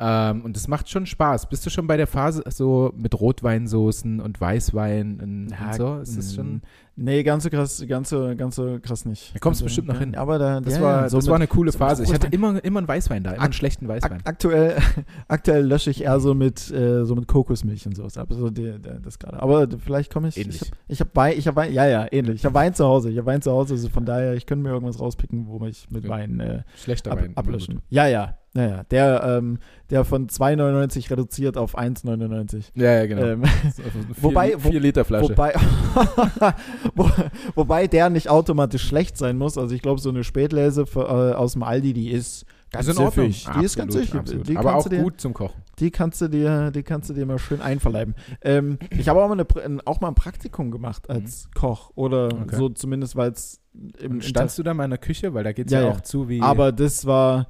Ähm, 0.00 0.44
und 0.44 0.56
es 0.56 0.66
macht 0.66 0.88
schon 0.88 1.06
Spaß. 1.06 1.48
Bist 1.48 1.64
du 1.64 1.70
schon 1.70 1.86
bei 1.86 1.96
der 1.96 2.06
Phase 2.06 2.42
so 2.50 2.92
mit 2.96 3.18
Rotweinsoßen 3.18 4.20
und 4.20 4.40
Weißwein 4.40 5.20
und, 5.20 5.48
Ja, 5.50 5.66
und 5.66 5.74
so? 5.74 5.96
Ist 5.98 6.18
das 6.18 6.32
mm, 6.32 6.34
schon. 6.34 6.62
Nee, 6.96 7.24
ganz 7.24 7.42
so 7.42 7.50
krass, 7.50 7.84
ganz 7.88 8.08
so, 8.10 8.34
ganz 8.36 8.54
so 8.54 8.78
krass 8.80 9.04
nicht. 9.04 9.34
Da 9.34 9.40
kommst 9.40 9.60
du 9.60 9.64
Also, 9.64 9.66
bestimmt 9.66 9.88
noch 9.88 9.98
hin. 9.98 10.14
Aber 10.14 10.38
da, 10.38 10.60
Das, 10.60 10.76
ja, 10.76 10.82
war, 10.82 11.10
so 11.10 11.16
das 11.18 11.24
mit- 11.24 11.30
war 11.30 11.36
eine 11.36 11.46
coole 11.48 11.72
so 11.72 11.78
Phase. 11.78 12.04
Ich 12.04 12.14
hatte 12.14 12.28
immer, 12.28 12.62
immer 12.64 12.78
einen 12.78 12.86
Weißwein 12.86 13.24
da, 13.24 13.32
immer 13.32 13.42
einen 13.42 13.52
schlechten 13.52 13.88
Weißwein. 13.88 14.20
Ak 14.20 14.28
aktuell, 14.28 14.76
aktuell 15.28 15.66
lösche 15.66 15.90
ich 15.90 16.04
eher 16.04 16.20
so 16.20 16.34
mit, 16.34 16.70
äh, 16.70 17.04
so 17.04 17.16
mit 17.16 17.26
Kokosmilch 17.26 17.84
und 17.86 17.96
sowas 17.96 18.16
ab. 18.16 18.28
So 18.30 18.48
die, 18.50 18.78
die, 18.78 19.02
das 19.02 19.18
gerade. 19.18 19.42
Aber 19.42 19.66
vielleicht 19.84 20.12
komme 20.12 20.28
ich. 20.28 20.36
Ähnlich. 20.36 20.60
Ich 20.86 21.00
habe 21.00 21.10
hab 21.10 21.16
Wein, 21.16 21.34
ich 21.36 21.48
hab 21.48 21.56
Wein, 21.56 21.72
ja, 21.72 21.86
ja, 21.86 22.06
ähnlich. 22.12 22.36
Ich 22.36 22.44
habe 22.44 22.54
Wein 22.54 22.74
zu 22.74 22.84
Hause. 22.84 23.10
Ich 23.10 23.18
habe 23.18 23.26
Wein 23.26 23.42
zu 23.42 23.50
Hause. 23.50 23.74
Also 23.74 23.88
von 23.88 24.04
daher, 24.04 24.34
ich 24.34 24.46
könnte 24.46 24.62
mir 24.62 24.70
irgendwas 24.70 25.00
rauspicken, 25.00 25.46
wo 25.48 25.64
ich 25.66 25.90
mit 25.90 26.04
Ja. 26.04 26.10
Wein 26.10 26.38
äh, 26.38 26.62
Schlechter 26.76 27.10
ab, 27.10 27.18
Wein. 27.20 27.32
ablöschen. 27.36 27.80
Ja, 27.90 28.06
ja, 28.06 28.38
ja, 28.54 28.66
ja. 28.68 28.82
Der, 28.84 29.24
ähm, 29.38 29.58
der 29.90 30.04
von 30.04 30.28
2,99 30.28 31.10
reduziert 31.10 31.56
auf 31.56 31.76
1,99. 31.76 32.66
Ja, 32.76 32.92
ja, 33.00 33.06
genau. 33.06 33.22
Ähm, 33.24 33.42
vier, 33.74 33.84
wobei- 34.22 34.54
wo- 34.62 34.70
vier 34.70 34.78
Liter 34.80 35.04
Flasche. 35.04 35.30
Wobei, 35.30 35.54
wo, 36.94 37.08
wobei 37.54 37.86
der 37.86 38.10
nicht 38.10 38.28
automatisch 38.28 38.82
schlecht 38.86 39.16
sein 39.16 39.38
muss. 39.38 39.56
Also 39.58 39.74
ich 39.74 39.82
glaube, 39.82 40.00
so 40.00 40.08
eine 40.10 40.24
Spätlese 40.24 40.86
für, 40.86 41.02
äh, 41.02 41.34
aus 41.34 41.52
dem 41.54 41.62
Aldi, 41.62 41.92
die 41.92 42.10
ist 42.10 42.44
ganz 42.70 42.88
Ordnung. 42.88 43.10
süffig. 43.10 43.46
Die 43.58 43.64
ist 43.64 43.76
ganz 43.76 43.94
Absolut, 43.94 44.06
süffig. 44.06 44.20
absolut. 44.20 44.48
Die 44.48 44.56
Aber 44.56 44.70
kannst 44.72 44.86
auch 44.86 44.90
du 44.90 44.96
dir, 44.96 45.02
gut 45.02 45.20
zum 45.20 45.32
Kochen. 45.34 45.62
Die 45.78 45.90
kannst 45.90 46.20
du 46.20 46.28
dir, 46.28 46.70
die 46.70 46.82
kannst 46.82 47.08
du 47.10 47.14
dir 47.14 47.26
mal 47.26 47.38
schön 47.38 47.60
einverleiben. 47.60 48.14
Ähm, 48.42 48.78
ich 48.90 49.08
habe 49.08 49.22
auch 49.22 49.28
mal, 49.28 49.34
eine, 49.64 49.80
auch 49.86 50.00
mal 50.00 50.08
ein 50.08 50.14
Praktikum 50.14 50.70
gemacht 50.70 51.08
als 51.10 51.48
Koch 51.54 51.90
oder 51.94 52.34
Mhm. 52.34 52.42
Okay. 52.42 52.56
so 52.56 52.68
zumindest, 52.68 53.16
weil 53.16 53.30
es 53.32 53.60
im 53.98 54.12
Und 54.12 54.24
standst 54.24 54.58
du 54.58 54.62
da 54.62 54.74
mal 54.74 54.84
in 54.84 54.90
der 54.90 54.98
Küche? 54.98 55.34
Weil 55.34 55.44
da 55.44 55.52
geht 55.52 55.66
es 55.66 55.72
Ja, 55.72 55.80
ja, 55.80 55.86
ja. 55.86 55.92
auch 55.92 56.00
zu 56.00 56.28
wie. 56.28 56.40
Aber 56.42 56.72
das 56.72 57.06
war, 57.06 57.48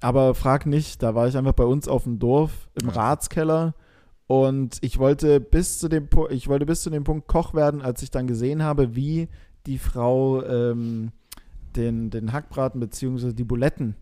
aber 0.00 0.34
frag 0.34 0.66
nicht, 0.66 1.02
da 1.02 1.14
war 1.14 1.26
ich 1.28 1.36
einfach 1.36 1.52
bei 1.54 1.64
uns 1.64 1.88
auf 1.88 2.04
dem 2.04 2.18
Dorf 2.18 2.68
im 2.80 2.88
Ja. 2.88 2.94
Ratskeller 2.94 3.74
und 4.26 4.78
ich 4.80 4.98
wollte 4.98 5.40
bis 5.40 5.78
zu 5.78 5.88
dem 5.88 6.08
Pu- 6.08 6.30
ich 6.30 6.48
wollte 6.48 6.66
bis 6.66 6.82
zu 6.82 6.90
dem 6.90 7.04
Punkt 7.04 7.28
Koch 7.28 7.54
werden, 7.54 7.80
als 7.82 8.02
ich 8.02 8.10
dann 8.10 8.26
gesehen 8.26 8.62
habe, 8.62 8.94
wie 8.96 9.28
die 9.66 9.78
Frau 9.78 10.42
ähm, 10.44 11.10
den, 11.76 12.10
den 12.10 12.32
Hackbraten 12.32 12.80
beziehungsweise 12.80 13.34
die 13.34 13.44
Buletten 13.44 13.96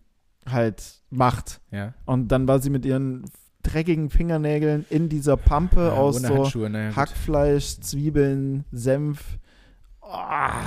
halt 0.46 1.02
macht. 1.10 1.60
ja. 1.70 1.94
Und 2.06 2.28
dann 2.28 2.46
war 2.48 2.58
sie 2.60 2.70
mit 2.70 2.84
ihren 2.84 3.24
dreckigen 3.62 4.10
Fingernägeln 4.10 4.84
in 4.90 5.08
dieser 5.08 5.36
Pampe 5.38 5.86
Ja, 5.86 5.92
aus 5.94 6.20
so 6.20 6.68
naja. 6.68 6.94
Hackfleisch, 6.94 7.80
Zwiebeln, 7.80 8.64
Senf. 8.72 9.38
Ah. 10.02 10.60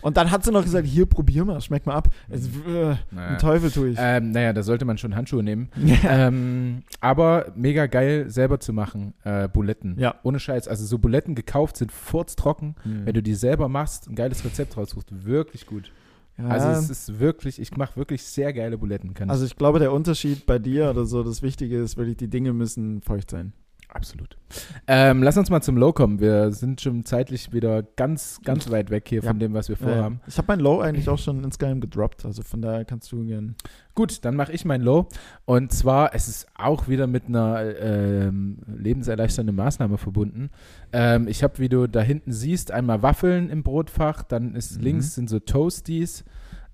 Und 0.00 0.16
dann 0.16 0.30
hat 0.30 0.44
sie 0.44 0.50
noch 0.50 0.62
gesagt, 0.62 0.86
hier, 0.86 1.06
probier 1.06 1.44
mal, 1.44 1.60
schmeck 1.60 1.86
mal 1.86 1.94
ab. 1.94 2.08
Es, 2.28 2.46
äh, 2.46 2.96
Naja. 3.10 3.36
Teufel 3.36 3.70
tue 3.70 3.90
ich. 3.90 3.98
Ähm, 4.00 4.32
naja, 4.32 4.52
da 4.52 4.62
sollte 4.62 4.84
man 4.84 4.98
schon 4.98 5.14
Handschuhe 5.14 5.42
nehmen. 5.42 5.68
Ja. 5.82 6.26
ähm, 6.28 6.82
aber 7.00 7.52
mega 7.54 7.86
geil 7.86 8.30
selber 8.30 8.58
zu 8.60 8.72
machen, 8.72 9.14
äh, 9.24 9.46
Buletten. 9.48 9.98
Ja. 9.98 10.14
Ohne 10.22 10.40
Scheiß. 10.40 10.68
Also 10.68 10.86
so 10.86 10.98
Buletten 10.98 11.34
gekauft 11.34 11.76
sind 11.76 11.92
furztrocken. 11.92 12.76
Mhm. 12.84 13.06
Wenn 13.06 13.14
du 13.14 13.22
die 13.22 13.34
selber 13.34 13.68
machst, 13.68 14.08
ein 14.08 14.14
geiles 14.14 14.44
Rezept 14.44 14.76
raussuchst, 14.76 15.26
wirklich 15.26 15.66
gut. 15.66 15.92
Ja. 16.38 16.48
Also 16.48 16.68
es 16.68 16.88
ist 16.88 17.20
wirklich, 17.20 17.60
ich 17.60 17.76
mache 17.76 17.96
wirklich 17.96 18.22
sehr 18.22 18.52
geile 18.52 18.78
Buletten. 18.78 19.14
Also 19.28 19.44
ich 19.44 19.56
glaube, 19.56 19.78
der 19.78 19.92
Unterschied 19.92 20.46
bei 20.46 20.58
dir 20.58 20.90
oder 20.90 21.04
so, 21.04 21.22
das 21.22 21.42
Wichtige 21.42 21.78
ist 21.78 21.96
wirklich, 21.96 22.16
die 22.16 22.28
Dinge 22.28 22.52
müssen 22.52 23.02
feucht 23.02 23.30
sein. 23.30 23.52
Absolut. 23.94 24.38
Ähm, 24.86 25.22
lass 25.22 25.36
uns 25.36 25.50
mal 25.50 25.60
zum 25.60 25.76
Low 25.76 25.92
kommen. 25.92 26.18
Wir 26.18 26.50
sind 26.50 26.80
schon 26.80 27.04
zeitlich 27.04 27.52
wieder 27.52 27.82
ganz, 27.82 28.40
ganz 28.42 28.70
weit 28.70 28.88
weg 28.88 29.06
hier 29.06 29.20
Ja. 29.22 29.28
von 29.28 29.38
dem, 29.38 29.52
was 29.52 29.68
wir 29.68 29.76
vorhaben. 29.76 30.20
Ich 30.26 30.38
habe 30.38 30.46
mein 30.48 30.60
Low 30.60 30.80
eigentlich 30.80 31.10
auch 31.10 31.18
schon 31.18 31.44
insgeheim 31.44 31.80
gedroppt, 31.82 32.24
also 32.24 32.42
von 32.42 32.62
daher 32.62 32.86
kannst 32.86 33.12
du 33.12 33.22
gern. 33.26 33.54
Gut, 33.94 34.24
dann 34.24 34.34
mache 34.34 34.50
ich 34.52 34.64
mein 34.64 34.80
Low. 34.80 35.08
Und 35.44 35.72
zwar, 35.72 36.14
es 36.14 36.26
ist 36.26 36.46
auch 36.54 36.88
wieder 36.88 37.06
mit 37.06 37.26
einer 37.28 37.62
ähm, 37.80 38.58
lebenserleichternden 38.66 39.54
Maßnahme 39.54 39.98
verbunden. 39.98 40.48
Ähm, 40.92 41.28
ich 41.28 41.42
habe, 41.42 41.58
wie 41.58 41.68
du 41.68 41.86
da 41.86 42.00
hinten 42.00 42.32
siehst, 42.32 42.70
einmal 42.70 43.02
Waffeln 43.02 43.50
im 43.50 43.62
Brotfach, 43.62 44.22
dann 44.22 44.54
ist 44.54 44.78
Mhm. 44.78 44.84
links 44.84 45.14
sind 45.14 45.28
so 45.28 45.38
Toasties 45.38 46.24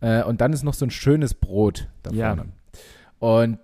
äh, 0.00 0.22
und 0.22 0.40
dann 0.40 0.52
ist 0.52 0.62
noch 0.62 0.74
so 0.74 0.86
ein 0.86 0.90
schönes 0.90 1.34
Brot 1.34 1.88
da 2.04 2.10
Ja. 2.12 2.36
vorne. 2.36 2.52
Und 3.18 3.58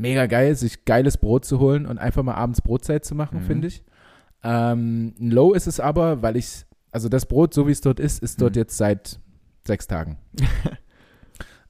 mega 0.00 0.26
geil, 0.26 0.54
sich 0.56 0.84
geiles 0.84 1.16
Brot 1.18 1.44
zu 1.44 1.58
holen 1.60 1.86
und 1.86 1.98
einfach 1.98 2.22
mal 2.22 2.34
abends 2.34 2.60
Brotzeit 2.60 3.04
zu 3.04 3.14
machen, 3.14 3.38
Mhm. 3.40 3.42
finde 3.44 3.68
ich. 3.68 3.84
Ähm, 4.42 5.14
ein 5.20 5.30
Low 5.30 5.52
ist 5.52 5.66
es 5.66 5.78
aber, 5.80 6.22
weil 6.22 6.36
ich, 6.36 6.64
also 6.90 7.08
das 7.08 7.26
Brot, 7.26 7.52
so 7.54 7.66
wie 7.68 7.72
es 7.72 7.80
dort 7.82 8.00
ist, 8.00 8.22
ist 8.22 8.40
dort 8.40 8.54
Mhm. 8.56 8.60
jetzt 8.60 8.76
seit 8.76 9.20
sechs 9.66 9.86
Tagen. 9.86 10.16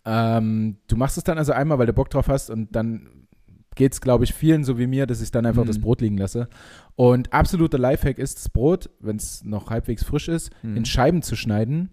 ähm, 0.05 0.76
du 0.87 0.97
machst 0.97 1.18
es 1.18 1.24
dann 1.24 1.39
also 1.39 1.53
einmal, 1.53 1.78
weil 1.78 1.87
du 1.87 1.93
Bock 1.93 2.11
drauf 2.11 2.28
hast 2.28 2.51
und 2.51 2.74
dann 2.74 3.09
geht 3.76 3.93
es, 3.93 4.01
glaube 4.01 4.24
ich, 4.24 4.35
vielen 4.35 4.64
so 4.64 4.78
wie 4.78 4.87
mir, 4.87 5.07
dass 5.07 5.20
ich 5.20 5.31
dann 5.31 5.47
einfach 5.47 5.62
Mhm. 5.64 5.68
das 5.68 5.78
Brot 5.81 6.01
liegen 6.01 6.18
lasse. 6.18 6.49
Und 6.97 7.33
absoluter 7.33 7.78
Lifehack 7.78 8.18
ist, 8.18 8.39
das 8.39 8.49
Brot, 8.49 8.91
wenn 9.01 9.16
es 9.16 9.45
noch 9.45 9.70
halbwegs 9.70 10.05
frisch 10.05 10.28
ist, 10.28 10.51
Mhm. 10.62 10.76
in 10.78 10.85
Scheiben 10.85 11.22
zu 11.22 11.37
schneiden, 11.37 11.91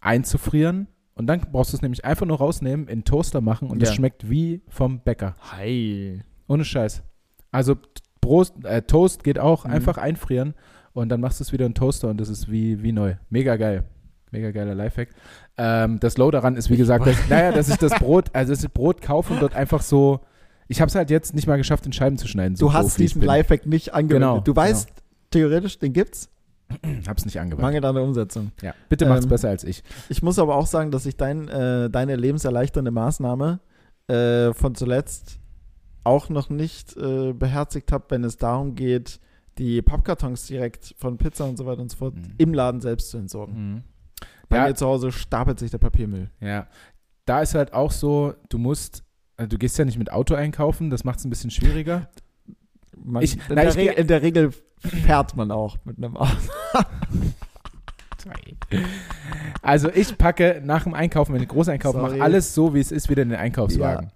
einzufrieren 0.00 0.88
und 1.16 1.26
dann 1.26 1.40
brauchst 1.52 1.72
du 1.72 1.76
es 1.76 1.82
nämlich 1.82 2.04
einfach 2.04 2.26
nur 2.26 2.38
rausnehmen, 2.38 2.86
in 2.88 3.02
Toaster 3.04 3.40
machen 3.40 3.68
und 3.70 3.82
es 3.82 3.88
Ja. 3.90 3.94
schmeckt 3.96 4.30
wie 4.30 4.62
vom 4.68 5.00
Bäcker. 5.00 5.34
Hi. 5.52 6.22
Ohne 6.46 6.64
Scheiß. 6.64 7.02
Also 7.50 7.74
Brot, 8.20 8.52
äh, 8.64 8.82
Toast 8.82 9.24
geht 9.24 9.38
auch, 9.38 9.64
Mhm. 9.64 9.72
einfach 9.72 9.98
einfrieren 9.98 10.54
und 10.92 11.08
dann 11.08 11.20
machst 11.20 11.40
du 11.40 11.44
es 11.44 11.52
wieder 11.52 11.66
in 11.66 11.72
den 11.72 11.76
Toaster 11.76 12.08
und 12.08 12.20
das 12.20 12.28
ist 12.28 12.50
wie, 12.50 12.82
wie 12.82 12.92
neu. 12.92 13.14
Mega 13.30 13.56
geil. 13.56 13.84
Mega 14.32 14.50
geiler 14.50 14.74
Lifehack. 14.74 15.08
Ähm, 15.56 15.98
das 16.00 16.18
Low 16.18 16.30
daran 16.30 16.56
ist, 16.56 16.68
wie 16.68 16.76
gesagt, 16.76 17.06
dass, 17.06 17.16
naja, 17.28 17.52
dass 17.52 17.68
ich 17.68 17.76
das 17.76 17.92
Brot, 17.98 18.28
also 18.34 18.52
das 18.52 18.68
Brot 18.68 19.00
kaufe 19.00 19.32
und 19.32 19.40
dort 19.40 19.54
einfach 19.54 19.82
so. 19.82 20.20
Ich 20.68 20.80
habe 20.80 20.88
es 20.88 20.96
halt 20.96 21.10
jetzt 21.10 21.32
nicht 21.34 21.46
mal 21.46 21.56
geschafft, 21.56 21.86
in 21.86 21.92
Scheiben 21.92 22.18
zu 22.18 22.26
schneiden. 22.26 22.56
So 22.56 22.66
Du 22.66 22.72
hast 22.72 22.98
diesen. 22.98 23.22
Lifehack 23.22 23.66
nicht 23.66 23.94
angewendet. 23.94 24.28
Genau, 24.28 24.40
du 24.40 24.54
weißt, 24.56 24.90
theoretisch, 25.30 25.78
den 25.78 25.92
gibt's. 25.92 26.28
Hab's 27.06 27.24
nicht 27.24 27.38
angewandt. 27.40 27.62
Mangel 27.62 27.84
an 27.84 27.94
der 27.94 28.04
Umsetzung. 28.04 28.52
Ja. 28.62 28.74
Bitte 28.88 29.06
macht's 29.06 29.24
Ähm, 29.24 29.30
besser 29.30 29.48
als 29.50 29.64
ich. 29.64 29.82
Ich 30.08 30.22
muss 30.22 30.38
aber 30.38 30.56
auch 30.56 30.66
sagen, 30.66 30.90
dass 30.90 31.06
ich 31.06 31.16
dein, 31.16 31.48
äh, 31.48 31.88
deine 31.90 32.16
lebenserleichternde 32.16 32.90
Maßnahme 32.90 33.60
äh, 34.08 34.52
von 34.52 34.74
zuletzt 34.74 35.38
auch 36.04 36.28
noch 36.28 36.50
nicht 36.50 36.96
äh, 36.96 37.32
beherzigt 37.32 37.90
habe, 37.92 38.04
wenn 38.10 38.24
es 38.24 38.36
darum 38.36 38.74
geht, 38.74 39.20
die 39.58 39.80
Pappkartons 39.82 40.46
direkt 40.46 40.94
von 40.98 41.18
Pizza 41.18 41.44
und 41.46 41.56
so 41.56 41.66
weiter 41.66 41.80
und 41.82 41.90
so 41.90 41.96
fort 41.96 42.14
Mhm. 42.14 42.34
im 42.38 42.54
Laden 42.54 42.80
selbst 42.80 43.10
zu 43.10 43.16
entsorgen. 43.18 43.54
Mhm. 43.74 43.82
Bei 44.48 44.58
Ja. 44.58 44.68
mir 44.68 44.74
zu 44.74 44.86
Hause 44.86 45.10
stapelt 45.12 45.58
sich 45.58 45.70
der 45.70 45.78
Papiermüll. 45.78 46.30
Ja. 46.40 46.66
Da 47.24 47.40
ist 47.42 47.54
halt 47.54 47.72
auch 47.72 47.90
so, 47.90 48.34
du 48.48 48.58
musst, 48.58 49.02
also 49.36 49.48
du 49.48 49.58
gehst 49.58 49.78
ja 49.78 49.84
nicht 49.84 49.98
mit 49.98 50.12
Auto 50.12 50.34
einkaufen, 50.34 50.90
das 50.90 51.02
macht 51.04 51.18
es 51.18 51.24
ein 51.24 51.30
bisschen 51.30 51.50
schwieriger. 51.50 52.08
Man, 53.04 53.22
Ich- 53.22 53.34
in, 53.36 53.40
na, 53.50 53.54
der 53.62 53.76
ich 53.76 53.98
in 53.98 54.06
der 54.06 54.22
Regel 54.22 54.50
fährt 54.78 55.36
man 55.36 55.50
auch 55.50 55.76
mit 55.84 55.98
einem 55.98 56.16
Auto. 56.16 56.32
Also 59.62 59.90
ich 59.92 60.16
packe 60.18 60.60
nach 60.64 60.84
dem 60.84 60.94
Einkaufen, 60.94 61.34
wenn 61.34 61.42
ich 61.42 61.48
Großeinkauf 61.48 61.94
mache, 61.96 62.20
alles 62.20 62.54
so, 62.54 62.74
wie 62.74 62.80
es 62.80 62.92
ist, 62.92 63.08
wieder 63.08 63.22
in 63.22 63.30
den 63.30 63.38
Einkaufswagen. 63.38 64.10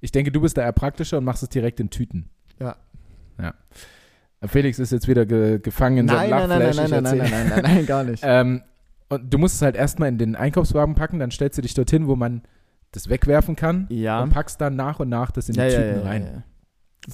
Ich 0.00 0.12
denke, 0.12 0.30
du 0.30 0.40
bist 0.40 0.56
da 0.56 0.62
eher 0.62 0.72
praktischer 0.72 1.18
und 1.18 1.24
machst 1.24 1.42
es 1.42 1.48
direkt 1.48 1.80
in 1.80 1.90
Tüten. 1.90 2.28
Ja. 2.60 2.76
Ja. 3.40 3.54
Felix 4.46 4.78
ist 4.78 4.92
jetzt 4.92 5.08
wieder 5.08 5.26
ge 5.26 5.58
gefangen 5.58 5.98
in 5.98 6.06
Nein, 6.06 6.30
seinem 6.30 6.48
nein, 6.48 6.58
nein, 6.60 6.76
nein, 6.76 6.76
nein, 6.76 6.90
nein, 6.90 7.04
erzähl- 7.04 7.18
nein, 7.18 7.30
nein, 7.30 7.62
nein, 7.62 7.74
nein, 7.74 7.86
gar 7.86 8.04
nicht. 8.04 8.22
Ähm, 8.26 8.62
und 9.08 9.32
du 9.32 9.38
musst 9.38 9.56
es 9.56 9.62
halt 9.62 9.76
erstmal 9.76 10.08
in 10.08 10.18
den 10.18 10.34
Einkaufswagen 10.36 10.94
packen, 10.94 11.18
dann 11.18 11.30
stellst 11.30 11.56
du 11.58 11.62
dich 11.62 11.74
dorthin, 11.74 12.06
wo 12.08 12.16
man 12.16 12.42
das 12.92 13.08
wegwerfen 13.08 13.54
kann 13.56 13.86
ja. 13.88 14.20
und 14.22 14.30
packst 14.30 14.60
dann 14.60 14.74
nach 14.76 15.00
und 15.00 15.08
nach 15.08 15.30
das 15.30 15.48
in 15.48 15.54
die 15.54 15.60
ja, 15.60 15.66
ja, 15.66 15.70
Tüten 15.78 15.90
ja, 15.96 16.02
ja, 16.02 16.08
rein. 16.08 16.44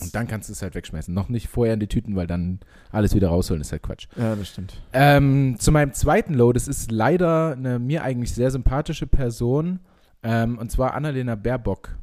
Und 0.01 0.15
dann 0.15 0.27
kannst 0.27 0.49
du 0.49 0.53
es 0.53 0.63
halt 0.63 0.75
wegschmeißen. 0.75 1.13
Noch 1.13 1.29
nicht 1.29 1.49
vorher 1.49 1.75
in 1.75 1.81
die 1.81 1.87
Tüten, 1.89 2.17
weil 2.17 2.27
dann 2.27 2.61
alles 2.91 3.15
wieder 3.15 3.29
rausholen 3.29 3.61
ist 3.61 3.73
halt 3.73 3.83
Quatsch. 3.83 4.07
Ja, 4.17 4.35
das 4.37 4.49
stimmt. 4.49 4.81
Ähm, 4.93 5.57
zu 5.59 5.71
meinem 5.73 5.93
zweiten 5.93 6.35
Low, 6.35 6.53
das 6.53 6.69
ist 6.69 6.91
leider 6.91 7.53
eine 7.53 7.79
mir 7.79 8.03
eigentlich 8.03 8.33
sehr 8.35 8.51
sympathische 8.51 9.07
Person, 9.07 9.81
ähm, 10.23 10.57
und 10.59 10.71
zwar 10.71 10.95
Annalena 10.95 11.35
Baerbock, 11.35 11.97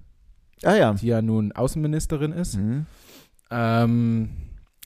Ah 0.63 0.75
ja. 0.75 0.93
die 0.93 1.07
ja 1.07 1.21
nun 1.21 1.51
Außenministerin 1.53 2.31
ist. 2.33 2.57
Mhm. 2.57 2.85
Ähm, 3.49 4.29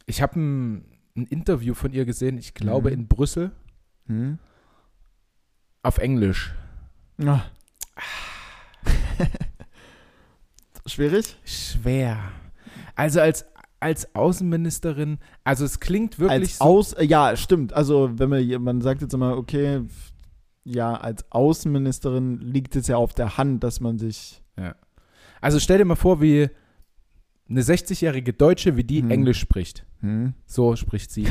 ich 0.05 0.21
habe 0.21 0.39
ein, 0.39 0.85
ein 1.17 1.25
Interview 1.25 1.73
von 1.73 1.91
ihr 1.93 2.05
gesehen, 2.05 2.37
ich 2.37 2.53
glaube 2.53 2.89
Mhm. 2.89 2.93
in 2.95 3.07
Brüssel, 3.07 3.51
Mhm. 4.07 4.37
auf 5.81 5.97
Englisch. 5.97 6.53
Ah. 7.25 7.41
Schwierig? 10.85 11.37
Schwer. 11.45 12.19
Also 12.95 13.19
als, 13.21 13.45
als 13.79 14.13
Außenministerin, 14.15 15.17
also 15.43 15.65
es 15.65 15.79
klingt 15.79 16.19
wirklich 16.19 16.41
als 16.51 16.57
so. 16.59 16.63
Aus, 16.63 16.93
äh, 16.93 17.05
ja, 17.05 17.35
stimmt. 17.35 17.73
Also, 17.73 18.11
wenn 18.17 18.29
man, 18.29 18.63
man 18.63 18.81
sagt 18.81 19.01
jetzt 19.01 19.13
immer, 19.13 19.37
okay, 19.37 19.81
ja, 20.63 20.93
als 20.95 21.29
Außenministerin 21.31 22.39
liegt 22.39 22.75
es 22.75 22.87
ja 22.87 22.95
auf 22.97 23.13
der 23.13 23.37
Hand, 23.37 23.63
dass 23.63 23.79
man 23.79 23.97
sich. 23.99 24.41
Also 25.41 25.59
stell 25.59 25.77
dir 25.79 25.83
mal 25.85 25.95
vor, 25.95 26.21
wie 26.21 26.47
eine 27.49 27.61
60-jährige 27.61 28.31
Deutsche, 28.31 28.77
wie 28.77 28.85
die 28.85 29.01
Hm. 29.01 29.11
Englisch 29.11 29.39
spricht. 29.39 29.85
Hm? 29.99 30.35
So 30.45 30.77
spricht 30.77 31.11
sie. 31.11 31.27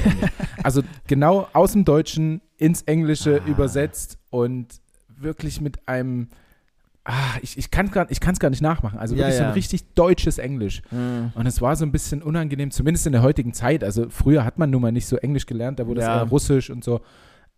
Also 0.63 0.83
genau 1.07 1.49
aus 1.55 1.73
dem 1.73 1.87
Deutschen 1.87 2.43
ins 2.59 2.83
Englische 2.83 3.41
Ah. 3.43 3.49
übersetzt 3.49 4.19
und 4.29 4.81
wirklich 5.09 5.63
mit 5.63 5.89
einem. 5.89 6.29
Ah, 7.05 7.37
ich, 7.43 7.59
ich 7.59 7.71
kann 7.73 7.87
es 7.89 8.39
gar 8.39 8.51
nicht 8.51 8.63
nachmachen. 8.63 8.99
Also 8.99 9.15
Ja, 9.17 9.23
wirklich 9.23 9.37
so 9.37 9.43
ja. 9.43 9.49
ein 9.49 9.55
richtig 9.55 9.93
deutsches 9.95 10.39
Englisch. 10.39 10.83
Und 10.91 11.47
es 11.47 11.61
war 11.61 11.75
so 11.75 11.85
ein 11.85 11.91
bisschen 11.91 12.23
unangenehm, 12.23 12.71
zumindest 12.71 13.07
in 13.07 13.13
der 13.13 13.23
heutigen 13.23 13.53
Zeit. 13.55 13.83
Also 13.83 14.09
früher 14.09 14.45
hat 14.45 14.59
man 14.59 14.71
nun 14.71 14.83
mal 14.83 14.93
nicht 14.93 15.07
so 15.07 15.17
Englisch 15.17 15.47
gelernt, 15.47 15.81
da 15.81 15.87
wurde 15.89 16.01
es 16.01 16.07
Ja. 16.07 16.19
eher 16.23 16.29
Russisch 16.29 16.71
und 16.71 16.85
so. 16.85 17.01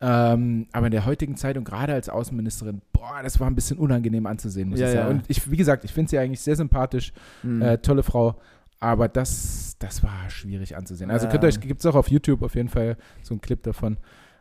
Ähm, 0.00 0.66
aber 0.72 0.86
in 0.86 0.92
der 0.92 1.04
heutigen 1.06 1.36
Zeit 1.36 1.56
und 1.56 1.64
gerade 1.64 1.92
als 1.94 2.08
Außenministerin, 2.08 2.82
boah, 2.92 3.20
das 3.22 3.38
war 3.38 3.46
ein 3.48 3.54
bisschen 3.54 3.78
unangenehm 3.78 4.26
anzusehen, 4.26 4.68
muss 4.70 4.80
ich 4.80 4.90
sagen. 4.90 5.10
Und 5.18 5.24
ich, 5.28 5.50
wie 5.50 5.56
gesagt, 5.56 5.84
ich 5.84 5.92
finde 5.92 6.10
sie 6.10 6.18
eigentlich 6.18 6.40
sehr 6.40 6.56
sympathisch, 6.56 7.12
Hm. 7.42 7.62
äh, 7.62 7.78
tolle 7.78 8.02
Frau. 8.02 8.40
Aber 8.80 9.08
das, 9.08 9.76
das 9.78 10.02
war 10.02 10.28
schwierig 10.28 10.76
anzusehen. 10.76 11.10
Also 11.10 11.28
könnt 11.28 11.44
ihr 11.44 11.48
euch, 11.48 11.60
gibt 11.60 11.80
es 11.80 11.86
auch 11.86 11.94
auf 11.94 12.08
YouTube 12.10 12.42
auf 12.42 12.54
jeden 12.54 12.68
Fall 12.68 12.96
so 13.22 13.34
einen 13.34 13.40
Clip 13.40 13.62
davon. 13.62 13.98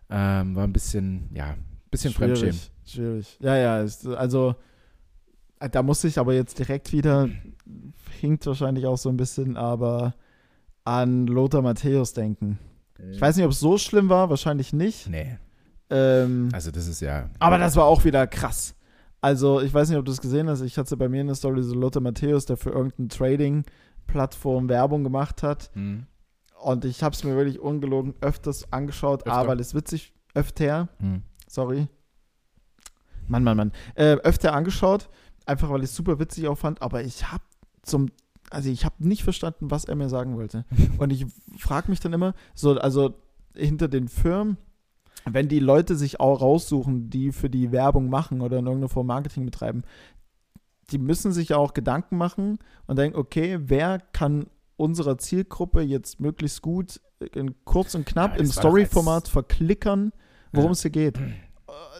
Ähm, 0.09 0.55
war 0.55 0.63
ein 0.65 0.73
bisschen, 0.73 1.29
ja, 1.33 1.51
ein 1.51 1.63
bisschen 1.91 2.13
Fremdschämen. 2.13 2.53
schwierig, 2.53 2.71
schwierig. 2.85 3.37
Ja, 3.41 3.55
ja, 3.57 3.85
also 4.17 4.55
da 5.69 5.83
muss 5.83 6.03
ich 6.03 6.17
aber 6.19 6.33
jetzt 6.33 6.59
direkt 6.59 6.91
wieder, 6.91 7.29
hinkt 8.19 8.45
wahrscheinlich 8.45 8.85
auch 8.85 8.97
so 8.97 9.09
ein 9.09 9.17
bisschen, 9.17 9.57
aber 9.57 10.13
an 10.83 11.27
Lothar 11.27 11.61
Matthäus 11.61 12.13
denken. 12.13 12.59
Ich 13.11 13.19
weiß 13.19 13.35
nicht, 13.35 13.45
ob 13.45 13.51
es 13.51 13.59
so 13.59 13.77
schlimm 13.77 14.09
war, 14.09 14.29
wahrscheinlich 14.29 14.71
nicht. 14.73 15.09
Nee, 15.09 15.37
Ähm, 15.89 16.49
also 16.53 16.71
das 16.71 16.87
ist 16.87 17.01
ja. 17.01 17.29
aber 17.39 17.57
das 17.57 17.75
war 17.75 17.85
auch 17.85 18.03
wieder 18.05 18.25
krass. 18.27 18.75
Also, 19.21 19.61
ich 19.61 19.73
weiß 19.73 19.89
nicht, 19.89 19.97
ob 19.97 20.05
du 20.05 20.11
es 20.11 20.19
gesehen 20.21 20.49
hast. 20.49 20.61
Ich 20.61 20.77
hatte 20.77 20.97
bei 20.97 21.07
mir 21.07 21.21
in 21.21 21.27
der 21.27 21.35
Story 21.35 21.63
so 21.63 21.73
Lothar 21.75 22.01
Matthäus, 22.01 22.45
der 22.45 22.57
für 22.57 22.71
irgendeine 22.71 23.07
Trading-Plattform 23.07 24.67
Werbung 24.69 25.03
gemacht 25.03 25.43
hat. 25.43 25.71
Hm, 25.73 26.05
Und 26.61 26.83
ich 26.85 27.03
habe 27.03 27.15
es 27.15 27.23
mir 27.23 27.35
wirklich 27.35 27.59
ungelogen 27.59 28.15
öfters 28.21 28.71
angeschaut, 28.73 29.21
Öfter. 29.25 29.33
A, 29.37 29.47
weil 29.47 29.59
es 29.61 29.73
witzig, 29.73 30.13
öfter, 30.33 30.89
hm. 30.99 31.23
sorry. 31.47 31.87
Mann, 33.27 33.43
Mann, 33.43 33.55
Mann. 33.57 33.71
Äh, 33.95 34.15
öfter 34.23 34.53
angeschaut, 34.53 35.09
einfach 35.45 35.69
weil 35.69 35.83
ich 35.83 35.89
es 35.89 35.95
super 35.95 36.19
witzig 36.19 36.47
auch 36.47 36.57
fand, 36.57 36.81
aber 36.81 37.03
ich 37.03 37.31
habe 37.31 37.43
zum, 37.81 38.09
also 38.49 38.69
ich 38.69 38.85
habe 38.85 38.95
nicht 38.99 39.23
verstanden, 39.23 39.71
was 39.71 39.85
er 39.85 39.95
mir 39.95 40.09
sagen 40.09 40.35
wollte. 40.37 40.65
Und 40.97 41.11
ich 41.11 41.25
frage 41.57 41.89
mich 41.89 41.99
dann 41.99 42.13
immer, 42.13 42.33
so, 42.53 42.77
also 42.79 43.15
hinter 43.55 43.87
den 43.87 44.07
Firmen, 44.07 44.57
wenn 45.25 45.47
die 45.47 45.59
Leute 45.59 45.95
sich 45.95 46.19
auch 46.19 46.41
raussuchen, 46.41 47.09
die 47.09 47.31
für 47.31 47.49
die 47.49 47.71
Werbung 47.71 48.09
machen 48.09 48.41
oder 48.41 48.57
in 48.59 48.65
irgendeiner 48.65 48.89
Form 48.89 49.07
Marketing 49.07 49.45
betreiben, 49.45 49.83
die 50.91 50.97
müssen 50.97 51.31
sich 51.31 51.49
ja 51.49 51.57
auch 51.57 51.73
Gedanken 51.73 52.17
machen 52.17 52.59
und 52.87 52.97
denken, 52.97 53.17
okay, 53.17 53.57
wer 53.61 53.99
kann 53.99 54.47
unserer 54.75 55.17
Zielgruppe 55.17 55.81
jetzt 55.81 56.19
möglichst 56.19 56.61
gut 56.61 56.99
in 57.33 57.55
kurz 57.63 57.95
und 57.95 58.05
knapp 58.05 58.33
Ja, 58.33 58.39
im 58.39 58.47
Story-Format 58.47 59.29
verklickern, 59.29 60.11
worum 60.51 60.69
Ja. 60.69 60.71
es 60.73 60.81
hier 60.81 60.91
geht. 60.91 61.17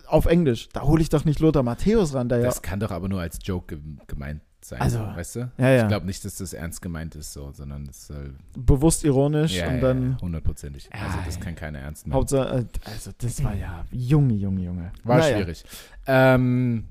Äh, 0.04 0.08
Auf 0.08 0.26
Englisch. 0.26 0.70
Da 0.70 0.82
hole 0.84 1.02
ich 1.02 1.10
doch 1.10 1.26
nicht 1.26 1.40
Lothar 1.40 1.64
Matthäus 1.64 2.14
ran, 2.14 2.30
ja. 2.30 2.40
Das 2.40 2.62
kann 2.62 2.80
doch 2.80 2.92
aber 2.92 3.10
nur 3.10 3.22
als 3.22 3.40
Joke 3.44 3.78
ge 3.78 3.96
gemeint 4.08 4.42
sein. 4.62 4.80
Also, 4.82 5.00
weißt 5.00 5.36
du? 5.36 5.52
Ja, 5.58 5.70
ja. 5.70 5.82
Ich 5.84 5.88
glaube 5.90 6.06
nicht, 6.06 6.24
dass 6.24 6.36
das 6.38 6.54
ernst 6.54 6.82
gemeint 6.82 7.16
ist, 7.16 7.34
so, 7.34 7.52
sondern 7.52 7.84
es 7.90 8.08
soll. 8.08 8.36
bewusst 8.58 9.04
ironisch 9.04 9.56
Ja, 9.58 9.68
und 9.68 9.76
ja, 9.76 9.82
dann 9.82 10.12
ja, 10.12 10.18
hundertprozentig. 10.22 10.90
Also, 10.94 11.18
das 11.26 11.36
Ja, 11.36 11.42
kann 11.42 11.56
keiner 11.56 11.80
ernst 11.80 12.06
nehmen. 12.08 12.16
Hauptsache, 12.16 12.60
äh, 12.60 12.66
also 12.86 13.12
das 13.18 13.44
war 13.44 13.54
ja 13.56 13.86
Junge, 13.92 14.34
Junge, 14.36 14.62
Junge. 14.64 14.92
War 15.04 15.18
Naja. 15.18 15.36
schwierig. 15.38 15.66
Ähm, 16.08 16.86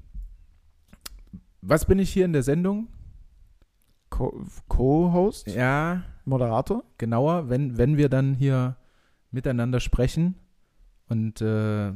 was 1.62 1.84
bin 1.86 1.98
ich 1.98 2.12
hier 2.12 2.24
in 2.24 2.32
der 2.32 2.42
Sendung? 2.42 2.88
Co- 4.10 4.44
Co-Host? 4.68 5.46
Ja, 5.46 6.02
Moderator? 6.24 6.84
genauer, 6.98 7.48
wenn, 7.48 7.78
wenn 7.78 7.96
wir 7.96 8.08
dann 8.08 8.34
hier 8.34 8.76
miteinander 9.30 9.80
sprechen 9.80 10.34
und 11.08 11.40
äh, 11.40 11.92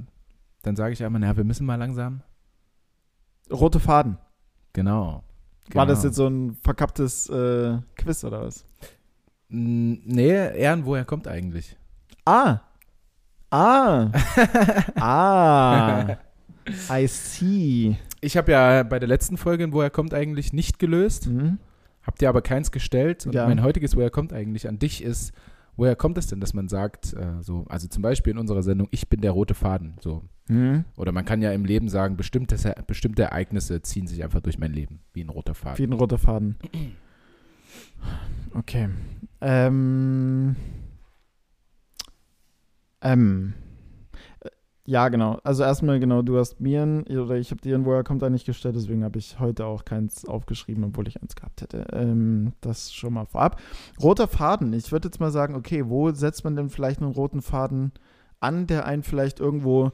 dann 0.67 0.75
sage 0.75 0.93
ich 0.93 1.05
einmal, 1.05 1.21
na, 1.21 1.37
wir 1.37 1.45
müssen 1.45 1.65
mal 1.65 1.77
langsam. 1.77 2.23
Rote 3.53 3.79
Faden. 3.79 4.19
Genau. 4.73 5.23
War 5.73 5.87
das 5.87 6.01
Genau. 6.01 6.09
jetzt 6.09 6.17
so 6.17 6.27
ein 6.27 6.55
verkapptes 6.63 7.29
äh, 7.31 7.79
Quiz 7.97 8.25
oder 8.25 8.43
was? 8.43 8.65
Nee, 9.49 10.31
Ehren, 10.59 10.85
woher 10.85 11.05
kommt 11.05 11.29
eigentlich? 11.29 11.77
Ah. 12.25 12.61
Ah. 13.51 14.11
ah. 14.97 16.17
I 16.91 17.07
see. 17.07 17.97
Ich 18.21 18.37
habe 18.37 18.51
ja 18.51 18.83
bei 18.83 18.99
der 18.99 19.09
letzten 19.09 19.37
Folge, 19.37 19.73
woher 19.73 19.91
kommt 19.91 20.13
eigentlich, 20.15 20.53
nicht 20.53 20.81
gelöst. 20.81 21.29
Mhm. 21.29 21.59
Habt 22.03 22.23
ihr 22.23 22.29
aber 22.29 22.43
keins 22.43 22.73
gestellt. 22.73 23.25
Und 23.27 23.35
Ja. 23.35 23.47
mein 23.47 23.63
heutiges, 23.63 23.97
woher 23.97 24.11
kommt 24.11 24.33
eigentlich 24.33 24.69
an 24.69 24.81
dich 24.81 25.03
ist, 25.03 25.33
woher 25.77 25.95
kommt 25.95 26.19
es 26.19 26.27
denn, 26.27 26.41
dass 26.41 26.55
man 26.55 26.69
sagt, 26.69 27.13
äh, 27.15 27.41
so, 27.41 27.67
also 27.69 27.87
zum 27.87 28.03
Beispiel 28.03 28.33
in 28.33 28.39
unserer 28.39 28.65
Sendung, 28.65 28.89
ich 28.91 29.09
bin 29.09 29.21
der 29.21 29.31
rote 29.31 29.55
Faden. 29.55 29.95
So. 30.01 30.25
Mhm. 30.49 30.85
Oder 30.97 31.13
man 31.13 31.25
kann 31.25 31.43
ja 31.43 31.53
im 31.53 31.65
Leben 31.65 31.89
sagen, 31.89 32.17
bestimmte, 32.17 32.57
bestimmte 32.87 33.25
Ereignisse 33.25 33.83
ziehen 33.83 34.07
sich 34.07 34.23
einfach 34.23 34.41
durch 34.41 34.59
mein 34.59 34.73
Leben, 34.73 35.01
wie 35.13 35.23
ein 35.25 35.29
roter 35.29 35.55
Faden. 35.55 35.79
Wie 35.79 35.85
ein 35.85 35.93
roter 35.93 36.19
Faden. 36.19 36.57
Okay. 38.55 38.89
Ähm. 39.41 40.57
Ähm. 43.01 43.55
Äh, 44.41 44.51
Ja, 44.85 45.09
genau. 45.09 45.41
Also 45.43 45.65
erstmal 45.65 45.99
genau, 45.99 46.23
du 46.23 46.39
hast 46.39 46.61
mir 46.61 46.83
ein, 46.83 47.03
oder 47.09 47.37
ich 47.37 47.51
habe 47.51 47.61
dir 47.61 47.75
ein 47.75 47.85
Woher 47.85 48.05
kommt 48.05 48.23
da 48.23 48.31
nicht 48.31 48.47
gestellt, 48.47 48.77
deswegen 48.77 49.03
habe 49.03 49.19
ich 49.19 49.41
heute 49.41 49.67
auch 49.67 49.85
keins 49.85 50.25
aufgeschrieben, 50.25 50.85
obwohl 50.85 51.09
ich 51.09 51.21
eins 51.21 51.35
gehabt 51.35 51.61
hätte. 51.61 51.87
Ähm, 51.93 52.53
das 52.61 52.95
schon 52.95 53.15
mal 53.15 53.27
vorab. 53.27 53.61
Roter 54.01 54.29
Faden. 54.29 54.73
Ich 54.73 54.93
würde 54.93 55.09
jetzt 55.09 55.19
mal 55.19 55.33
sagen, 55.33 55.57
okay, 55.57 55.89
wo 55.89 56.13
setzt 56.13 56.45
man 56.45 56.55
denn 56.55 56.71
vielleicht 56.71 57.03
einen 57.03 57.11
roten 57.11 57.43
Faden 57.43 57.91
an, 58.39 58.69
der 58.69 58.87
einen 58.87 59.03
vielleicht 59.03 59.41
irgendwo. 59.41 59.91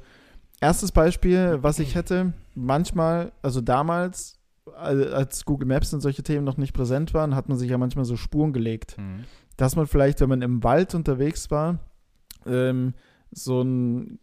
Erstes 0.63 0.93
Beispiel, 0.93 1.59
was 1.61 1.79
ich 1.79 1.95
hätte, 1.95 2.33
manchmal, 2.55 3.33
also 3.43 3.61
damals, 3.61 4.39
al- 4.77 5.13
als 5.13 5.45
Google 5.45 5.67
Maps 5.69 5.93
und 5.93 6.01
solche 6.01 6.23
Themen 6.23 6.45
noch 6.45 6.57
nicht 6.57 6.73
präsent 6.73 7.13
waren, 7.15 7.35
hat 7.35 7.49
man 7.49 7.59
sich 7.59 7.69
ja 7.71 7.79
manchmal 7.79 8.05
so 8.05 8.17
Spuren 8.17 8.53
gelegt 8.53 8.97
dass 9.57 9.77
man 9.77 9.87
vielleicht, 9.87 10.21
wenn 10.21 10.29
man 10.31 10.41
im 10.43 10.63
Wald 10.65 10.95
unterwegs 10.95 11.51
war, 11.51 11.79
ähm, 12.47 12.95
so 13.31 13.61
einen 13.61 14.19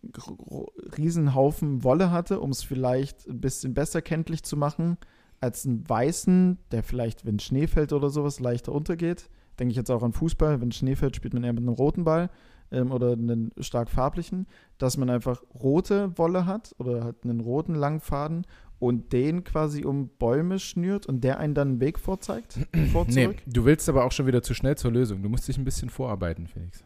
Riesenhaufen 0.97 1.83
Wolle 1.83 2.11
hatte, 2.11 2.39
um 2.39 2.51
es 2.51 2.63
vielleicht 2.63 3.27
ein 3.27 3.41
bisschen 3.41 3.73
besser 3.73 4.01
kenntlich 4.01 4.43
zu 4.43 4.57
machen, 4.57 4.97
als 5.41 5.65
einen 5.65 5.87
weißen, 5.87 6.57
der 6.71 6.83
vielleicht, 6.83 7.25
wenn 7.25 7.39
Schnee 7.39 7.67
fällt 7.67 7.93
oder 7.93 8.09
sowas, 8.09 8.39
leichter 8.39 8.71
untergeht. 8.73 9.29
Denke 9.59 9.71
ich 9.71 9.77
jetzt 9.77 9.89
auch 9.91 10.03
an 10.03 10.13
Fußball. 10.13 10.61
Wenn 10.61 10.71
Schnee 10.71 10.95
fällt, 10.95 11.15
spielt 11.15 11.33
man 11.33 11.43
eher 11.43 11.53
mit 11.53 11.63
einem 11.63 11.73
roten 11.73 12.03
Ball 12.03 12.29
ähm, 12.71 12.91
oder 12.91 13.13
einen 13.13 13.51
stark 13.59 13.89
farblichen, 13.89 14.47
dass 14.77 14.97
man 14.97 15.09
einfach 15.09 15.41
rote 15.53 16.17
Wolle 16.17 16.45
hat 16.45 16.75
oder 16.77 17.03
halt 17.03 17.17
einen 17.23 17.39
roten 17.39 17.75
langen 17.75 17.99
Faden 17.99 18.45
und 18.79 19.11
den 19.11 19.43
quasi 19.43 19.83
um 19.83 20.09
Bäume 20.17 20.57
schnürt 20.59 21.05
und 21.05 21.23
der 21.23 21.39
einen 21.39 21.53
dann 21.53 21.67
einen 21.67 21.79
Weg 21.81 21.99
vorzeigt, 21.99 22.59
vor 22.91 23.05
Nee, 23.09 23.29
du 23.45 23.65
willst 23.65 23.89
aber 23.89 24.05
auch 24.05 24.11
schon 24.11 24.25
wieder 24.25 24.41
zu 24.41 24.53
schnell 24.53 24.77
zur 24.77 24.91
Lösung. 24.91 25.21
Du 25.21 25.29
musst 25.29 25.47
dich 25.47 25.57
ein 25.57 25.65
bisschen 25.65 25.89
vorarbeiten, 25.89 26.47
Felix. 26.47 26.83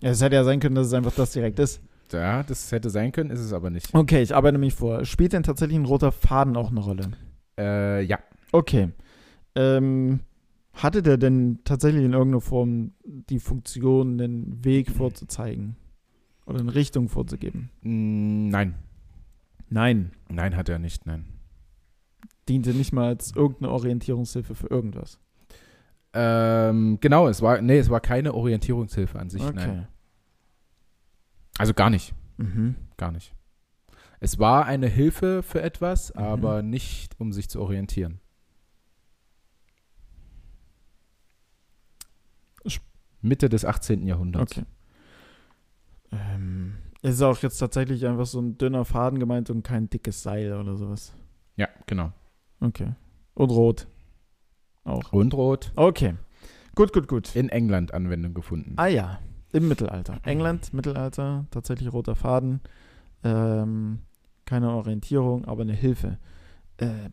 Ja, 0.00 0.10
es 0.10 0.22
hätte 0.22 0.36
ja 0.36 0.44
sein 0.44 0.60
können, 0.60 0.74
dass 0.74 0.86
es 0.86 0.94
einfach 0.94 1.14
das 1.14 1.32
direkt 1.32 1.58
ist. 1.58 1.80
Ja, 2.12 2.42
das 2.42 2.72
hätte 2.72 2.90
sein 2.90 3.12
können, 3.12 3.30
ist 3.30 3.40
es 3.40 3.52
aber 3.52 3.70
nicht. 3.70 3.94
Okay, 3.94 4.22
ich 4.22 4.34
arbeite 4.34 4.58
mich 4.58 4.74
vor. 4.74 5.04
Spielt 5.04 5.32
denn 5.32 5.42
tatsächlich 5.42 5.78
ein 5.78 5.84
roter 5.84 6.10
Faden 6.10 6.56
auch 6.56 6.70
eine 6.70 6.80
Rolle? 6.80 7.10
Äh, 7.58 8.02
ja. 8.02 8.18
Okay. 8.52 8.90
Ähm, 9.54 10.20
hatte 10.82 11.02
der 11.02 11.16
denn 11.18 11.60
tatsächlich 11.64 12.04
in 12.04 12.12
irgendeiner 12.12 12.40
Form 12.40 12.92
die 13.04 13.40
Funktion, 13.40 14.20
einen 14.20 14.64
Weg 14.64 14.90
vorzuzeigen? 14.90 15.76
Oder 16.46 16.60
eine 16.60 16.74
Richtung 16.74 17.08
vorzugeben? 17.08 17.70
Mm, 17.82 18.48
nein. 18.48 18.74
Nein. 19.68 20.10
Nein, 20.28 20.56
hat 20.56 20.68
er 20.68 20.78
nicht, 20.78 21.06
nein. 21.06 21.26
Diente 22.48 22.70
nicht 22.74 22.92
mal 22.92 23.06
als 23.08 23.34
irgendeine 23.36 23.70
Orientierungshilfe 23.72 24.54
für 24.56 24.66
irgendwas. 24.66 25.20
Ähm, 26.12 26.98
genau, 27.00 27.28
es 27.28 27.40
war, 27.40 27.60
nee, 27.62 27.78
es 27.78 27.88
war 27.88 28.00
keine 28.00 28.34
Orientierungshilfe 28.34 29.16
an 29.18 29.30
sich, 29.30 29.42
nein. 29.52 29.86
Also 31.58 31.72
gar 31.74 31.90
nicht, 31.90 32.14
Mhm. 32.36 32.74
gar 32.96 33.12
nicht. 33.12 33.32
Es 34.18 34.38
war 34.40 34.66
eine 34.66 34.88
Hilfe 34.88 35.42
für 35.44 35.62
etwas, 35.62 36.12
Mhm. 36.14 36.20
aber 36.20 36.62
nicht, 36.62 37.14
um 37.20 37.32
sich 37.32 37.48
zu 37.48 37.60
orientieren. 37.60 38.20
Mitte 43.20 43.48
des 43.48 43.64
18. 43.64 44.06
Jahrhunderts. 44.06 44.52
Okay. 44.52 44.66
Ähm, 46.12 46.74
es 47.02 47.14
ist 47.14 47.22
auch 47.22 47.38
jetzt 47.38 47.58
tatsächlich 47.58 48.06
einfach 48.06 48.26
so 48.26 48.40
ein 48.40 48.58
dünner 48.58 48.84
Faden 48.84 49.18
gemeint 49.18 49.50
und 49.50 49.62
kein 49.62 49.88
dickes 49.88 50.22
Seil 50.22 50.52
oder 50.52 50.76
sowas. 50.76 51.14
Ja, 51.56 51.68
genau. 51.86 52.12
Okay. 52.60 52.94
Und 53.34 53.50
rot. 53.50 53.86
Auch. 54.84 55.12
Und 55.12 55.34
rot 55.34 55.72
Okay. 55.76 56.14
Gut, 56.74 56.92
gut, 56.92 57.08
gut. 57.08 57.34
in 57.36 57.48
England 57.48 57.92
Anwendung 57.94 58.34
gefunden. 58.34 58.74
Ah 58.76 58.86
ja, 58.86 59.18
im 59.52 59.68
Mittelalter. 59.68 60.18
England, 60.24 60.72
Mittelalter, 60.72 61.46
tatsächlich 61.50 61.92
roter 61.92 62.16
Faden. 62.16 62.60
Ähm, 63.24 64.00
keine 64.44 64.70
Orientierung, 64.70 65.44
aber 65.44 65.62
eine 65.62 65.74
Hilfe. 65.74 66.18
Äh, 66.78 67.10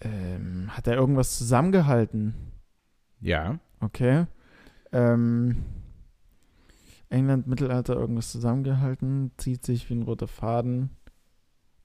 ähm, 0.00 0.76
hat 0.76 0.86
er 0.86 0.94
irgendwas 0.94 1.38
zusammengehalten? 1.38 2.34
Ja. 3.20 3.58
Okay. 3.80 4.26
Ähm, 4.92 5.64
England, 7.08 7.46
Mittelalter, 7.46 7.94
irgendwas 7.94 8.32
zusammengehalten, 8.32 9.32
zieht 9.36 9.64
sich 9.64 9.88
wie 9.88 9.94
ein 9.94 10.02
roter 10.02 10.28
Faden. 10.28 10.90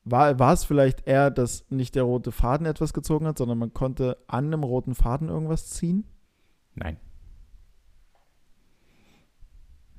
War, 0.04 0.38
war 0.38 0.54
es 0.54 0.66
vielleicht 0.66 1.08
eher, 1.08 1.32
dass 1.32 1.70
nicht 1.70 1.96
der 1.96 2.04
rote 2.04 2.32
Faden 2.32 2.66
etwas 2.66 2.94
gezogen 2.94 3.26
hat, 3.26 3.38
sondern 3.38 3.58
man 3.58 3.74
konnte 3.74 4.18
an 4.28 4.48
einem 4.48 4.64
roten 4.64 4.96
Faden 4.96 5.30
irgendwas 5.30 5.70
ziehen? 5.70 6.06
Nein. 6.76 6.98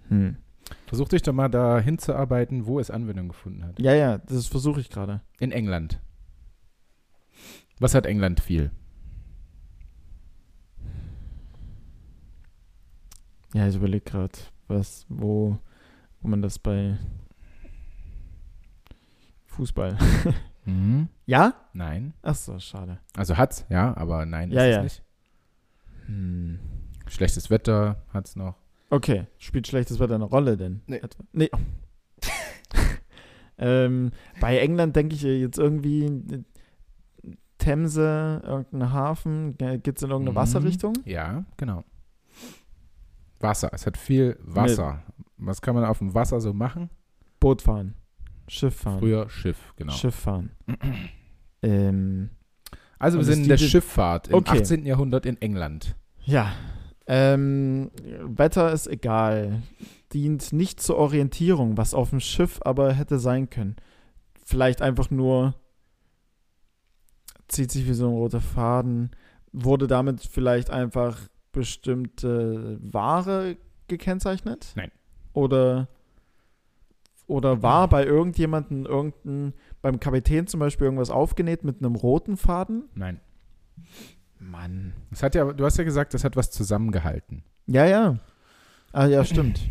Hm. 0.08 0.36
Versuch 0.86 1.08
dich 1.08 1.22
doch 1.22 1.32
mal 1.32 1.48
da 1.48 1.78
hinzuarbeiten, 1.78 2.66
wo 2.66 2.78
es 2.78 2.90
Anwendung 2.90 3.28
gefunden 3.28 3.64
hat. 3.64 3.80
Ja, 3.80 3.94
ja, 3.94 4.18
das 4.18 4.46
versuche 4.46 4.80
ich 4.80 4.90
gerade. 4.90 5.22
In 5.38 5.52
England. 5.52 6.00
Was 7.80 7.94
hat 7.94 8.06
England 8.06 8.40
viel? 8.40 8.70
Ja, 13.54 13.66
ich 13.66 13.76
überlege 13.76 14.04
gerade, 14.04 14.32
was, 14.68 15.06
wo, 15.08 15.56
wo 16.20 16.28
man 16.28 16.42
das 16.42 16.58
bei 16.58 16.98
Fußball. 19.46 19.96
Mhm. 20.66 21.08
ja? 21.26 21.52
Nein. 21.74 22.14
Ach 22.22 22.34
so, 22.34 22.58
schade. 22.58 22.98
Also 23.14 23.36
hat's, 23.36 23.66
ja, 23.68 23.94
aber 23.98 24.24
nein, 24.24 24.50
Ja, 24.50 24.64
ist 24.64 24.70
ja. 24.70 24.76
es 24.78 24.82
nicht. 24.84 25.02
Hm. 26.06 26.58
Schlechtes 27.06 27.50
Wetter 27.50 28.02
hat's 28.14 28.34
noch. 28.34 28.54
Okay, 28.88 29.26
spielt 29.36 29.66
schlechtes 29.66 29.98
Wetter 30.00 30.14
eine 30.14 30.24
Rolle 30.24 30.56
denn? 30.56 30.80
Nee. 30.86 30.96
Etwa? 31.02 31.22
Nee. 31.34 31.50
ähm, 33.58 34.12
bei 34.40 34.58
England 34.58 34.96
denke 34.96 35.14
ich 35.16 35.20
jetzt 35.22 35.58
irgendwie 35.58 36.06
äh, 36.06 36.42
Themse, 37.58 38.40
irgendein 38.42 38.90
Hafen. 38.90 39.58
Gibt 39.82 39.98
es 39.98 40.02
in 40.02 40.08
irgendeine 40.08 40.30
Mhm. 40.30 40.36
Wasserrichtung? 40.36 40.94
Ja, 41.04 41.44
genau. 41.58 41.84
Wasser. 43.44 43.70
Es 43.72 43.86
hat 43.86 43.96
viel 43.96 44.36
Wasser. 44.42 45.02
Was 45.36 45.60
kann 45.62 45.74
man 45.74 45.84
auf 45.84 45.98
dem 45.98 46.14
Wasser 46.14 46.40
so 46.40 46.52
machen? 46.52 46.90
Boot 47.38 47.62
fahren. 47.62 47.94
Schiff 48.48 48.74
fahren. 48.74 48.98
Früher 48.98 49.30
Schiff, 49.30 49.74
genau. 49.76 49.92
Schiff 49.92 50.14
fahren. 50.14 50.50
ähm, 51.62 52.30
Also 52.98 53.18
wir 53.18 53.24
sind 53.24 53.42
in 53.44 53.48
der 53.48 53.58
Schifffahrt 53.58 54.28
im 54.28 54.34
Okay. 54.34 54.60
18. 54.60 54.84
Jahrhundert 54.86 55.26
in 55.26 55.40
England. 55.40 55.96
Ja. 56.24 56.52
Ähm, 57.06 57.90
Wetter 58.22 58.72
ist 58.72 58.86
egal. 58.86 59.62
Dient 60.12 60.52
nicht 60.52 60.80
zur 60.80 60.96
Orientierung, 60.96 61.76
was 61.76 61.94
auf 61.94 62.10
dem 62.10 62.20
Schiff 62.20 62.60
aber 62.64 62.92
hätte 62.92 63.18
sein 63.18 63.50
können. 63.50 63.76
Vielleicht 64.44 64.82
einfach 64.82 65.10
nur 65.10 65.54
zieht 67.48 67.70
sich 67.70 67.86
wie 67.86 67.94
so 67.94 68.08
ein 68.08 68.14
roter 68.14 68.40
Faden. 68.40 69.10
Wurde 69.52 69.86
damit 69.86 70.20
vielleicht 70.22 70.70
einfach 70.70 71.18
bestimmte 71.54 72.78
Ware 72.82 73.56
gekennzeichnet? 73.88 74.72
Nein. 74.74 74.90
Oder, 75.32 75.88
oder 77.26 77.62
war 77.62 77.88
bei 77.88 78.04
irgendjemandem 78.04 78.84
irgendein, 78.84 79.54
beim 79.80 79.98
Kapitän 79.98 80.46
zum 80.46 80.60
Beispiel 80.60 80.84
irgendwas 80.84 81.10
aufgenäht 81.10 81.64
mit 81.64 81.78
einem 81.78 81.94
roten 81.94 82.36
Faden? 82.36 82.84
Nein. 82.94 83.20
Mann. 84.38 84.92
Es 85.10 85.22
hat 85.22 85.34
ja, 85.34 85.50
du 85.52 85.64
hast 85.64 85.78
ja 85.78 85.84
gesagt, 85.84 86.12
das 86.12 86.24
hat 86.24 86.36
was 86.36 86.50
zusammengehalten. 86.50 87.42
Ja, 87.66 87.86
ja. 87.86 88.18
Ah, 88.92 89.06
ja, 89.06 89.24
stimmt. 89.24 89.68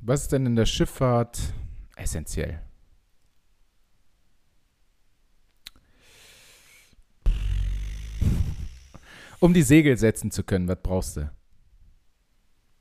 Was 0.00 0.22
ist 0.22 0.32
denn 0.32 0.46
in 0.46 0.56
der 0.56 0.66
Schifffahrt 0.66 1.40
essentiell? 1.96 2.60
Um 9.40 9.54
die 9.54 9.62
Segel 9.62 9.96
setzen 9.96 10.30
zu 10.30 10.44
können, 10.44 10.68
was 10.68 10.78
brauchst 10.82 11.16
du? 11.16 11.30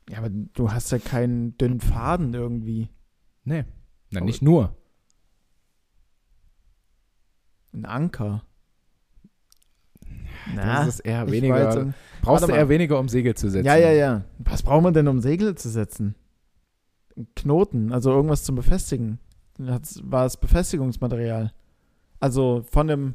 Ja, 0.09 0.17
aber 0.19 0.29
du 0.29 0.71
hast 0.71 0.91
ja 0.91 0.99
keinen 0.99 1.57
dünnen 1.57 1.79
Faden 1.79 2.33
irgendwie. 2.33 2.89
Nee. 3.43 3.65
Na, 4.11 4.19
Aber- 4.19 4.25
nicht 4.25 4.41
nur. 4.41 4.75
Ein 7.73 7.85
Anker. 7.85 8.43
Das 10.55 10.87
ist 10.87 10.99
eher 11.01 11.29
weniger. 11.31 11.53
weiß 11.87 11.93
brauchst 12.21 12.47
du 12.47 12.51
eher 12.51 12.69
weniger, 12.69 12.99
um 12.99 13.07
Segel 13.07 13.35
zu 13.35 13.49
setzen. 13.49 13.65
Ja, 13.65 13.75
ja, 13.75 13.91
ja. 13.91 14.25
Was 14.39 14.63
braucht 14.63 14.81
man 14.83 14.93
denn, 14.93 15.07
um 15.07 15.19
Segel 15.19 15.55
zu 15.55 15.69
setzen? 15.69 16.15
Knoten, 17.35 17.91
also 17.91 18.11
irgendwas 18.11 18.43
zum 18.43 18.55
Befestigen. 18.55 19.19
Das 19.57 19.99
war 20.03 20.25
es 20.25 20.37
Befestigungsmaterial. 20.37 21.53
Also 22.19 22.63
von 22.71 22.87
dem. 22.87 23.13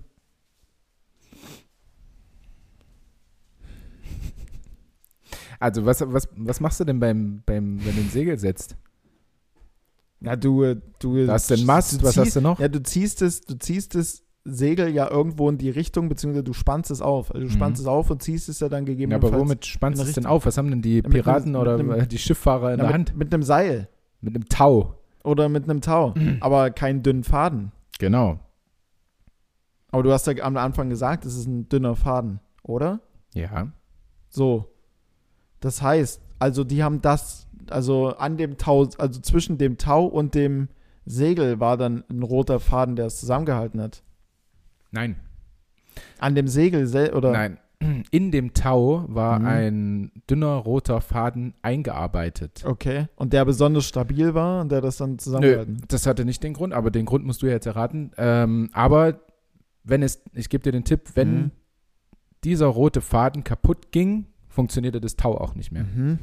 Also, 5.61 5.85
was, 5.87 6.01
was, 6.13 6.29
was 6.37 6.61
machst 6.61 6.81
du 6.81 6.85
denn 6.85 7.01
beim, 7.01 7.43
beim, 7.47 7.85
wenn 7.85 7.95
du 7.95 8.01
ein 8.03 8.11
Segel 8.11 8.39
setzt? 8.39 8.77
Ja, 10.21 10.37
du, 10.37 10.63
äh, 10.65 10.81
du. 10.99 11.27
Da 11.27 11.35
hast 11.35 11.51
du 11.51 11.55
einen 11.55 11.67
Mast, 11.67 12.03
was 12.03 12.15
zieh- 12.15 12.21
hast 12.21 12.37
du 12.37 12.41
noch? 12.41 12.59
Ja, 12.61 12.69
du 12.69 12.83
ziehst 12.83 13.21
es, 13.23 13.43
du 13.43 13.55
ziehst 13.59 13.95
es 13.95 14.23
Segel 14.45 14.89
ja 14.89 15.11
irgendwo 15.11 15.49
in 15.49 15.59
die 15.59 15.71
Richtung, 15.71 16.09
beziehungsweise 16.09 16.45
du 16.45 16.53
spannst 16.53 16.91
es 16.91 17.01
auf. 17.01 17.31
Also 17.35 17.47
du 17.47 17.51
Mhm. 17.53 17.57
spannst 17.57 17.81
es 17.81 17.87
auf 17.87 18.11
und 18.11 18.23
ziehst 18.23 18.49
es 18.49 18.61
ja 18.61 18.69
dann 18.69 18.85
Ja, 18.85 18.93
gegebenenfalls. 18.93 19.33
aber 19.33 19.41
womit 19.43 19.65
spannst 19.67 20.03
du 20.03 20.07
es 20.07 20.13
denn 20.15 20.27
auf? 20.27 20.45
Was 20.47 20.59
haben 20.59 20.71
denn 20.71 20.83
die 20.83 21.03
einem- 21.03 21.13
Piraten 21.13 21.53
mit 21.53 21.61
oder 21.61 21.75
einem- 21.79 22.09
die 22.09 22.19
Schifffahrer 22.19 22.73
in 22.75 22.79
Ja, 22.81 22.85
der 22.85 22.87
mit, 22.87 22.95
Hand? 23.11 23.17
mit 23.17 23.33
einem 23.35 23.43
Seil 23.43 23.89
Mit 24.21 24.35
einem 24.35 24.49
Tau. 24.49 24.99
oder 25.25 25.49
mit 25.49 25.65
einem 25.65 25.81
Tau, 25.81 26.15
aber 26.41 26.71
keinen 26.71 27.03
dünnen 27.03 27.25
Faden. 27.25 27.73
Genau. 27.99 28.39
Aber 29.91 30.03
du 30.03 30.13
hast 30.13 30.27
ja 30.27 30.35
am 30.43 30.57
Anfang 30.57 30.89
gesagt, 30.91 31.25
es 31.25 31.37
ist 31.37 31.47
ein 31.47 31.69
dünner 31.69 31.97
Faden, 31.97 32.41
oder? 32.63 33.01
Ja. 33.35 33.73
So. 34.29 34.71
Das 35.65 35.81
heißt, 35.81 36.21
also 36.39 36.63
die 36.63 36.83
haben 36.85 37.01
das, 37.01 37.47
also 37.71 38.09
an 38.17 38.37
dem 38.37 38.59
Tau, 38.59 38.87
also 38.99 39.21
zwischen 39.21 39.57
dem 39.57 39.79
Tau 39.79 40.05
und 40.05 40.35
dem 40.35 40.69
Segel 41.07 41.59
war 41.59 41.79
dann 41.79 42.05
ein 42.11 42.23
roter 42.23 42.61
Faden, 42.61 42.97
der 42.97 43.07
es 43.07 43.19
zusammengehalten 43.19 43.81
hat. 43.81 44.03
Nein. 44.91 45.17
An 46.19 46.35
dem 46.35 46.49
Segel 46.49 46.87
sel 46.87 47.15
oder? 47.15 47.33
Nein. 47.33 47.59
In 48.11 48.31
dem 48.31 48.53
Tau 48.53 49.05
war 49.09 49.39
Mhm. 49.41 49.47
ein 49.47 50.13
dünner 50.31 50.55
roter 50.57 51.01
Faden 51.01 51.55
eingearbeitet. 51.63 52.63
Okay. 52.67 53.07
Und 53.17 53.33
der 53.33 53.45
besonders 53.47 53.87
stabil 53.87 54.35
war 54.35 54.61
und 54.61 54.71
der 54.71 54.81
das 54.83 54.99
dann 54.99 55.13
Nö, 55.13 55.17
zusammengehalten. 55.17 55.83
das 55.89 56.07
hatte 56.07 56.25
nicht 56.27 56.43
den 56.43 56.53
Grund, 56.53 56.73
aber 56.75 56.91
den 56.91 57.07
Grund 57.07 57.25
musst 57.25 57.43
du 57.43 57.47
jetzt 57.47 57.67
erraten. 57.67 58.11
Ähm, 58.19 58.69
aber 58.75 59.21
wenn 59.83 60.03
es, 60.03 60.23
ich 60.35 60.49
gebe 60.51 60.63
dir 60.63 60.73
den 60.73 60.85
Tipp, 60.85 61.13
wenn 61.15 61.35
Mhm. 61.45 61.51
dieser 62.45 62.67
rote 62.67 63.01
Faden 63.01 63.45
kaputt 63.45 63.91
ging, 63.93 64.27
funktionierte 64.55 65.01
das 65.01 65.17
Tau 65.17 65.37
auch 65.37 65.55
nicht 65.57 65.73
mehr. 65.73 65.85
Mhm. 65.85 66.19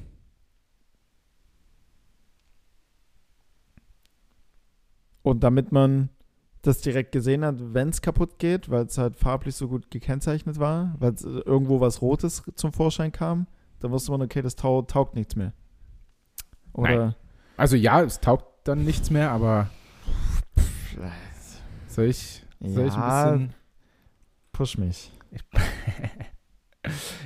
Und 5.22 5.44
damit 5.44 5.72
man 5.72 6.10
das 6.62 6.82
direkt 6.82 7.12
gesehen 7.12 7.44
hat, 7.44 7.56
wenn 7.60 7.90
es 7.90 8.02
kaputt 8.02 8.40
geht, 8.40 8.70
weil 8.70 8.86
es 8.86 8.98
halt 8.98 9.16
farblich 9.18 9.56
so 9.56 9.68
gut 9.68 9.90
gekennzeichnet 9.92 10.60
war, 10.60 10.96
weil 11.00 11.12
äh, 11.14 11.40
irgendwo 11.46 11.80
was 11.82 12.02
Rotes 12.02 12.44
zum 12.56 12.72
Vorschein 12.72 13.12
kam, 13.12 13.48
dann 13.80 13.92
wusste 13.92 14.12
man, 14.12 14.22
okay, 14.22 14.42
das 14.42 14.56
Tau 14.56 14.82
taugt 14.84 15.16
nichts 15.16 15.36
mehr. 15.36 15.54
Oder 16.74 17.16
Also 17.58 17.76
ja, 17.76 18.02
es 18.02 18.20
taugt 18.20 18.46
dann 18.68 18.86
nichts 18.86 19.10
mehr, 19.10 19.32
aber 19.32 19.70
soll 21.88 22.06
ich, 22.06 22.44
soll 22.60 22.88
ich 22.88 22.94
Ja. 22.94 23.24
ein 23.32 23.40
bisschen. 23.40 23.54
push 24.52 24.78
mich. 24.78 25.12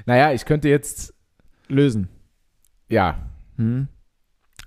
Naja, 0.06 0.32
ich 0.34 0.46
könnte 0.46 0.70
jetzt, 0.70 1.14
Lösen. 1.68 2.10
ja, 2.90 3.18
Hm? 3.58 3.88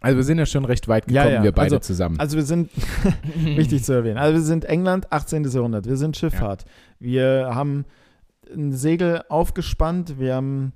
also 0.01 0.17
wir 0.17 0.25
sind 0.25 0.39
ja 0.39 0.47
schon 0.47 0.65
recht 0.65 0.89
weit 0.89 1.11
Ja, 1.11 1.23
gekommen, 1.25 1.37
ja, 1.37 1.43
wir 1.45 1.53
beide 1.53 1.77
also- 1.77 1.87
zusammen. 1.87 2.19
Also 2.19 2.37
wir 2.37 2.45
sind, 2.45 2.71
wichtig 3.35 3.85
zu 3.85 3.93
erwähnen, 3.93 4.19
also 4.19 4.35
wir 4.35 4.43
sind 4.43 4.65
England, 4.65 5.13
18. 5.13 5.45
Jahrhundert, 5.45 5.87
wir 5.87 5.97
sind 5.97 6.17
Schifffahrt. 6.17 6.65
Wir 6.99 7.51
haben 7.55 7.85
ein 8.53 8.73
Segel 8.73 9.23
aufgespannt, 9.29 10.19
wir 10.19 10.35
haben 10.37 10.73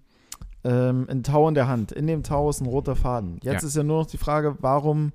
ähm, 0.65 1.07
ein 1.11 1.23
Tau 1.25 1.49
in 1.49 1.55
der 1.55 1.67
Hand. 1.67 1.91
In 1.91 2.07
dem 2.07 2.23
Tau 2.23 2.49
ist 2.51 2.61
ein 2.61 2.67
roter 2.67 2.95
Faden. 2.95 3.41
Jetzt 3.43 3.63
Ja. 3.63 3.69
ist 3.69 3.77
ja 3.77 3.83
nur 3.83 3.99
noch 4.01 4.07
die 4.07 4.19
Frage, 4.19 4.57
warum 4.61 5.13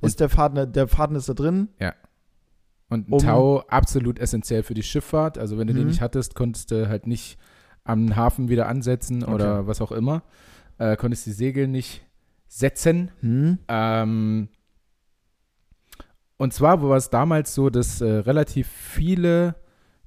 Und- 0.00 0.06
ist 0.08 0.20
der 0.20 0.28
Faden, 0.28 0.72
der 0.72 0.86
Faden 0.88 1.16
ist 1.16 1.28
da 1.28 1.34
drin? 1.34 1.68
Und 2.88 3.08
ein 3.08 3.12
um- 3.12 3.18
Tau 3.18 3.60
absolut 3.66 4.20
essentiell 4.20 4.62
für 4.62 4.74
die 4.74 4.84
Schifffahrt. 4.84 5.38
Also 5.38 5.58
wenn 5.58 5.66
du 5.66 5.72
den 5.74 5.82
Mhm. 5.84 5.88
nicht 5.88 6.00
hattest, 6.02 6.34
konntest 6.36 6.70
du 6.70 6.88
halt 6.88 7.06
nicht 7.08 7.36
am 7.86 8.16
Hafen 8.16 8.48
wieder 8.48 8.68
ansetzen 8.68 9.24
oder 9.24 9.66
was 9.66 9.80
auch 9.80 9.92
immer. 9.92 10.22
Äh, 10.78 10.96
konntest 10.96 11.26
die 11.26 11.32
Segel 11.32 11.68
nicht 11.68 12.02
setzen. 12.48 13.10
Hm? 13.20 13.58
Ähm, 13.68 14.48
und 16.36 16.52
zwar 16.52 16.82
war 16.82 16.96
es 16.96 17.10
damals 17.10 17.54
so, 17.54 17.70
dass 17.70 18.00
äh, 18.00 18.06
relativ 18.06 18.68
viele 18.68 19.54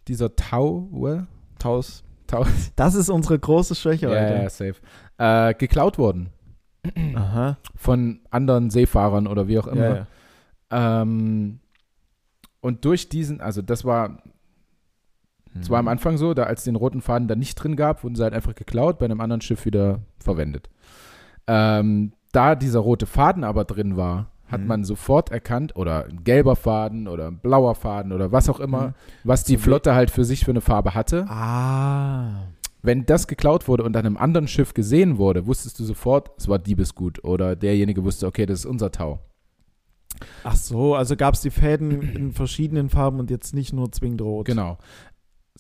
dieser 0.08 0.36
Taue, 0.36 1.28
Taus. 1.58 2.04
Tau 2.28 2.46
Das 2.76 2.96
ist 2.96 3.10
unsere 3.10 3.40
große 3.40 3.76
Schwäche 3.76 4.08
ja, 4.08 4.42
ja, 4.44 4.50
safe, 4.50 4.76
äh, 5.18 5.54
geklaut 5.56 5.98
wurden 5.98 6.30
Aha. 7.16 7.58
von 7.76 8.22
anderen 8.30 8.70
Seefahrern 8.70 9.28
oder 9.28 9.48
wie 9.48 9.60
auch 9.60 9.68
immer. 9.68 9.90
Ja, 9.90 10.08
ja. 10.72 11.02
Ähm, 11.02 11.60
und 12.62 12.86
durch 12.86 13.10
diesen, 13.10 13.42
also 13.42 13.62
das 13.62 13.86
war 13.86 14.22
Es 15.60 15.70
war 15.70 15.80
am. 15.80 15.88
Anfang 15.88 16.18
so, 16.18 16.34
da 16.34 16.44
als 16.44 16.64
den 16.64 16.76
roten 16.76 17.02
Faden 17.02 17.28
da 17.28 17.36
nicht 17.36 17.56
drin 17.56 17.76
gab, 17.76 18.04
wurden 18.04 18.16
sie 18.16 18.24
halt 18.24 18.34
einfach 18.34 18.56
geklaut, 18.56 19.00
bei 19.00 19.06
einem 19.06 19.22
anderen 19.22 19.42
Schiff 19.42 19.66
wieder 19.66 20.00
verwendet. 20.20 20.70
Ähm, 21.48 22.14
da 22.32 22.56
dieser 22.56 22.80
rote 22.80 23.06
Faden 23.06 23.44
aber 23.44 23.66
drin 23.66 23.98
war, 23.98 24.32
hat 24.48 24.62
Mhm. 24.62 24.68
man 24.68 24.84
sofort 24.84 25.32
erkannt, 25.32 25.76
oder 25.76 26.06
ein 26.06 26.24
gelber 26.24 26.56
Faden 26.56 27.08
oder 27.08 27.28
ein 27.28 27.40
blauer 27.40 27.76
Faden 27.76 28.12
oder 28.12 28.32
was 28.32 28.50
auch 28.50 28.60
immer, 28.60 28.88
Mhm. 28.90 28.94
was 29.24 29.44
die 29.44 29.58
Flotte 29.58 29.96
halt 29.96 30.12
für 30.12 30.24
sich 30.26 30.46
für 30.46 30.52
eine 30.52 30.62
Farbe 30.62 30.94
hatte. 30.94 31.26
Ah. 31.30 32.48
Wenn 32.82 33.06
das 33.06 33.28
geklaut 33.28 33.68
wurde 33.68 33.84
und 33.84 33.98
an 33.98 34.06
einem 34.06 34.18
anderen 34.18 34.48
Schiff 34.48 34.74
gesehen 34.74 35.18
wurde, 35.18 35.46
wusstest 35.48 35.80
du 35.80 35.84
sofort, 35.84 36.32
es 36.38 36.48
war 36.48 36.60
Diebesgut 36.60 37.24
oder 37.24 37.56
derjenige 37.56 38.04
wusste, 38.06 38.26
okay, 38.28 38.46
das 38.46 38.60
ist 38.60 38.66
unser 38.66 38.92
Tau. 38.92 39.20
Ach 40.44 40.56
so, 40.56 40.96
also 40.96 41.16
gab 41.16 41.34
es 41.36 41.42
die 41.42 41.50
Fäden 41.50 42.02
in 42.02 42.32
verschiedenen 42.34 42.90
Farben 42.90 43.20
und 43.20 43.30
jetzt 43.30 43.54
nicht 43.54 43.74
nur 43.74 43.92
zwingend 43.92 44.22
rot. 44.22 44.46
Genau. 44.46 44.78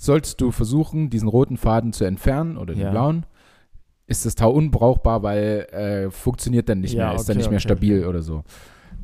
Sollst 0.01 0.39
du 0.39 0.51
versuchen, 0.51 1.09
diesen 1.09 1.27
roten 1.27 1.57
Faden 1.57 1.91
zu 1.91 2.05
entfernen 2.05 2.55
oder 2.55 2.73
den 2.73 2.83
Ja. 2.83 2.91
blauen, 2.91 3.25
ist 4.07 4.25
das 4.25 4.33
Tau 4.35 4.49
unbrauchbar, 4.51 5.23
weil 5.23 5.67
äh, 5.71 6.09
funktioniert 6.09 6.69
dann 6.69 6.79
nicht 6.79 6.93
Ja, 6.93 7.07
mehr, 7.07 7.15
ist 7.15 7.27
dann 7.27 7.35
okay, 7.35 7.39
nicht 7.39 7.49
mehr 7.49 7.57
okay, 7.57 7.67
stabil 7.67 8.05
oder 8.05 8.21
so. 8.21 8.43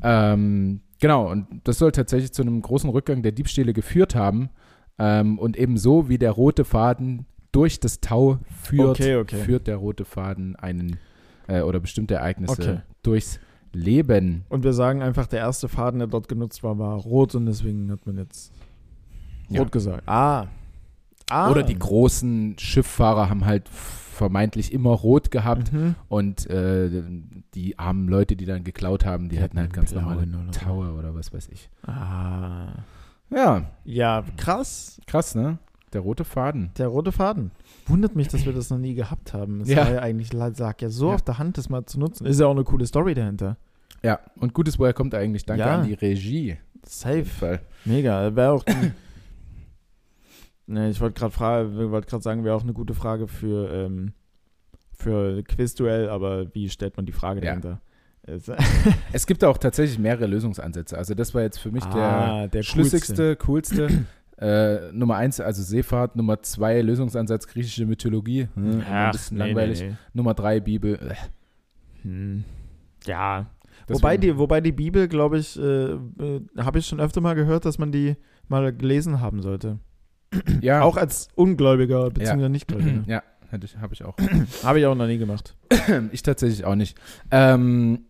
Ähm, 0.02 0.80
genau, 0.98 1.30
und 1.30 1.46
das 1.64 1.76
soll 1.78 1.92
tatsächlich 1.92 2.32
zu 2.32 2.40
einem 2.40 2.62
großen 2.62 2.88
Rückgang 2.88 3.22
der 3.22 3.32
Diebstähle 3.32 3.74
geführt 3.74 4.14
haben. 4.14 4.48
Ähm, 4.98 5.38
und 5.38 5.58
ebenso 5.58 6.08
wie 6.08 6.16
der 6.16 6.32
rote 6.32 6.64
Faden 6.64 7.26
durch 7.52 7.78
das 7.78 8.00
Tau 8.00 8.38
führt, 8.62 8.98
Okay, 9.00 9.22
führt 9.26 9.66
der 9.66 9.76
rote 9.76 10.06
Faden 10.06 10.56
einen 10.56 10.96
äh, 11.46 11.60
oder 11.60 11.78
bestimmte 11.78 12.14
Ereignisse 12.14 12.82
durchs 13.02 13.38
Leben. 13.74 14.46
Und 14.48 14.64
wir 14.64 14.72
sagen 14.72 15.02
einfach, 15.02 15.26
der 15.26 15.40
erste 15.40 15.68
Faden, 15.68 15.98
der 15.98 16.08
dort 16.08 16.26
genutzt 16.28 16.62
war, 16.62 16.78
war 16.78 16.96
rot 16.96 17.34
und 17.34 17.44
deswegen 17.44 17.90
hat 17.92 18.06
man 18.06 18.16
jetzt 18.16 18.50
Ja. 19.50 19.60
rot 19.60 19.72
gesagt. 19.72 20.08
Ah. 20.08 20.46
Ah. 21.30 21.50
Oder 21.50 21.62
die 21.62 21.78
großen 21.78 22.58
Schifffahrer 22.58 23.28
haben 23.30 23.44
halt 23.44 23.68
vermeintlich 23.68 24.72
immer 24.72 24.90
rot 24.90 25.30
gehabt. 25.30 25.72
Mhm. 25.72 25.94
Und 26.08 26.48
äh, 26.48 26.90
die 27.54 27.78
armen 27.78 28.08
Leute, 28.08 28.36
die 28.36 28.46
dann 28.46 28.64
geklaut 28.64 29.04
haben, 29.04 29.28
die, 29.28 29.36
Die 29.36 29.42
hatten 29.42 29.58
halt 29.58 29.72
ganz 29.72 29.92
normale. 29.92 30.26
Taue 30.52 30.92
oder 30.92 31.14
was 31.14 31.32
weiß 31.32 31.48
ich. 31.48 31.68
Ah. 31.86 32.68
Ja, 33.30 33.64
Ja, 33.84 34.24
krass. 34.36 35.00
krass, 35.06 35.34
ne? 35.34 35.58
Der 35.92 36.00
rote 36.00 36.24
Faden. 36.24 36.70
Der 36.78 36.88
rote 36.88 37.12
Faden. 37.12 37.50
Wundert 37.86 38.16
mich, 38.16 38.28
dass 38.28 38.44
wir 38.44 38.52
das 38.52 38.70
noch 38.70 38.78
nie 38.78 38.94
gehabt 38.94 39.32
haben. 39.34 39.60
Es 39.62 39.68
Ja. 39.68 39.78
war 39.78 39.92
ja 39.94 40.00
eigentlich, 40.00 40.32
lag 40.32 40.80
ja 40.80 40.88
so 40.90 41.08
Ja. 41.10 41.14
auf 41.14 41.22
der 41.22 41.38
Hand, 41.38 41.58
das 41.58 41.68
mal 41.68 41.84
zu 41.86 41.98
nutzen. 41.98 42.26
Ist 42.26 42.40
ja 42.40 42.46
auch 42.46 42.50
eine 42.52 42.64
coole 42.64 42.86
Story 42.86 43.14
dahinter. 43.14 43.56
Ja, 44.02 44.18
und 44.38 44.52
gutes, 44.54 44.78
woher 44.78 44.92
kommt 44.92 45.14
er 45.14 45.20
eigentlich? 45.20 45.44
Danke 45.44 45.62
Ja. 45.64 45.76
an 45.80 45.86
die 45.86 45.94
Regie. 45.94 46.56
Safe. 46.84 47.60
Mega. 47.84 48.34
Wäre 48.34 48.52
auch. 48.52 48.64
ne, 50.66 50.90
ich 50.90 51.00
wollte 51.00 51.18
gerade 51.18 51.32
fragen, 51.32 51.90
wollte 51.90 52.08
gerade 52.08 52.22
sagen, 52.22 52.44
wäre 52.44 52.54
auch 52.56 52.62
eine 52.62 52.72
gute 52.72 52.94
Frage 52.94 53.28
für, 53.28 53.70
ähm, 53.72 54.12
für 54.92 55.42
Quizduell, 55.44 56.08
aber 56.08 56.54
wie 56.54 56.68
stellt 56.68 56.96
man 56.96 57.06
die 57.06 57.12
Frage 57.12 57.40
Ja. 57.40 57.46
dahinter? 57.56 57.80
Es- 58.22 58.48
gibt 59.26 59.44
auch 59.44 59.58
tatsächlich 59.58 59.98
mehrere 59.98 60.26
Lösungsansätze. 60.26 60.98
Also 60.98 61.14
das 61.14 61.32
war 61.34 61.42
jetzt 61.42 61.58
für 61.58 61.70
mich 61.70 61.84
Ah, 61.84 62.40
der, 62.40 62.48
der 62.48 62.62
schlüssigste, 62.64 63.36
coolste. 63.36 63.88
äh, 64.38 64.90
Nummer 64.92 65.16
eins, 65.16 65.38
also 65.40 65.62
Seefahrt. 65.62 66.16
Nummer 66.16 66.42
zwei, 66.42 66.80
Lösungsansatz 66.82 67.46
griechische 67.46 67.86
Mythologie. 67.86 68.48
Hm, 68.54 68.80
immer 68.80 68.86
ein 68.88 69.10
bisschen 69.12 69.36
langweilig. 69.38 69.84
Nummer 70.12 70.34
drei, 70.34 70.60
Bibel. 70.60 70.94
Äh, 70.96 71.14
Hm. 72.02 72.44
Ja. 73.06 73.46
Wobei 73.88 74.16
die, 74.16 74.36
wobei 74.36 74.60
die 74.60 74.72
Bibel, 74.72 75.06
glaube 75.06 75.38
ich, 75.38 75.56
äh, 75.58 75.92
äh, 75.92 75.98
habe 76.58 76.78
ich 76.80 76.86
schon 76.86 76.98
öfter 77.00 77.20
mal 77.20 77.34
gehört, 77.34 77.64
dass 77.64 77.78
man 77.78 77.92
die 77.92 78.16
mal 78.48 78.72
gelesen 78.72 79.20
haben 79.20 79.42
sollte. 79.42 79.78
ja, 80.60 80.82
Auch 80.82 80.96
als 80.96 81.28
Ungläubiger 81.34 82.10
bzw. 82.10 82.48
Nichtgläubiger. 82.48 83.02
ja, 83.06 83.22
hätte 83.50 83.66
ich, 83.66 83.76
habe 83.78 83.94
ich 83.94 84.04
auch. 84.04 84.16
Habe 84.64 84.80
ich 84.80 84.86
auch 84.86 84.94
noch 84.94 85.06
nie 85.06 85.18
gemacht. 85.18 85.56
Ich 86.12 86.22
tatsächlich 86.22 86.64
auch 86.64 86.74
nicht. 86.74 86.98
Ähm, 87.30 88.06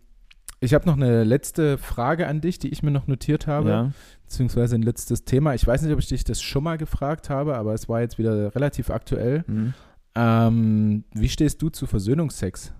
ich 0.61 0.73
habe 0.73 0.87
noch 0.87 0.97
eine 0.97 1.25
letzte 1.25 1.77
Frage 1.77 2.27
an 2.27 2.41
dich, 2.41 2.59
die 2.59 2.69
ich 2.69 2.83
mir 2.83 2.91
noch 2.91 3.07
notiert 3.07 3.47
habe, 3.47 3.69
Ja. 3.69 3.93
beziehungsweise 4.25 4.75
ein 4.77 4.83
letztes 4.83 5.25
Thema. 5.25 5.55
Ich 5.55 5.67
weiß 5.67 5.83
nicht, 5.83 5.93
ob 5.93 5.99
ich 5.99 6.09
dich 6.09 6.25
das 6.25 6.41
schon 6.41 6.65
mal 6.65 6.79
gefragt 6.79 7.29
habe, 7.29 7.57
aber 7.57 7.75
es 7.75 7.89
war 7.89 8.01
jetzt 8.01 8.17
wieder 8.19 8.55
relativ 8.55 8.89
aktuell. 8.91 9.45
Hm. 9.47 9.75
Ähm, 10.15 11.05
wie 11.13 11.29
stehst 11.29 11.61
du 11.61 11.69
zu 11.69 11.87
Versöhnungsex? 11.87 12.73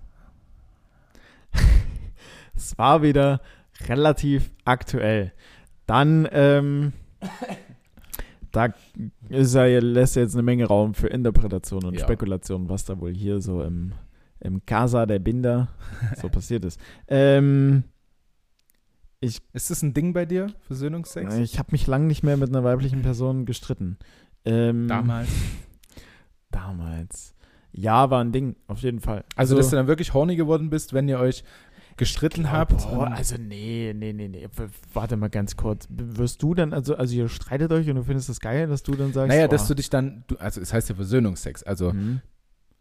Es 2.55 2.75
war 2.79 3.03
wieder 3.03 3.39
relativ 3.87 4.49
aktuell. 4.65 5.31
Dann, 5.85 6.27
ähm, 6.31 6.93
da 8.57 8.73
ist 9.29 9.53
ja, 9.55 9.65
lässt 9.79 10.15
ja 10.15 10.23
jetzt 10.23 10.33
eine 10.33 10.43
Menge 10.43 10.65
Raum 10.65 10.93
für 10.93 11.07
Interpretation 11.07 11.83
und 11.85 11.93
Ja. 11.93 12.01
Spekulation, 12.01 12.67
was 12.69 12.85
da 12.85 12.99
wohl 12.99 13.13
hier 13.13 13.39
so 13.39 13.61
im, 13.61 13.93
im 14.39 14.65
Casa 14.65 15.05
der 15.05 15.19
Binder 15.19 15.67
so 16.21 16.27
passiert 16.29 16.65
ist. 16.65 16.79
Ähm, 17.07 17.83
Ich- 19.19 19.41
ist 19.53 19.69
das 19.69 19.81
ein 19.83 19.93
Ding 19.93 20.13
bei 20.13 20.25
dir, 20.25 20.47
Versöhnungsex? 20.61 21.35
Ich 21.37 21.57
habe 21.59 21.69
mich 21.71 21.87
lange 21.87 22.05
nicht 22.07 22.23
mehr 22.23 22.37
mit 22.37 22.49
einer 22.49 22.63
weiblichen 22.63 23.01
Person 23.01 23.45
gestritten. 23.45 23.97
Ähm, 24.45 24.87
Damals. 24.87 25.29
Damals. 26.51 27.33
Ja, 27.73 28.09
war 28.09 28.23
ein 28.23 28.31
Ding, 28.31 28.55
auf 28.67 28.79
jeden 28.81 28.99
Fall. 29.01 29.23
Also, 29.35 29.55
dass 29.55 29.69
du 29.69 29.75
dann 29.75 29.87
wirklich 29.87 30.13
horny 30.13 30.35
geworden 30.35 30.69
bist, 30.69 30.93
wenn 30.93 31.07
ihr 31.07 31.19
euch 31.19 31.43
gestritten 31.97 32.43
glaub, 32.43 32.53
habt. 32.53 32.85
und- 32.85 33.13
also 33.13 33.35
nee, 33.37 33.93
nee, 33.95 34.13
nee, 34.13 34.27
nee. 34.27 34.47
Warte 34.93 35.17
mal 35.17 35.29
ganz 35.29 35.55
kurz. 35.55 35.87
Wirst 35.89 36.41
du 36.43 36.53
dann, 36.53 36.73
also, 36.73 36.95
also 36.95 37.15
ihr 37.15 37.27
streitet 37.27 37.71
euch 37.71 37.89
und 37.89 37.95
du 37.95 38.03
findest 38.03 38.29
das 38.29 38.39
geil, 38.39 38.67
dass 38.67 38.83
du 38.83 38.93
dann 38.93 39.13
sagst, 39.13 39.29
naja, 39.29 39.45
oh, 39.45 39.49
dass 39.49 39.67
du 39.67 39.73
dich 39.73 39.89
dann, 39.89 40.23
du, 40.27 40.35
also 40.37 40.61
es 40.61 40.73
heißt 40.73 40.89
ja 40.89 40.95
Versöhnungsex. 40.95 41.63
Also 41.63 41.91
hm. 41.91 42.21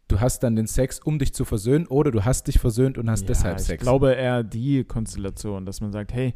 du 0.08 0.20
hast 0.20 0.42
dann 0.42 0.54
den 0.54 0.66
Sex, 0.66 1.00
um 1.00 1.18
dich 1.18 1.34
zu 1.34 1.44
versöhnen, 1.44 1.86
oder 1.86 2.10
du 2.10 2.24
hast 2.24 2.46
dich 2.46 2.58
versöhnt 2.58 2.98
und 2.98 3.10
hast 3.10 3.22
ja, 3.22 3.28
deshalb 3.28 3.58
ich 3.58 3.64
Sex. 3.64 3.82
glaube 3.82 4.12
eher 4.12 4.44
die 4.44 4.84
Konstellation, 4.84 5.66
dass 5.66 5.80
man 5.80 5.92
sagt, 5.92 6.12
hey, 6.12 6.34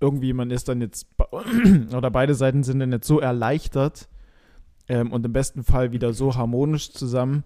irgendwie 0.00 0.32
man 0.32 0.50
ist 0.50 0.68
dann 0.68 0.80
jetzt, 0.80 1.06
oder 1.96 2.10
beide 2.10 2.34
Seiten 2.34 2.62
sind 2.64 2.80
dann 2.80 2.92
jetzt 2.92 3.06
so 3.06 3.20
erleichtert 3.20 4.08
ähm, 4.88 5.12
und 5.12 5.24
im 5.24 5.32
besten 5.32 5.62
Fall 5.62 5.92
wieder 5.92 6.12
so 6.12 6.34
harmonisch 6.34 6.92
zusammen, 6.92 7.44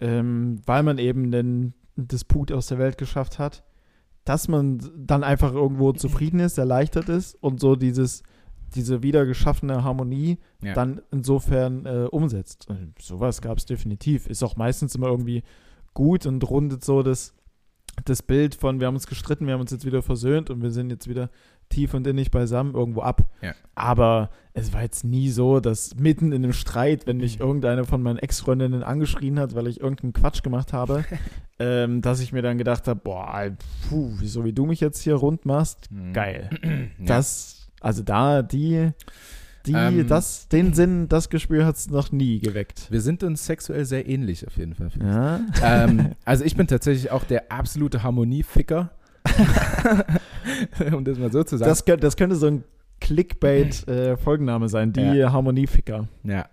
ähm, 0.00 0.60
weil 0.66 0.82
man 0.82 0.98
eben 0.98 1.30
den 1.30 1.74
Disput 1.96 2.52
aus 2.52 2.66
der 2.66 2.78
Welt 2.78 2.98
geschafft 2.98 3.38
hat, 3.38 3.62
dass 4.24 4.48
man 4.48 4.80
dann 4.96 5.22
einfach 5.22 5.52
irgendwo 5.52 5.92
zufrieden 5.92 6.40
ist, 6.40 6.58
erleichtert 6.58 7.08
ist 7.08 7.34
und 7.42 7.60
so 7.60 7.76
dieses, 7.76 8.22
diese 8.74 9.02
wieder 9.02 9.26
geschaffene 9.26 9.84
Harmonie 9.84 10.38
Ja. 10.62 10.72
dann 10.74 11.00
insofern 11.10 11.84
äh, 11.86 12.08
umsetzt. 12.10 12.68
Und 12.68 12.94
sowas 13.00 13.42
gab 13.42 13.58
es 13.58 13.66
definitiv. 13.66 14.26
Ist 14.26 14.42
auch 14.42 14.56
meistens 14.56 14.94
immer 14.94 15.08
irgendwie 15.08 15.42
gut 15.92 16.26
und 16.26 16.48
rundet 16.48 16.84
so 16.84 17.02
das, 17.02 17.34
das 18.04 18.22
Bild 18.22 18.54
von, 18.54 18.80
wir 18.80 18.86
haben 18.86 18.94
uns 18.94 19.06
gestritten, 19.06 19.46
wir 19.46 19.54
haben 19.54 19.60
uns 19.60 19.70
jetzt 19.70 19.84
wieder 19.84 20.02
versöhnt 20.02 20.50
und 20.50 20.62
wir 20.62 20.70
sind 20.70 20.90
jetzt 20.90 21.06
wieder 21.08 21.30
tief 21.68 21.94
und 21.94 22.06
innig 22.06 22.30
beisammen 22.30 22.74
irgendwo 22.74 23.02
ab. 23.02 23.22
Ja. 23.42 23.52
Aber 23.74 24.30
es 24.52 24.72
war 24.72 24.82
jetzt 24.82 25.04
nie 25.04 25.30
so, 25.30 25.58
dass 25.60 25.96
mitten 25.96 26.32
in 26.32 26.44
einem 26.44 26.52
Streit, 26.52 27.06
wenn 27.06 27.16
mich 27.16 27.40
irgendeine 27.40 27.84
von 27.84 28.02
meinen 28.02 28.18
Ex-Freundinnen 28.18 28.82
angeschrien 28.84 29.38
hat, 29.40 29.54
weil 29.54 29.66
ich 29.66 29.80
irgendeinen 29.80 30.12
Quatsch 30.12 30.42
gemacht 30.42 30.72
habe, 30.72 31.04
ähm, 31.58 32.00
dass 32.02 32.20
ich 32.20 32.32
mir 32.32 32.42
dann 32.42 32.58
gedacht 32.58 32.86
habe, 32.86 33.00
boah, 33.02 33.50
puh, 33.88 34.12
so 34.22 34.44
wie 34.44 34.52
du 34.52 34.66
mich 34.66 34.80
jetzt 34.80 35.00
hier 35.02 35.14
rund 35.16 35.44
machst, 35.44 35.90
Mhm. 35.90 36.12
geil. 36.12 36.50
Ja. 36.98 37.06
Das, 37.06 37.68
also 37.80 38.02
da, 38.04 38.42
die, 38.42 38.90
die, 39.66 39.72
Ähm, 39.72 40.06
das, 40.06 40.46
den 40.48 40.72
Sinn, 40.74 41.08
das 41.08 41.30
Gespür 41.30 41.66
hat 41.66 41.76
es 41.76 41.88
noch 41.90 42.12
nie 42.12 42.38
geweckt. 42.38 42.86
Wir 42.90 43.00
sind 43.00 43.22
uns 43.24 43.44
sexuell 43.46 43.84
sehr 43.86 44.06
ähnlich 44.08 44.46
auf 44.46 44.56
jeden 44.56 44.74
Fall. 44.74 44.90
Ja. 45.02 45.40
ähm, 45.62 46.12
also 46.24 46.44
ich 46.44 46.54
bin 46.56 46.66
tatsächlich 46.68 47.10
auch 47.10 47.24
der 47.24 47.50
absolute 47.50 48.02
Harmonieficker. 48.04 48.90
um 50.94 51.04
das 51.04 51.18
mal 51.18 51.30
so 51.32 51.42
zu 51.44 51.56
sagen. 51.58 51.68
Das, 51.70 51.84
das 52.00 52.16
könnte 52.16 52.36
so 52.36 52.46
ein 52.46 52.64
Clickbait-Folgenname 53.00 54.68
sein, 54.68 54.92
die 54.92 55.00
Ja. 55.00 55.32
Harmonieficker. 55.32 56.08
Ja. 56.22 56.46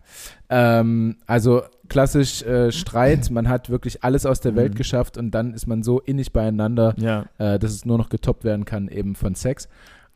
Ähm, 0.49 1.17
also 1.25 1.61
klassisch 1.89 2.41
äh, 2.43 2.71
Streit, 2.71 3.29
man 3.31 3.49
hat 3.49 3.69
wirklich 3.69 4.03
alles 4.03 4.25
aus 4.25 4.39
der 4.39 4.55
Welt 4.55 4.73
Mhm. 4.73 4.77
geschafft 4.77 5.17
und 5.17 5.31
dann 5.31 5.53
ist 5.53 5.67
man 5.67 5.83
so 5.83 5.99
innig 5.99 6.31
beieinander, 6.33 6.93
Ja. 6.97 7.25
äh, 7.37 7.59
dass 7.59 7.71
es 7.71 7.85
nur 7.85 7.97
noch 7.97 8.09
getoppt 8.09 8.43
werden 8.43 8.65
kann, 8.65 8.87
eben 8.87 9.15
von 9.15 9.35
Sex. 9.35 9.67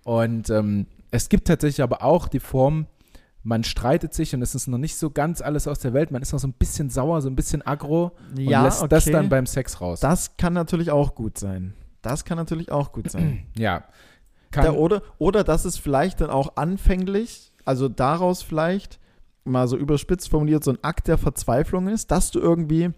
Und 0.04 0.50
ähm, 0.50 0.88
es 1.12 1.30
gibt 1.30 1.48
tatsächlich 1.48 1.82
aber 1.84 2.04
auch 2.04 2.28
die 2.28 2.40
Form, 2.40 2.88
man 3.44 3.64
streitet 3.64 4.14
sich 4.14 4.34
und 4.34 4.42
es 4.42 4.56
ist 4.56 4.68
noch 4.68 4.78
nicht 4.80 4.96
so 4.98 5.12
ganz 5.12 5.42
alles 5.42 5.68
aus 5.68 5.78
der 5.80 5.94
Welt, 5.94 6.10
man 6.12 6.22
ist 6.22 6.34
noch 6.34 6.40
so 6.40 6.48
ein 6.48 6.54
bisschen 6.54 6.90
sauer, 6.90 7.22
so 7.22 7.30
ein 7.30 7.36
bisschen 7.36 7.62
aggro 7.62 8.12
und 8.32 8.38
lässt 8.40 8.92
das 8.92 9.06
dann 9.06 9.30
beim 9.30 9.46
Sex 9.46 9.82
raus. 9.82 10.00
Das 10.00 10.36
kann 10.38 10.54
natürlich 10.54 10.90
auch 10.92 11.14
gut 11.14 11.38
sein. 11.38 11.74
Das 12.06 12.26
kann 12.26 12.38
natürlich 12.38 12.72
auch 12.72 12.92
gut 12.92 13.10
sein. 13.12 13.46
ja. 13.58 13.84
Da, 14.52 14.72
oder, 14.72 15.02
oder 15.18 15.44
dass 15.44 15.66
es 15.66 15.78
vielleicht 15.78 16.22
dann 16.22 16.30
auch 16.30 16.56
anfänglich, 16.56 17.52
also 17.66 17.90
daraus 17.90 18.42
vielleicht 18.42 19.00
mal 19.44 19.68
so 19.68 19.76
überspitzt 19.76 20.30
formuliert, 20.30 20.64
so 20.64 20.72
ein 20.72 20.82
Akt 20.82 21.08
der 21.08 21.18
Verzweiflung 21.18 21.88
ist, 21.90 22.10
dass 22.12 22.32
du 22.32 22.40
irgendwie 22.40 22.92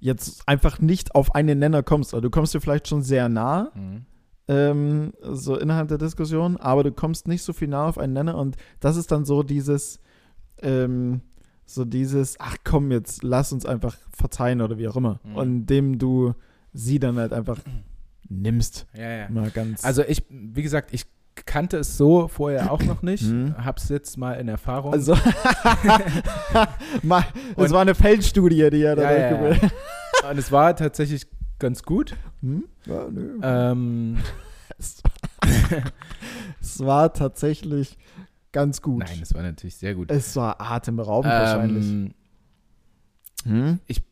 jetzt 0.00 0.46
einfach 0.48 0.80
nicht 0.80 1.14
auf 1.14 1.34
einen 1.34 1.58
Nenner 1.60 1.82
kommst. 1.82 2.12
Also 2.12 2.22
du 2.22 2.30
kommst 2.30 2.54
dir 2.54 2.60
vielleicht 2.60 2.88
schon 2.88 3.02
sehr 3.02 3.28
nah, 3.28 3.70
Mhm. 3.74 4.04
ähm, 4.48 5.12
so 5.22 5.56
innerhalb 5.56 5.88
der 5.88 5.98
Diskussion, 5.98 6.56
aber 6.56 6.82
du 6.82 6.92
kommst 6.92 7.28
nicht 7.28 7.42
so 7.42 7.52
viel 7.52 7.68
nah 7.68 7.86
auf 7.88 7.96
einen 7.96 8.12
Nenner 8.12 8.36
und 8.36 8.56
das 8.80 8.96
ist 8.96 9.12
dann 9.12 9.24
so 9.24 9.42
dieses, 9.42 10.00
ähm, 10.60 11.20
so 11.66 11.84
dieses, 11.84 12.38
ach 12.40 12.56
komm, 12.64 12.90
jetzt 12.90 13.22
lass 13.22 13.52
uns 13.52 13.64
einfach 13.64 13.96
verzeihen 14.12 14.60
oder 14.60 14.76
wie 14.76 14.88
auch 14.88 14.96
immer. 14.96 15.20
Mhm. 15.22 15.36
Und 15.36 15.48
indem 15.48 15.98
du 15.98 16.34
sie 16.74 16.98
dann 16.98 17.16
halt 17.16 17.32
einfach 17.32 17.60
nimmst. 18.28 18.86
Ja, 18.96 19.08
ja. 19.10 19.28
Mal 19.30 19.50
ganz. 19.50 19.84
Also 19.84 20.02
ich, 20.02 20.24
wie 20.28 20.62
gesagt, 20.62 20.92
ich 20.92 21.06
kannte 21.46 21.78
es 21.78 21.96
so 21.96 22.28
vorher 22.28 22.70
auch 22.72 22.82
noch 22.82 23.02
nicht, 23.02 23.24
Mhm. 23.24 23.56
hab's 23.64 23.88
jetzt 23.88 24.16
mal 24.16 24.34
in 24.34 24.46
Erfahrung. 24.48 24.92
Also, 24.92 25.14
mal, 27.02 27.24
das 27.56 27.66
Und- 27.66 27.70
war 27.72 27.80
eine 27.82 27.94
Feldstudie, 27.94 28.70
die 28.70 28.82
er 28.82 28.96
da 28.96 29.02
Ja, 29.12 29.30
ja, 29.52 30.30
Und 30.30 30.38
es 30.38 30.52
war 30.52 30.76
tatsächlich 30.76 31.26
ganz 31.58 31.82
gut. 31.82 32.14
Hm? 32.40 32.64
Ja, 32.86 33.08
nö. 33.10 33.38
Ähm, 33.42 34.18
Es 36.60 36.80
war 36.84 37.12
tatsächlich 37.12 37.98
ganz 38.52 38.80
gut. 38.82 39.00
nein, 39.06 39.18
es 39.22 39.34
war 39.34 39.42
natürlich 39.42 39.76
sehr 39.76 39.94
gut. 39.94 40.10
Es 40.10 40.34
war 40.36 40.60
atemberaubend 40.60 41.32
wahrscheinlich. 41.32 41.84
Ähm, 41.86 42.14
Hm? 43.44 43.78
ich 43.86 44.02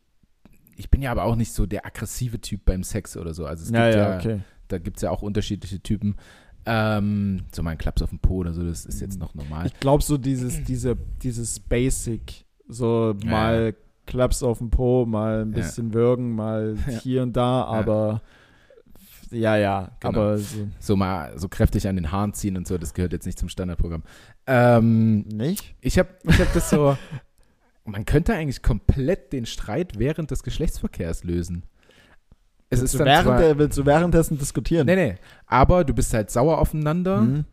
bin 0.91 1.03
ja 1.03 1.11
aber 1.11 1.25
auch 1.25 1.37
nicht 1.37 1.53
so 1.53 1.67
der 1.67 1.85
aggressive 1.87 2.41
Typ 2.41 2.65
beim 2.65 2.83
Sex 2.83 3.17
oder 3.17 3.35
so. 3.35 3.47
Also 3.47 3.65
es 3.65 3.71
Ja, 3.71 3.85
gibt 3.85 3.97
ja, 3.97 4.11
ja, 4.11 4.17
okay. 4.19 4.41
da 4.69 4.79
gibt 4.79 4.97
es 4.99 5.03
ja 5.03 5.11
auch 5.11 5.23
unterschiedliche 5.23 5.81
Typen. 5.81 6.17
Ähm, 6.65 7.43
so 7.53 7.63
mal 7.63 7.71
ein 7.71 7.79
Klaps 7.79 8.03
auf 8.03 8.11
den 8.11 8.21
Po 8.21 8.37
oder 8.37 8.53
so, 8.53 8.63
das 8.65 8.87
ist 8.87 9.01
jetzt 9.01 9.19
noch 9.19 9.35
normal. 9.35 9.67
Ich 9.67 9.81
glaube, 9.81 10.03
so 10.03 10.17
dieses, 10.17 10.63
diese, 10.63 10.97
dieses 11.23 11.59
Basic, 11.59 12.45
so 12.69 13.17
Ja, 13.25 13.31
mal 13.31 13.75
Klaps 14.07 14.43
auf 14.43 14.59
den 14.59 14.71
Po, 14.71 15.05
mal 15.05 15.43
ein 15.43 15.49
Ja. 15.51 15.57
bisschen 15.57 15.93
würgen, 15.93 16.35
mal 16.35 16.77
Ja. 16.87 16.99
hier 17.01 17.23
und 17.25 17.33
da, 17.37 17.65
aber 17.65 18.23
ja, 19.31 19.57
ja, 19.57 19.91
Genau. 20.01 20.09
aber 20.21 20.39
so, 20.39 20.69
So 20.79 20.95
mal 20.97 21.37
so 21.39 21.49
kräftig 21.49 21.89
an 21.89 21.97
den 21.97 22.13
Haaren 22.13 22.33
ziehen 22.35 22.57
und 22.57 22.67
so, 22.69 22.79
das 22.79 22.95
gehört 22.95 23.13
jetzt 23.13 23.27
nicht 23.27 23.39
zum 23.39 23.49
Standardprogramm. 23.49 24.03
Ähm, 24.47 25.21
nicht? 25.23 25.75
ich 25.81 25.99
habe 25.99 26.11
ich 26.25 26.39
hab 26.39 26.53
das 26.53 26.71
so, 26.71 26.97
man 27.85 28.05
könnte 28.05 28.35
eigentlich 28.35 28.63
komplett 28.63 29.33
den 29.33 29.47
Streit 29.47 29.99
während 29.99 30.31
des 30.31 30.43
Geschlechtsverkehrs 30.43 31.25
lösen. 31.25 31.65
Es 32.71 32.79
ist 32.81 32.83
Willst 32.83 32.95
du, 32.95 32.99
dann 32.99 33.07
während 33.07 33.41
zwar, 33.41 33.59
willst 33.59 33.79
du 33.79 33.87
währenddessen 33.87 34.39
diskutieren? 34.39 34.87
Nee, 34.87 34.97
nee. 34.97 35.15
Aber 35.47 35.85
du 35.85 35.93
bist 35.93 36.15
halt 36.15 36.31
sauer 36.31 36.59
aufeinander 36.59 37.21
Hm? 37.21 37.45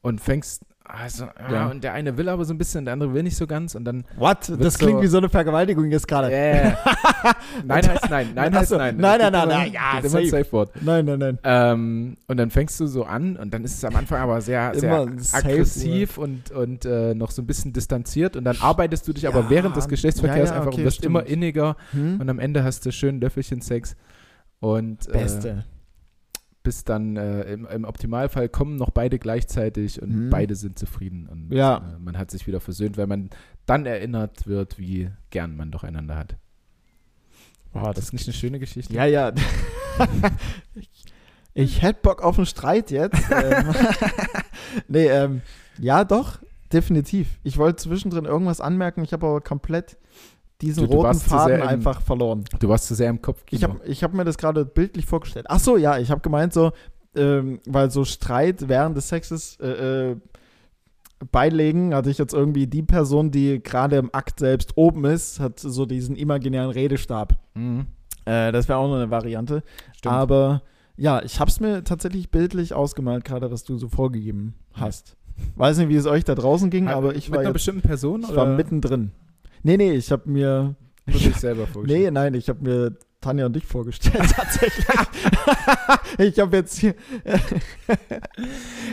und 0.00 0.20
fängst, 0.20 0.64
also, 0.94 1.26
ja, 1.50 1.66
und 1.68 1.82
der 1.84 1.92
eine 1.94 2.16
will 2.16 2.28
aber 2.28 2.44
so 2.44 2.54
ein 2.54 2.58
bisschen, 2.58 2.84
der 2.84 2.94
andere 2.94 3.12
will 3.14 3.22
nicht 3.22 3.36
so 3.36 3.46
ganz 3.46 3.74
und 3.74 3.84
dann. 3.84 4.04
What? 4.16 4.52
Das 4.58 4.78
klingt 4.78 4.98
so- 4.98 5.02
wie 5.02 5.06
so 5.06 5.18
eine 5.18 5.28
Vergewaltigung 5.28 5.90
jetzt 5.90 6.06
gerade. 6.08 6.30
Äh, 6.32 6.72
nein 7.64 7.86
heißt 7.88 8.10
nein, 8.10 8.28
nein 8.34 8.54
heißt 8.54 8.72
nein. 8.72 8.96
nein, 8.96 9.18
nein, 9.20 9.34
immer- 9.34 9.46
nein, 9.46 9.72
ja, 9.72 10.00
safe. 10.08 10.26
Safe 10.28 10.52
Word. 10.52 10.70
Nein, 10.82 11.04
nein, 11.04 11.18
nein. 11.18 11.38
Ähm, 11.44 12.16
und 12.26 12.36
dann 12.36 12.50
fängst 12.50 12.78
du 12.80 12.86
so 12.86 13.04
an 13.04 13.36
und 13.36 13.52
dann 13.54 13.64
ist 13.64 13.74
es 13.74 13.84
am 13.84 13.96
Anfang 13.96 14.20
aber 14.20 14.40
sehr, 14.40 14.74
sehr 14.74 15.00
ein 15.02 15.18
Safe 15.18 15.44
aggressiv 15.48 16.18
und, 16.18 16.50
und 16.50 16.84
äh, 16.84 17.14
noch 17.14 17.30
so 17.30 17.42
ein 17.42 17.46
bisschen 17.46 17.72
distanziert 17.72 18.36
und 18.36 18.44
dann 18.44 18.56
arbeitest 18.60 19.06
du 19.08 19.12
dich 19.12 19.26
aber 19.28 19.40
Ja, 19.40 19.50
während 19.50 19.76
des 19.76 19.88
Geschlechtsverkehrs 19.88 20.50
ja, 20.50 20.54
ja, 20.54 20.60
einfach 20.60 20.72
okay, 20.72 20.80
und 20.80 20.84
wirst 20.86 20.96
stimmt. 20.98 21.10
immer 21.16 21.26
inniger 21.26 21.76
Hm? 21.92 22.20
und 22.20 22.28
am 22.28 22.38
Ende 22.38 22.64
hast 22.64 22.84
du 22.86 22.92
schön 22.92 23.20
Löffelchen-Sex 23.20 23.96
und 24.60 25.08
äh, 25.08 25.12
Beste. 25.12 25.64
Bis 26.62 26.84
dann 26.84 27.16
äh, 27.16 27.42
im, 27.52 27.66
im 27.66 27.84
Optimalfall 27.84 28.48
kommen 28.48 28.76
noch 28.76 28.90
beide 28.90 29.18
gleichzeitig 29.18 30.00
und 30.02 30.26
Mhm. 30.26 30.30
beide 30.30 30.54
sind 30.54 30.78
zufrieden 30.78 31.26
und 31.26 31.52
Ja. 31.52 31.78
äh, 31.78 31.98
man 31.98 32.18
hat 32.18 32.30
sich 32.30 32.46
wieder 32.46 32.60
versöhnt, 32.60 32.96
weil 32.98 33.06
man 33.06 33.30
dann 33.66 33.86
erinnert 33.86 34.46
wird, 34.46 34.78
wie 34.78 35.10
gern 35.30 35.56
man 35.56 35.70
doch 35.70 35.84
einander 35.84 36.16
hat. 36.16 36.36
Boah, 37.72 37.94
Das 37.94 38.04
ist 38.04 38.12
nicht 38.12 38.26
eine 38.26 38.34
schöne 38.34 38.58
Geschichte. 38.58 38.92
Ja, 38.92 39.04
ja. 39.06 39.32
ich, 40.74 40.88
ich 41.54 41.82
hätte 41.82 42.00
Bock 42.02 42.22
auf 42.22 42.36
einen 42.36 42.46
Streit 42.46 42.90
jetzt. 42.90 43.20
ähm, 43.30 43.74
nee, 44.88 45.06
ähm, 45.06 45.42
ja, 45.78 46.04
doch, 46.04 46.40
definitiv. 46.72 47.38
Ich 47.42 47.58
wollte 47.58 47.76
zwischendrin 47.82 48.24
irgendwas 48.24 48.60
anmerken, 48.60 49.02
ich 49.04 49.12
habe 49.12 49.26
aber 49.26 49.40
komplett 49.40 49.96
diesen 50.62 50.84
Du- 50.84 50.90
du 50.90 50.96
roten 50.98 51.18
Faden 51.18 51.60
im- 51.60 51.66
einfach 51.66 52.00
verloren. 52.02 52.44
Du 52.58 52.68
warst 52.68 52.86
zu 52.86 52.94
sehr 52.94 53.10
im 53.10 53.20
Kopf. 53.22 53.42
Ich 53.50 53.62
habe 53.64 53.80
ich 53.84 54.02
hab 54.02 54.12
mir 54.14 54.24
das 54.24 54.38
gerade 54.38 54.64
bildlich 54.64 55.06
vorgestellt. 55.06 55.46
Ach 55.48 55.60
so, 55.60 55.76
ja, 55.76 55.98
ich 55.98 56.10
habe 56.10 56.20
gemeint 56.20 56.52
so, 56.52 56.72
ähm, 57.16 57.60
weil 57.66 57.90
so 57.90 58.04
Streit 58.04 58.68
während 58.68 58.96
des 58.96 59.08
Sexes 59.08 59.56
äh, 59.60 60.10
äh, 60.12 60.16
beilegen, 61.32 61.94
hatte 61.94 62.10
ich 62.10 62.18
jetzt 62.18 62.32
irgendwie 62.32 62.66
die 62.66 62.82
Person, 62.82 63.30
die 63.30 63.62
gerade 63.62 63.96
im 63.96 64.10
Akt 64.14 64.40
selbst 64.40 64.76
oben 64.76 65.04
ist, 65.04 65.38
hat 65.40 65.60
so 65.60 65.84
diesen 65.86 66.16
imaginären 66.16 66.70
Redestab. 66.70 67.34
mhm. 67.54 67.86
Äh, 68.26 68.52
das 68.52 68.68
wäre 68.68 68.78
auch 68.78 68.86
noch 68.88 68.96
eine 68.96 69.10
Variante. 69.10 69.62
Stimmt. 69.96 70.14
Aber 70.14 70.62
ja, 70.98 71.22
ich 71.22 71.40
habe 71.40 71.50
es 71.50 71.58
mir 71.58 71.82
tatsächlich 71.84 72.30
bildlich 72.30 72.74
ausgemalt, 72.74 73.24
gerade 73.24 73.50
was 73.50 73.64
du 73.64 73.78
so 73.78 73.88
vorgegeben 73.88 74.54
hast. 74.74 75.16
Weiß 75.56 75.78
nicht, 75.78 75.88
wie 75.88 75.96
es 75.96 76.04
euch 76.04 76.22
da 76.24 76.34
draußen 76.34 76.68
ging, 76.68 76.88
aber 76.88 77.14
ich 77.16 77.28
mit 77.28 77.36
war, 77.36 77.40
einer 77.40 77.48
jetzt, 77.48 77.54
bestimmten 77.54 77.80
Person 77.80 78.20
ich 78.20 78.28
oder 78.28 78.36
war 78.36 78.56
mittendrin. 78.56 79.12
Nee, 79.62 79.76
nee, 79.76 79.92
ich 79.92 80.10
habe 80.10 80.28
mir. 80.30 80.74
nur 81.06 81.18
dich 81.18 81.36
selber 81.36 81.66
vorgestellt? 81.66 82.02
Nee, 82.04 82.10
nein, 82.10 82.34
ich 82.34 82.48
habe 82.48 82.62
mir 82.62 82.96
Tanja 83.20 83.44
und 83.46 83.54
dich 83.54 83.66
vorgestellt, 83.66 84.30
tatsächlich. 84.34 84.86
ich 86.18 86.38
habe 86.38 86.56
jetzt 86.56 86.78
hier. 86.78 86.94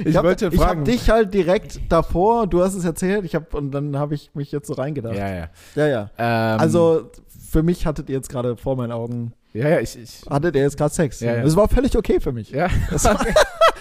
Ich 0.05 0.15
hab, 0.17 0.25
wollte 0.25 0.47
Ich 0.47 0.55
fragen. 0.55 0.81
habe 0.81 0.83
dich 0.91 1.09
halt 1.09 1.33
direkt 1.33 1.79
davor, 1.89 2.47
du 2.47 2.61
hast 2.63 2.73
es 2.75 2.83
erzählt, 2.85 3.23
ich 3.25 3.35
hab, 3.35 3.53
und 3.53 3.71
dann 3.71 3.97
habe 3.97 4.15
ich 4.15 4.31
mich 4.33 4.51
jetzt 4.51 4.67
so 4.67 4.73
reingedacht. 4.73 5.15
Ja, 5.15 5.29
ja. 5.33 5.49
ja. 5.75 5.87
ja. 5.87 6.11
Ähm, 6.17 6.59
Also, 6.59 7.09
für 7.49 7.63
mich 7.63 7.85
hattet 7.85 8.09
ihr 8.09 8.15
jetzt 8.15 8.29
gerade 8.29 8.57
vor 8.57 8.75
meinen 8.75 8.91
Augen, 8.91 9.33
ja, 9.53 9.69
ja, 9.69 9.79
ich, 9.79 9.97
ich 9.97 10.21
hattet 10.29 10.55
ihr 10.55 10.61
jetzt 10.61 10.77
gerade 10.77 10.93
Sex. 10.93 11.19
Ja, 11.21 11.35
ja. 11.37 11.43
Es 11.43 11.55
war 11.55 11.67
völlig 11.69 11.95
okay 11.97 12.19
für 12.19 12.31
mich. 12.33 12.49
ja, 12.51 12.67
Es 12.91 13.05
war, 13.05 13.19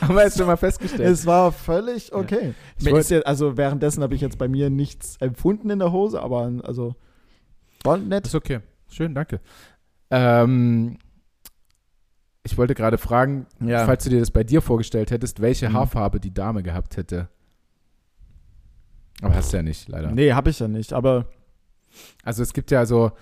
haben 0.09 0.15
wir 0.17 0.25
jetzt 0.25 0.39
schon 0.39 0.47
mal 0.47 0.57
festgestellt. 0.57 1.09
es 1.11 1.27
war 1.27 1.53
völlig 1.53 2.13
okay. 2.13 2.55
Ich 2.79 2.85
Mir 2.85 2.93
wollt- 2.93 3.03
ist 3.03 3.11
jetzt, 3.11 3.27
also, 3.27 3.57
währenddessen 3.57 4.03
habe 4.03 4.15
ich 4.15 4.21
jetzt 4.21 4.39
bei 4.39 4.49
mir 4.49 4.71
nichts 4.71 5.17
empfunden 5.19 5.71
in 5.71 5.79
der 5.79 5.93
Hose, 5.93 6.21
aber 6.21 6.51
also, 6.65 6.95
war 7.85 7.97
nett. 7.99 8.27
ist 8.27 8.35
okay. 8.35 8.61
Schön, 8.89 9.15
danke. 9.15 9.41
Ähm, 10.11 10.99
ich 12.45 12.57
wollte 12.57 12.75
gerade 12.75 12.99
fragen, 12.99 13.47
Ja. 13.61 13.85
falls 13.87 14.05
du 14.05 14.11
dir 14.11 14.21
das 14.21 14.31
bei 14.31 14.45
dir 14.45 14.63
vorgestellt 14.63 15.11
hättest, 15.11 15.41
welche 15.41 15.69
Mhm. 15.69 15.75
Haarfarbe 15.75 16.21
die 16.21 16.33
Dame 16.33 16.63
gehabt 16.63 16.97
hätte. 16.97 17.29
Aber 19.23 19.35
hast 19.35 19.53
du 19.53 19.57
ja 19.57 19.63
nicht, 19.63 19.89
leider. 19.89 20.11
Nee, 20.13 20.33
habe 20.33 20.51
ich 20.51 20.59
ja 20.61 20.69
nicht, 20.69 20.93
aber 20.93 21.27
Also 22.23 22.43
es 22.43 22.53
gibt 22.53 22.71
ja 22.71 22.85
so, 22.85 23.13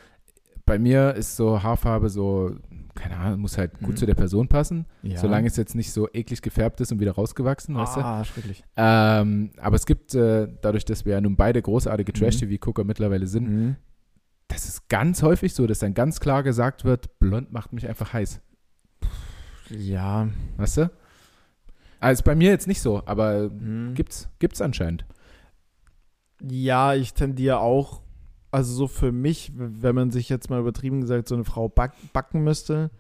bei 0.67 0.79
mir 0.79 1.15
ist 1.15 1.37
so 1.37 1.63
Haarfarbe 1.63 2.09
so, 2.09 2.57
keine 2.95 3.17
Ahnung, 3.17 3.41
muss 3.41 3.59
halt 3.59 3.79
gut 3.81 3.91
Mhm. 3.91 3.97
zu 3.97 4.07
der 4.07 4.15
Person 4.15 4.49
passen, 4.49 4.87
ja. 5.03 5.19
solange 5.19 5.47
es 5.49 5.57
jetzt 5.57 5.75
nicht 5.75 5.93
so 5.93 6.09
eklig 6.13 6.41
gefärbt 6.43 6.81
ist 6.81 6.91
und 6.93 7.01
wieder 7.01 7.13
rausgewachsen, 7.13 7.75
weißt 7.77 7.97
du? 7.97 8.01
Ah, 8.01 8.25
schrecklich. 8.25 8.65
Ähm, 8.77 9.51
aber 9.61 9.77
es 9.77 9.85
gibt, 9.85 10.15
äh, 10.15 10.49
dadurch, 10.63 10.85
dass 10.85 11.05
wir 11.05 11.13
ja 11.15 11.21
nun 11.21 11.37
beide 11.37 11.61
großartige 11.61 12.13
Mhm. 12.13 12.19
Trash-TV-Gucker 12.19 12.85
mittlerweile 12.85 13.27
sind, 13.27 13.49
Mhm. 13.49 13.77
das 14.49 14.65
ist 14.67 14.89
ganz 14.89 15.23
häufig 15.23 15.53
so, 15.55 15.67
dass 15.67 15.81
dann 15.81 15.93
ganz 15.95 16.21
klar 16.21 16.43
gesagt 16.43 16.85
wird, 16.85 17.19
blond 17.19 17.53
macht 17.53 17.73
mich 17.73 17.87
einfach 17.89 18.13
heiß. 18.13 18.41
Ja. 19.71 20.29
Weißt 20.57 20.77
du? 20.79 20.91
Also 22.01 22.23
bei 22.23 22.35
mir 22.35 22.51
jetzt 22.51 22.69
nicht 22.69 22.81
so, 22.83 23.03
aber 23.07 23.51
Mhm. 23.51 23.95
gibt's, 23.95 24.29
gibt's 24.39 24.61
anscheinend. 24.61 25.05
Ja, 26.43 26.95
ich 26.95 27.15
tendiere 27.15 27.59
auch, 27.61 28.03
also 28.55 28.73
so 28.73 28.87
für 28.87 29.11
mich, 29.11 29.53
wenn 29.57 29.95
man 29.95 30.11
sich 30.13 30.29
jetzt 30.29 30.49
mal 30.49 30.61
übertrieben 30.61 31.01
gesagt 31.01 31.29
so 31.29 31.35
eine 31.35 31.45
Frau 31.45 31.69
back, 31.69 31.93
backen 32.13 32.45
müsste 32.45 32.91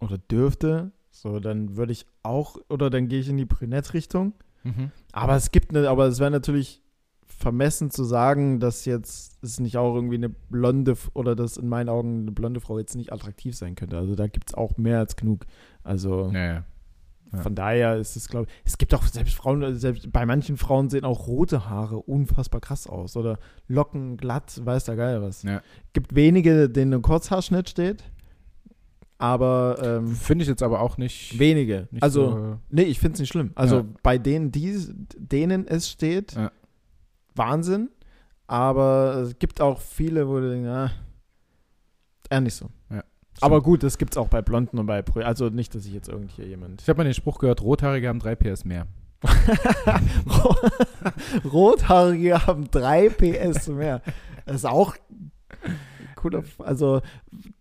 oder 0.00 0.18
dürfte, 0.18 0.90
so 1.10 1.38
dann 1.38 1.76
würde 1.76 1.92
ich 1.92 2.06
auch, 2.22 2.56
oder 2.68 2.90
dann 2.90 3.08
gehe 3.08 3.20
ich 3.20 3.28
in 3.28 3.36
die 3.36 3.44
Brünett-Richtung. 3.44 4.34
Mhm. 4.64 4.90
Aber 5.12 5.36
es 5.36 5.52
gibt 5.52 5.74
eine, 5.74 5.88
aber 5.88 6.06
es 6.06 6.18
wäre 6.18 6.30
natürlich 6.30 6.82
vermessen 7.26 7.90
zu 7.90 8.04
sagen, 8.04 8.60
dass 8.60 8.84
jetzt 8.84 9.42
es 9.42 9.60
nicht 9.60 9.76
auch 9.76 9.94
irgendwie 9.94 10.16
eine 10.16 10.28
blonde 10.28 10.96
oder 11.14 11.36
dass 11.36 11.56
in 11.56 11.68
meinen 11.68 11.88
Augen 11.88 12.22
eine 12.22 12.32
blonde 12.32 12.60
Frau 12.60 12.78
jetzt 12.78 12.96
nicht 12.96 13.12
attraktiv 13.12 13.56
sein 13.56 13.76
könnte. 13.76 13.96
Also 13.96 14.14
da 14.14 14.26
gibt 14.26 14.50
es 14.50 14.54
auch 14.54 14.76
mehr 14.76 14.98
als 14.98 15.16
genug. 15.16 15.46
Also 15.84 16.30
Naja. 16.30 16.64
Ja. 17.32 17.42
von 17.42 17.54
daher 17.54 17.96
ist 17.96 18.16
es, 18.16 18.28
glaube 18.28 18.46
ich, 18.48 18.52
es 18.72 18.78
gibt 18.78 18.92
auch 18.94 19.04
selbst 19.04 19.34
Frauen, 19.34 19.76
selbst 19.78 20.10
bei 20.12 20.26
manchen 20.26 20.56
Frauen 20.56 20.90
sehen 20.90 21.04
auch 21.04 21.26
rote 21.28 21.68
Haare 21.68 21.98
unfassbar 21.98 22.60
krass 22.60 22.86
aus 22.88 23.16
oder 23.16 23.38
Locken 23.68 24.16
glatt, 24.16 24.60
weiß 24.64 24.84
der 24.84 24.96
Geil 24.96 25.22
was. 25.22 25.42
Ja. 25.44 25.62
Gibt 25.92 26.14
wenige, 26.14 26.68
denen 26.68 26.94
ein 26.94 27.02
Kurzhaarschnitt 27.02 27.68
steht, 27.70 28.02
aber 29.18 29.76
ähm, 29.82 30.08
Finde 30.08 30.42
ich 30.44 30.48
jetzt 30.48 30.62
aber 30.62 30.80
auch 30.80 30.96
nicht. 30.96 31.38
wenige. 31.38 31.88
nicht 31.90 32.02
also 32.02 32.30
so, 32.30 32.58
Nee, 32.70 32.82
ich 32.84 32.98
finde 32.98 33.14
es 33.14 33.20
nicht 33.20 33.28
schlimm. 33.30 33.52
Also 33.54 33.76
Ja. 33.76 33.84
bei 34.02 34.16
denen, 34.18 34.50
die, 34.50 34.78
denen 35.16 35.66
es 35.68 35.90
steht, 35.90 36.32
Ja. 36.32 36.50
Wahnsinn. 37.34 37.90
Aber 38.46 39.26
es 39.28 39.38
gibt 39.38 39.60
auch 39.60 39.78
viele, 39.78 40.26
wo 40.26 40.40
du 40.40 40.50
denkst, 40.50 40.68
ah, 40.68 40.90
eher 42.28 42.40
nicht 42.40 42.54
so. 42.54 42.68
Ja. 42.90 43.04
Aber 43.40 43.62
gut, 43.62 43.82
das 43.82 43.98
gibt 43.98 44.12
es 44.12 44.18
auch 44.18 44.28
bei 44.28 44.42
Blonden 44.42 44.78
und 44.78 44.86
bei 44.86 45.02
Brü 45.02 45.22
Also 45.22 45.48
nicht, 45.48 45.74
dass 45.74 45.86
ich 45.86 45.92
jetzt 45.92 46.08
irgend 46.08 46.32
hier 46.32 46.46
jemand. 46.46 46.82
Ich 46.82 46.88
habe 46.88 46.98
mal 46.98 47.04
den 47.04 47.14
Spruch 47.14 47.38
gehört, 47.38 47.62
Rothaarige 47.62 48.08
haben 48.08 48.18
drei 48.18 48.34
PS 48.34 48.64
mehr. 48.64 48.86
Rothaarige 51.44 52.46
haben 52.46 52.70
3 52.70 53.10
PS 53.10 53.68
mehr. 53.68 54.00
Das 54.46 54.56
ist 54.56 54.64
auch 54.64 54.96
cooler. 56.20 56.42
Also, 56.58 57.00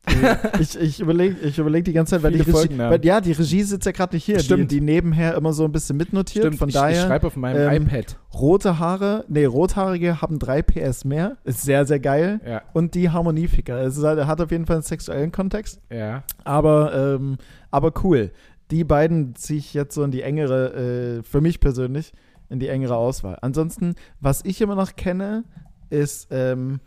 äh, 0.06 0.36
ich, 0.60 0.80
ich 0.80 1.00
überlege 1.00 1.36
ich 1.42 1.58
überleg 1.58 1.86
die 1.86 1.94
ganze 1.94 2.16
Zeit, 2.16 2.24
weil 2.24 2.32
die 2.32 2.40
Viele 2.40 2.48
Regie, 2.50 2.58
Folgennamen. 2.60 2.92
weil, 2.92 3.06
ja, 3.06 3.22
die 3.22 3.32
Regie 3.32 3.64
sitzt 3.64 3.86
ja 3.86 3.92
gerade 3.92 4.16
nicht 4.16 4.26
hier. 4.26 4.40
Stimmt. 4.40 4.72
Die, 4.72 4.80
die 4.80 4.82
nebenher 4.82 5.36
immer 5.36 5.54
so 5.54 5.66
ein 5.66 5.72
bisschen 5.72 5.98
mitnotiert. 5.98 6.46
Stimmt, 6.46 6.58
Von 6.60 6.70
ich, 6.70 6.76
ich 6.76 6.82
daher. 6.82 7.06
schreibe 7.06 7.28
auf 7.28 7.36
meinem 7.36 7.70
ähm, 7.72 7.84
iPad. 7.84 8.18
Rote 8.34 8.80
Haare, 8.80 9.26
nee, 9.28 9.46
Rothaarige 9.46 10.22
haben 10.22 10.40
3 10.40 10.62
PS 10.62 11.06
mehr. 11.06 11.38
Ist 11.44 11.62
sehr, 11.64 11.86
sehr 11.86 12.00
geil. 12.00 12.40
Ja, 12.46 12.62
Und 12.74 12.96
die 12.96 13.10
Harmonieficker. 13.10 13.80
Es 13.82 13.98
ist 13.98 14.04
halt, 14.04 14.26
hat 14.26 14.42
auf 14.42 14.52
jeden 14.52 14.66
Fall 14.66 14.78
einen 14.78 14.84
sexuellen 14.84 15.32
Kontext. 15.32 15.82
ja. 15.90 16.24
Aber, 16.44 16.94
ähm, 17.16 17.38
aber 17.72 17.94
cool. 18.04 18.32
Die 18.72 18.84
beiden 18.84 19.36
ziehe 19.36 19.58
ich 19.60 19.74
jetzt 19.74 19.96
so 19.96 20.04
in 20.04 20.12
die 20.12 20.22
engere, 20.22 21.20
äh, 21.20 21.24
für 21.24 21.42
mich 21.42 21.60
persönlich, 21.60 22.12
in 22.50 22.60
die 22.60 22.68
engere 22.68 22.96
Auswahl. 22.96 23.38
Ansonsten, 23.42 23.96
was 24.20 24.44
ich 24.46 24.62
immer 24.62 24.76
noch 24.76 24.96
kenne, 24.96 25.44
ist, 25.90 26.28
ähm, 26.32 26.80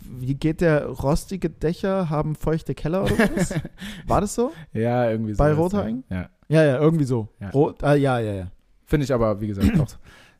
wie 0.00 0.34
geht 0.34 0.60
der 0.60 0.86
rostige 0.86 1.50
Dächer 1.50 2.10
haben 2.10 2.34
feuchte 2.34 2.74
Keller 2.74 3.04
oder 3.04 3.16
was? 3.36 3.54
War 4.06 4.20
das 4.20 4.34
so? 4.34 4.52
Ja, 4.72 5.10
irgendwie 5.10 5.32
so. 5.34 5.38
Bei 5.38 5.52
Rothaarigen? 5.52 6.04
Ja. 6.10 6.28
Ja, 6.48 6.64
ja, 6.64 6.78
irgendwie 6.78 7.04
so. 7.04 7.28
Ja. 7.40 7.50
Rot, 7.50 7.82
ah, 7.84 7.94
ja, 7.94 8.18
ja, 8.18 8.32
ja. 8.32 8.46
Finde 8.84 9.04
ich 9.04 9.12
aber, 9.12 9.40
wie 9.40 9.48
gesagt, 9.48 9.78
auch 9.78 9.86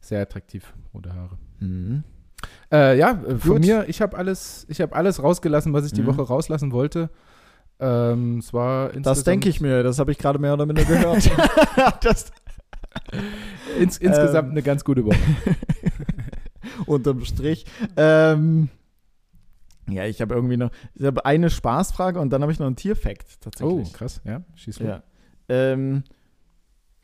sehr 0.00 0.22
attraktiv, 0.22 0.72
rote 0.94 1.12
Haare. 1.14 1.36
Mhm. 1.60 2.02
Äh, 2.72 2.98
ja, 2.98 3.10
äh, 3.26 3.36
von 3.36 3.52
Gut. 3.56 3.60
mir, 3.60 3.84
ich 3.88 4.00
habe 4.00 4.16
alles, 4.16 4.64
ich 4.68 4.80
habe 4.80 4.94
alles 4.94 5.22
rausgelassen, 5.22 5.72
was 5.72 5.84
ich 5.86 5.92
die 5.92 6.02
Mhm. 6.02 6.06
Woche 6.06 6.22
rauslassen 6.22 6.72
wollte. 6.72 7.10
Ähm, 7.80 8.38
es 8.38 8.52
war 8.52 8.88
Das 8.90 9.22
denke 9.24 9.48
ich 9.48 9.60
mir, 9.60 9.82
das 9.82 9.98
habe 9.98 10.10
ich 10.12 10.18
gerade 10.18 10.38
mehr 10.38 10.54
oder 10.54 10.66
minder 10.66 10.84
gehört. 10.84 11.30
das, 12.02 12.32
Ins, 13.78 13.98
insgesamt 13.98 14.46
Ähm. 14.48 14.50
eine 14.52 14.62
ganz 14.62 14.84
gute 14.84 15.04
Woche. 15.04 15.18
unterm 16.86 17.24
Strich. 17.24 17.66
Ähm, 17.96 18.68
ja, 19.90 20.04
ich 20.06 20.20
habe 20.20 20.34
irgendwie 20.34 20.56
noch, 20.56 20.70
ich 20.94 21.04
habe 21.04 21.24
eine 21.24 21.50
Spaßfrage 21.50 22.20
und 22.20 22.30
dann 22.30 22.42
habe 22.42 22.52
ich 22.52 22.58
noch 22.58 22.66
einen 22.66 22.76
Tierfact 22.76 23.26
Oh, 23.36 23.38
tatsächlich. 23.40 23.92
krass, 23.92 24.20
ja, 24.24 24.42
schieß 24.54 24.80
los. 24.80 24.88
ja. 24.88 25.02
Ähm, 25.48 26.04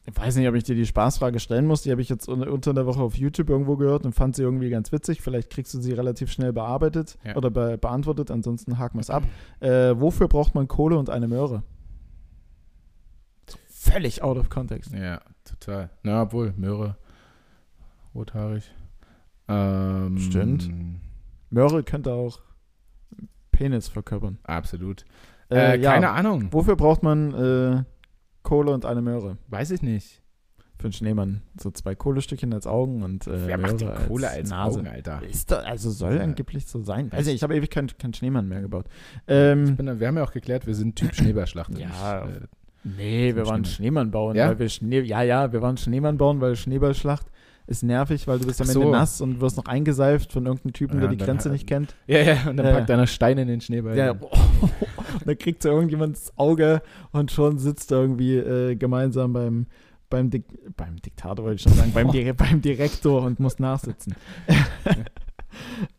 ich 0.07 0.14
weiß 0.14 0.37
nicht, 0.37 0.47
ob 0.47 0.55
ich 0.55 0.64
dir 0.64 0.74
die 0.74 0.85
Spaßfrage 0.85 1.41
stellen 1.41 1.64
muss. 1.66 1.80
Die 1.80 1.91
habe 1.91 2.03
ich 2.03 2.11
jetzt 2.11 2.28
un- 2.28 2.47
unter 2.47 2.74
der 2.74 2.85
Woche 2.85 3.01
auf 3.01 3.14
YouTube 3.16 3.49
irgendwo 3.49 3.76
gehört 3.78 4.05
und 4.05 4.12
fand 4.14 4.37
sie 4.37 4.43
irgendwie 4.43 4.68
ganz 4.68 4.93
witzig. 4.93 5.22
Vielleicht 5.22 5.49
kriegst 5.49 5.72
du 5.72 5.80
sie 5.80 5.93
relativ 5.95 6.30
schnell 6.30 6.53
bearbeitet 6.53 7.16
Ja. 7.24 7.37
oder 7.37 7.51
be 7.51 7.78
beantwortet. 7.78 8.30
Ansonsten 8.30 8.76
haken 8.78 8.99
wir 8.99 9.01
es 9.01 9.09
ab. 9.09 9.22
Äh, 9.61 9.99
wofür 9.99 10.28
braucht 10.28 10.55
man 10.55 10.68
Kohle 10.68 10.99
und 10.99 11.09
eine 11.09 11.26
Möhre? 11.26 11.62
Völlig 13.68 14.22
out 14.22 14.37
of 14.37 14.51
context. 14.51 14.93
Ja, 14.93 15.20
total. 15.45 15.91
Na, 16.03 16.22
obwohl, 16.22 16.53
Möhre, 16.57 16.97
rothaarig. 18.14 18.70
Ähm, 19.49 20.18
Stimmt. 20.18 20.70
Möhre 21.51 21.82
könnte 21.82 22.12
auch 22.12 22.41
Penis 23.55 23.89
verkörpern. 23.89 24.39
Absolut. 24.45 25.05
Äh, 25.51 25.75
Äh, 25.77 25.81
ja. 25.81 25.93
Keine 25.93 26.11
Ahnung. 26.11 26.49
Wofür 26.53 26.75
braucht 26.77 27.03
man 27.03 27.35
äh, 27.35 27.85
Kohle 28.43 28.73
und 28.73 28.85
eine 28.85 29.03
Möhre? 29.03 29.39
Weiß 29.49 29.71
ich 29.71 29.83
nicht. 29.83 30.21
Für 30.79 30.85
einen 30.85 30.93
Schneemann. 30.93 31.43
So 31.61 31.71
zwei 31.71 31.95
Kohlestückchen 31.95 32.53
als 32.53 32.67
Augen 32.67 33.03
und 33.03 33.27
äh, 33.27 33.47
Wer 33.47 33.59
macht 33.59 33.81
die 33.81 33.85
Möhre 33.85 34.07
Kohle 34.09 34.29
als 34.31 34.51
Nase. 34.51 34.79
Augen, 34.81 34.89
Alter? 34.89 35.23
Ist 35.23 35.51
da, 35.51 35.59
also 35.61 35.91
soll 35.91 36.21
angeblich 36.21 36.67
so 36.67 36.83
sein. 36.83 37.11
Nicht, 37.15 37.29
ich 37.29 37.43
habe 37.43 37.55
ewig 37.57 37.71
keinen 37.71 37.89
keinen 37.97 38.13
Schneemann 38.15 38.49
mehr 38.49 38.61
gebaut. 38.63 38.87
Ähm, 39.29 39.77
Bin, 39.77 40.01
wir 40.01 40.07
haben 40.09 40.17
ja 40.17 40.25
auch 40.25 40.33
geklärt, 40.33 40.67
wir 40.67 40.75
sind 40.75 40.97
Typ 40.97 41.15
Schneeballschlacht. 41.15 41.79
Ja, 41.79 42.25
nicht, 42.27 42.37
äh, 42.37 42.47
nee, 42.85 43.35
wir 43.37 43.47
waren 43.47 43.65
Schneemann 43.65 44.11
bauen, 44.11 44.35
Ja? 44.37 44.49
weil 44.49 44.59
wir 44.59 44.69
Schnee, 44.69 45.01
ja, 45.01 45.23
ja, 45.23 45.53
wir 45.53 45.63
waren 45.63 45.77
Schneemann 45.77 46.19
bauen, 46.19 46.41
weil 46.41 46.57
Schneeballschlacht 46.57 47.27
ist 47.67 47.83
nervig, 47.83 48.27
weil 48.27 48.39
du 48.39 48.47
bist 48.47 48.61
am 48.61 48.69
Ende 48.69 48.81
so. 48.83 48.91
nass 48.91 49.21
und 49.21 49.41
wirst 49.41 49.57
noch 49.57 49.67
eingeseift 49.67 50.33
von 50.33 50.45
irgendeinem 50.47 50.73
Typen, 50.75 50.95
Ja, 50.97 51.01
der 51.03 51.11
die 51.11 51.17
Grenze 51.17 51.49
hat- 51.49 51.53
nicht 51.55 51.67
kennt. 51.67 51.95
ja, 52.07 52.19
ja, 52.21 52.49
und 52.49 52.57
dann 52.57 52.67
Ja. 52.67 52.73
packt 52.75 52.91
einer 52.91 53.07
Stein 53.07 53.39
in 53.39 53.49
den 53.49 53.61
Schneeball. 53.61 53.97
Ja. 53.97 54.11
Und 55.15 55.29
dann 55.29 55.39
kriegt 55.39 55.62
so 55.62 55.69
irgendjemand 55.71 56.17
ins 56.17 56.33
Auge 56.37 56.83
und 57.12 57.31
schon 57.31 57.59
sitzt 57.59 57.93
er 57.93 57.99
irgendwie 58.01 58.35
äh, 58.37 58.75
gemeinsam 58.75 59.33
beim, 59.33 59.67
beim, 60.11 60.29
Dik 60.29 60.45
beim 60.77 60.97
Diktator, 61.01 61.45
wollte 61.45 61.57
ich 61.57 61.62
schon 61.62 61.73
sagen, 61.73 61.93
beim, 61.95 62.11
Di 62.11 62.33
beim 62.33 62.61
Direktor 62.61 63.23
und 63.23 63.39
muss 63.39 63.59
nachsitzen. 63.61 64.15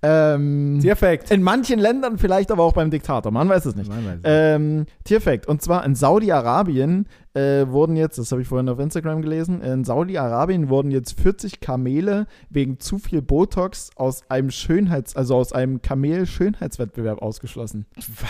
ähm, 0.02 0.80
Tierfact. 0.82 1.32
in 1.32 1.44
manchen 1.44 1.80
Ländern 1.80 2.18
vielleicht 2.18 2.52
aber 2.52 2.64
auch 2.64 2.74
beim 2.74 2.92
Diktator, 2.92 3.32
man 3.32 3.50
weiß 3.50 3.66
es 3.66 3.76
nicht. 3.76 3.90
Man 3.90 4.06
weiß 4.06 4.16
es. 4.16 4.22
Ähm, 4.24 4.86
Tierfact. 5.04 5.48
Und 5.48 5.62
zwar 5.62 5.86
in 5.86 5.96
Saudi-Arabien 5.96 7.08
äh, 7.34 7.68
wurden 7.68 7.96
jetzt, 7.96 8.18
das 8.18 8.32
habe 8.32 8.42
ich 8.42 8.48
vorhin 8.48 8.70
auf 8.70 8.80
Instagram 8.80 9.22
gelesen, 9.22 9.62
in 9.62 9.84
Saudi-Arabien 9.84 10.70
wurden 10.70 10.92
jetzt 10.92 11.20
40 11.20 11.60
Kamele 11.60 12.28
wegen 12.50 12.80
zu 12.80 12.98
viel 12.98 13.22
Botox 13.22 13.90
aus 13.96 14.30
einem 14.30 14.52
Schönheits-, 14.52 15.16
also 15.16 15.36
aus 15.36 15.52
einem 15.54 15.82
Kamel-Schönheitswettbewerb 15.82 17.22
ausgeschlossen. 17.22 17.86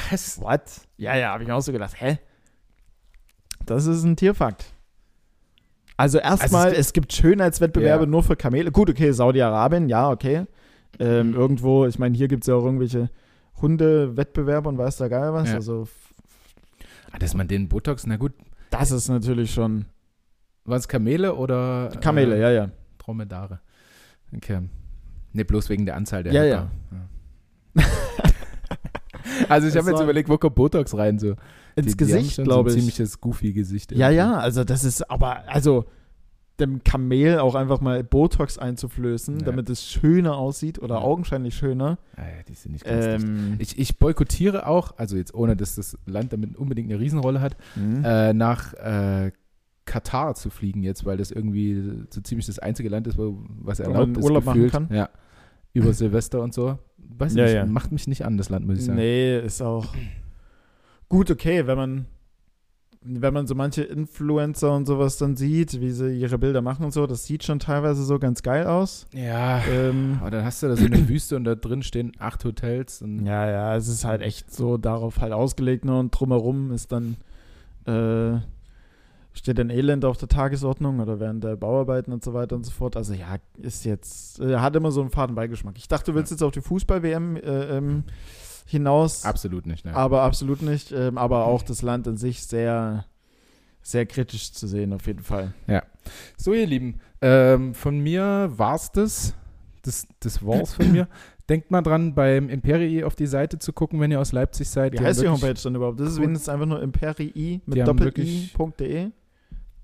Was? 0.10 0.42
What? 0.42 0.62
Ja, 0.98 1.16
ja, 1.16 1.32
habe 1.32 1.44
ich 1.44 1.48
mir 1.50 1.56
auch 1.56 1.62
so 1.62 1.72
gedacht, 1.72 1.94
hä? 2.00 2.20
Das 3.66 3.86
ist 3.86 4.04
ein 4.04 4.16
Tierfakt. 4.16 4.66
Also 5.98 6.18
erstmal, 6.18 6.66
Also 6.66 6.74
es 6.76 6.88
es, 6.88 6.94
gibt 6.94 7.14
Schönheitswettbewerbe 7.14 8.04
Ja. 8.04 8.10
nur 8.10 8.22
für 8.24 8.36
Kamele. 8.36 8.72
Gut, 8.72 8.90
okay, 8.90 9.12
Saudi-Arabien, 9.12 9.88
ja, 9.88 10.10
okay. 10.10 10.46
Ähm, 11.00 11.30
Mhm. 11.30 11.34
Irgendwo, 11.36 11.86
ich 11.86 12.00
meine, 12.00 12.16
hier 12.16 12.28
gibt 12.28 12.44
es 12.44 12.48
ja 12.48 12.56
auch 12.56 12.64
irgendwelche 12.66 13.10
Hundewettbewerbe 13.62 14.70
und 14.70 14.78
weiß 14.78 14.98
der 14.98 15.10
Geil 15.10 15.34
was. 15.34 15.50
Ja. 15.50 15.56
Also 15.56 15.88
Ah, 17.12 17.18
Dass 17.20 17.34
man 17.34 17.48
den 17.48 17.70
Botox, 17.70 18.06
na 18.08 18.18
gut, 18.18 18.34
Das 18.72 18.92
ist 18.92 19.08
natürlich 19.08 19.54
schon. 19.54 19.86
waren 20.66 20.80
es 20.80 20.88
Kamele 20.88 21.36
oder 21.36 21.90
Kamele, 22.02 22.36
äh, 22.36 22.42
ja, 22.42 22.52
ja. 22.52 22.70
Dromedare? 22.98 23.60
Okay. 24.36 24.68
Ne, 25.32 25.46
bloß 25.46 25.70
wegen 25.70 25.86
der 25.86 25.96
Anzahl 25.96 26.24
der 26.24 26.34
Ja, 26.34 26.42
Höcker. 26.42 26.72
Ja. 27.76 27.84
also 29.50 29.68
ich 29.68 29.76
habe 29.76 29.92
jetzt 29.92 30.02
überlegt, 30.02 30.30
wo 30.30 30.38
kommt 30.38 30.56
Botox 30.56 30.96
rein? 30.98 31.20
So. 31.20 31.36
Ins 31.76 31.88
Die- 31.88 31.92
die 31.92 31.98
Gesicht, 31.98 32.36
schon 32.36 32.46
glaube 32.46 32.70
so 32.70 32.76
ein 32.76 32.80
ich. 32.80 32.84
ziemliches 32.96 33.20
Goofy-Gesicht. 33.22 33.92
Ja, 33.94 34.10
ja, 34.10 34.36
also 34.38 34.64
das 34.64 34.84
ist 34.84 35.10
aber, 35.10 35.48
also 35.48 35.86
dem 36.60 36.84
Kamel 36.84 37.40
auch 37.40 37.54
einfach 37.56 37.82
mal 37.82 38.04
Botox 38.04 38.58
einzuflößen, 38.58 39.40
Ja. 39.40 39.46
damit 39.46 39.70
es 39.70 39.86
schöner 39.90 40.38
aussieht 40.38 40.80
oder 40.80 40.96
Ja. 40.96 41.02
augenscheinlich 41.02 41.56
schöner. 41.56 41.98
Ja, 42.18 42.24
die 42.48 42.54
sind 42.54 42.72
nicht 42.72 42.86
ganz. 42.86 43.24
Ähm, 43.24 43.56
Ich, 43.60 43.78
ich 43.78 43.98
boykottiere 44.00 44.66
auch, 44.68 44.94
also 44.98 45.18
jetzt 45.18 45.34
ohne, 45.34 45.56
dass 45.58 45.76
das 45.76 45.98
Land 46.06 46.32
damit 46.34 46.56
unbedingt 46.56 46.90
eine 46.90 47.00
Riesenrolle 47.00 47.42
hat, 47.42 47.58
mhm. 47.76 48.04
äh, 48.06 48.34
nach 48.34 48.74
äh, 48.76 49.32
Katar 49.86 50.34
zu 50.36 50.50
fliegen 50.50 50.82
jetzt, 50.82 51.06
weil 51.06 51.18
das 51.18 51.30
irgendwie 51.30 52.06
so 52.10 52.22
ziemlich 52.22 52.46
das 52.48 52.58
einzige 52.60 52.90
Land 52.90 53.06
ist, 53.08 53.18
wo, 53.18 53.38
was 53.62 53.80
Wo 53.80 53.84
erlaubt 53.84 54.08
man 54.08 54.16
ist. 54.16 54.24
Urlaub 54.24 54.46
machen 54.46 54.56
gefühlt. 54.64 54.72
kann? 54.72 54.88
Ja. 54.96 55.10
Über 55.74 55.94
Silvester 55.94 56.42
und 56.42 56.54
so. 56.54 56.80
Weiß 56.98 57.34
nicht, 57.36 57.68
macht 57.68 57.92
mich 57.92 58.08
nicht 58.08 58.26
an, 58.26 58.38
das 58.38 58.50
Land, 58.50 58.66
muss 58.66 58.80
ich 58.80 58.86
sagen. 58.86 58.98
Nee, 58.98 59.40
ist 59.40 59.62
auch 59.62 59.94
gut 61.10 61.30
okay, 61.30 61.68
wenn 61.68 61.78
man 61.78 62.06
wenn 63.08 63.34
man 63.34 63.46
so 63.46 63.54
manche 63.56 63.84
Influencer 63.84 64.74
und 64.74 64.88
sowas 64.88 65.18
dann 65.18 65.36
sieht, 65.36 65.80
wie 65.80 65.92
sie 65.92 66.18
ihre 66.18 66.38
Bilder 66.38 66.62
machen 66.62 66.86
und 66.86 66.92
so, 66.92 67.06
das 67.06 67.26
sieht 67.26 67.44
schon 67.44 67.60
teilweise 67.60 68.04
so 68.04 68.18
ganz 68.18 68.42
geil 68.42 68.66
aus. 68.66 69.06
Ja. 69.14 69.64
Ähm, 69.66 70.18
Aber 70.20 70.32
dann 70.32 70.44
hast 70.44 70.64
du 70.64 70.68
da 70.68 70.76
so 70.76 70.86
eine 70.86 71.08
Wüste 71.08 71.36
und 71.36 71.44
da 71.44 71.56
drin 71.56 71.84
stehen 71.84 72.14
acht 72.18 72.44
Hotels. 72.44 73.02
Und 73.02 73.26
ja, 73.26 73.50
ja, 73.50 73.76
es 73.76 73.88
ist 73.88 74.06
halt 74.06 74.22
echt 74.22 74.52
so 74.52 74.78
darauf 74.78 75.20
halt 75.20 75.34
ausgelegt 75.34 75.86
ne? 75.86 76.00
und 76.00 76.12
drumherum 76.12 76.72
ist 76.72 76.92
dann 76.92 77.18
äh, 77.86 78.40
steht 79.34 79.60
ein 79.60 79.70
Elend 79.70 80.06
auf 80.06 80.18
der 80.18 80.30
Tagesordnung 80.30 81.00
oder 81.00 81.20
während 81.20 81.44
der 81.44 81.56
Bauarbeiten 81.56 82.12
und 82.12 82.24
so 82.24 82.34
weiter 82.34 82.56
und 82.56 82.66
so 82.66 82.72
fort. 82.72 82.98
Also 82.98 83.14
ja, 83.14 83.36
ist 83.62 83.86
jetzt, 83.86 84.40
äh, 84.40 84.58
hat 84.58 84.76
immer 84.76 84.92
so 84.92 85.02
einen 85.02 85.10
faden 85.12 85.36
Beigeschmack. 85.36 85.78
Ich 85.78 85.88
dachte, 85.88 86.12
du 86.12 86.16
willst 86.16 86.32
jetzt 86.32 86.42
auf 86.42 86.54
die 86.54 86.62
Fußball-WM 86.62 87.36
äh, 87.36 87.78
ähm, 87.78 88.04
hinaus. 88.66 89.26
Absolut 89.26 89.66
nicht, 89.66 89.86
ne? 89.86 89.96
Aber 89.96 90.24
absolut 90.24 90.62
nicht. 90.62 90.92
Ähm, 90.92 91.18
aber 91.18 91.46
auch 91.46 91.62
das 91.62 91.82
Land 91.82 92.08
an 92.08 92.18
sich 92.18 92.44
sehr, 92.44 93.06
sehr 93.82 94.06
kritisch 94.06 94.52
zu 94.52 94.68
sehen, 94.68 94.94
auf 94.94 95.08
jeden 95.08 95.24
Fall. 95.24 95.54
So, 96.38 96.54
ihr 96.54 96.68
Lieben, 96.68 97.00
ähm, 97.22 97.74
von 97.74 98.00
mir 98.00 98.52
war's 98.56 98.92
das. 98.92 99.34
Das, 99.84 100.08
das 100.20 100.46
war's 100.46 100.74
von 100.74 100.92
mir. 100.92 101.08
Denkt 101.50 101.70
mal 101.70 101.84
dran, 101.84 102.16
beim 102.16 102.50
Imperii 102.50 103.04
auf 103.04 103.14
die 103.16 103.28
Seite 103.28 103.60
zu 103.60 103.72
gucken, 103.72 104.00
wenn 104.00 104.10
ihr 104.10 104.20
aus 104.20 104.32
Leipzig 104.32 104.68
seid. 104.68 104.94
Wie 104.94 104.98
Die 104.98 105.04
heißt 105.04 105.22
die 105.22 105.28
Homepage 105.30 105.54
dann 105.54 105.76
überhaupt? 105.76 106.00
Das 106.00 106.10
ist 106.10 106.20
wenigstens 106.20 106.50
einfach 106.50 106.66
nur 106.66 106.82
imperii 106.82 107.62
mit 107.68 107.88
doppel-i.de. 107.88 109.12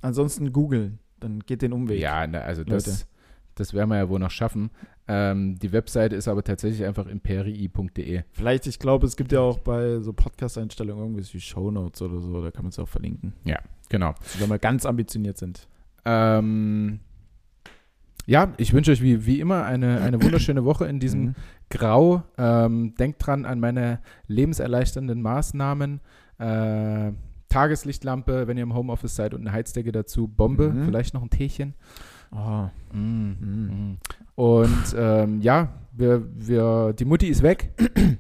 Ansonsten 0.02 0.52
googeln, 0.52 0.98
dann 1.20 1.42
geht 1.42 1.62
den 1.62 1.74
Umweg. 1.74 2.00
Ja, 2.00 2.26
na, 2.26 2.40
also 2.40 2.64
Leute. 2.64 2.74
das, 2.76 3.06
das 3.54 3.76
werden 3.76 3.90
wir 3.90 3.98
ja 3.98 4.10
wohl 4.10 4.18
noch 4.18 4.32
schaffen. 4.32 4.72
Ähm, 5.14 5.60
die 5.60 5.74
Webseite 5.74 6.16
ist 6.16 6.28
aber 6.30 6.42
tatsächlich 6.44 6.86
einfach 6.86 7.06
imperii.de. 7.08 8.24
Vielleicht, 8.32 8.66
ich 8.68 8.80
glaube, 8.80 9.06
es 9.08 9.18
gibt 9.18 9.32
ja 9.34 9.40
auch 9.42 9.60
bei 9.60 10.00
so 10.00 10.14
Podcast-Einstellungen 10.14 11.04
irgendwie 11.04 11.34
wie 11.34 11.42
Shownotes 11.42 12.02
oder 12.02 12.20
so, 12.22 12.42
da 12.42 12.50
kann 12.52 12.64
man 12.64 12.70
es 12.70 12.80
auch 12.80 12.88
verlinken. 12.88 13.34
Genau. 13.90 14.14
Also 14.22 14.40
wenn 14.40 14.50
wir 14.50 14.60
ganz 14.60 14.86
ambitioniert 14.86 15.38
sind. 15.38 15.68
Ähm, 16.06 17.00
ja, 18.26 18.54
ich 18.58 18.72
wünsche 18.74 18.92
euch 18.92 19.02
wie, 19.02 19.26
wie 19.26 19.40
immer 19.42 19.66
eine, 19.66 20.00
eine 20.02 20.22
wunderschöne 20.24 20.64
Woche 20.64 20.86
in 20.86 21.00
diesem 21.02 21.22
Mhm. 21.26 21.36
Grau. 21.70 22.24
Ähm, 22.38 22.96
denkt 22.96 23.26
dran 23.26 23.46
an 23.46 23.60
meine 23.60 24.00
lebenserleichternden 24.28 25.22
Maßnahmen. 25.22 26.00
Äh, 26.38 27.12
Tageslichtlampe, 27.50 28.48
wenn 28.48 28.56
ihr 28.58 28.64
im 28.64 28.74
Homeoffice 28.74 29.16
seid 29.16 29.34
und 29.34 29.42
eine 29.42 29.52
Heizdecke 29.52 29.92
dazu. 29.92 30.28
Bombe, 30.30 30.70
Mhm. 30.70 30.86
vielleicht 30.86 31.14
noch 31.14 31.22
ein 31.22 31.30
Teechen. 31.30 31.74
Oh. 32.34 32.70
Mm, 32.96 33.32
Mm. 33.32 33.98
Und 34.36 34.96
ähm, 34.98 35.42
ja, 35.42 35.70
wir, 35.92 36.24
wir, 36.36 36.94
die 36.94 37.06
Mutti 37.06 37.28
ist 37.28 37.44
weg. 37.44 37.72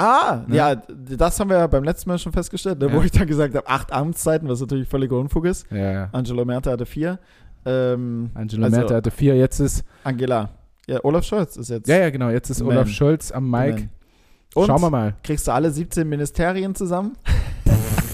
Ah, 0.00 0.44
Ne? 0.46 0.54
ja, 0.54 0.76
das 0.76 1.40
haben 1.40 1.50
wir 1.50 1.58
ja 1.58 1.66
beim 1.66 1.82
letzten 1.82 2.08
Mal 2.08 2.18
schon 2.20 2.30
festgestellt, 2.32 2.78
ne, 2.78 2.92
wo 2.92 2.98
Ja. 2.98 3.04
ich 3.04 3.10
dann 3.10 3.26
gesagt 3.26 3.56
habe, 3.56 3.66
acht 3.66 3.92
Amtszeiten, 3.92 4.48
was 4.48 4.60
natürlich 4.60 4.88
völliger 4.88 5.18
Unfug 5.18 5.44
ist. 5.46 5.66
Ja, 5.72 5.90
ja. 5.90 6.08
Angelo 6.12 6.44
Merte 6.44 6.70
hatte 6.70 6.86
vier. 6.86 7.18
Ähm, 7.66 8.30
Angela 8.34 8.66
also, 8.66 8.76
Merkel 8.78 8.96
hatte 8.96 9.10
vier, 9.10 9.36
jetzt 9.36 9.58
ist, 9.58 9.82
Angela. 10.04 10.50
Ja, 10.86 11.00
Olaf 11.04 11.24
Scholz 11.24 11.56
ist 11.56 11.68
jetzt. 11.70 11.88
ja, 11.88 11.96
ja, 11.98 12.10
genau, 12.10 12.28
jetzt 12.30 12.48
ist 12.48 12.58
The 12.58 12.62
Olaf 12.64 12.84
Man. 12.84 12.94
Scholz 12.94 13.32
am 13.32 13.50
Mike. 13.50 13.88
man. 14.54 14.66
Schauen 14.66 14.80
wir 14.82 14.90
mal. 14.90 15.14
kriegst 15.24 15.48
du 15.48 15.52
alle 15.52 15.68
17 15.72 16.08
Ministerien 16.08 16.76
zusammen? 16.76 17.16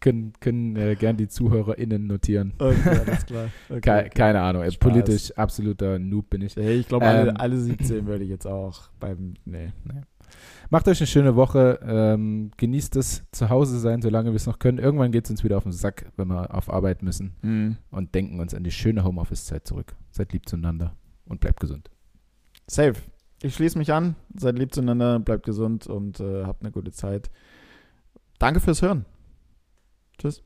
Können, 0.00 0.32
können 0.40 0.76
äh, 0.76 0.94
gern 0.96 1.16
die 1.16 1.28
ZuhörerInnen 1.28 2.06
notieren. 2.06 2.54
Okay, 2.58 2.74
alles 3.06 3.26
klar. 3.26 3.48
Okay, 3.68 3.80
Ke 3.80 3.96
okay. 3.98 4.10
Keine 4.10 4.40
Ahnung, 4.40 4.62
ey, 4.62 4.70
Spaß. 4.72 4.90
politisch 4.90 5.32
absoluter 5.32 5.98
Noob 5.98 6.30
bin 6.30 6.42
ich. 6.42 6.56
Nee, 6.56 6.72
ich 6.74 6.88
glaube, 6.88 7.06
alle, 7.06 7.30
Ähm. 7.30 7.36
alle 7.36 7.56
17 7.58 8.06
würde 8.06 8.24
ich 8.24 8.30
jetzt 8.30 8.46
auch 8.46 8.88
beim. 9.00 9.34
Nee. 9.44 9.72
Macht 10.70 10.88
euch 10.88 11.00
eine 11.00 11.06
schöne 11.06 11.36
Woche. 11.36 11.78
Ähm, 11.86 12.50
genießt 12.56 12.96
es 12.96 13.24
zu 13.32 13.50
Hause 13.50 13.78
sein, 13.78 14.00
solange 14.00 14.30
wir 14.30 14.36
es 14.36 14.46
noch 14.46 14.58
können. 14.58 14.78
Irgendwann 14.78 15.12
geht 15.12 15.26
es 15.26 15.30
uns 15.30 15.44
wieder 15.44 15.58
auf 15.58 15.64
den 15.64 15.72
Sack, 15.72 16.06
wenn 16.16 16.28
wir 16.28 16.54
auf 16.54 16.72
Arbeit 16.72 17.02
müssen. 17.02 17.34
Mhm. 17.42 17.76
Und 17.90 18.14
denken 18.14 18.40
uns 18.40 18.54
an 18.54 18.64
die 18.64 18.70
schöne 18.70 19.04
Homeoffice-Zeit 19.04 19.66
zurück. 19.66 19.94
Seid 20.10 20.32
lieb 20.32 20.48
zueinander 20.48 20.96
und 21.26 21.40
bleibt 21.40 21.60
gesund. 21.60 21.90
Safe. 22.66 22.94
Ich 23.42 23.54
schließe 23.54 23.76
mich 23.76 23.92
an. 23.92 24.14
Seid 24.34 24.58
lieb 24.58 24.72
zueinander, 24.72 25.18
bleibt 25.18 25.44
gesund 25.44 25.86
und 25.88 26.20
äh, 26.20 26.44
habt 26.44 26.62
eine 26.62 26.72
gute 26.72 26.92
Zeit. 26.92 27.30
Danke 28.38 28.60
fürs 28.60 28.80
Hören. 28.82 29.04
Tschüss. 30.22 30.40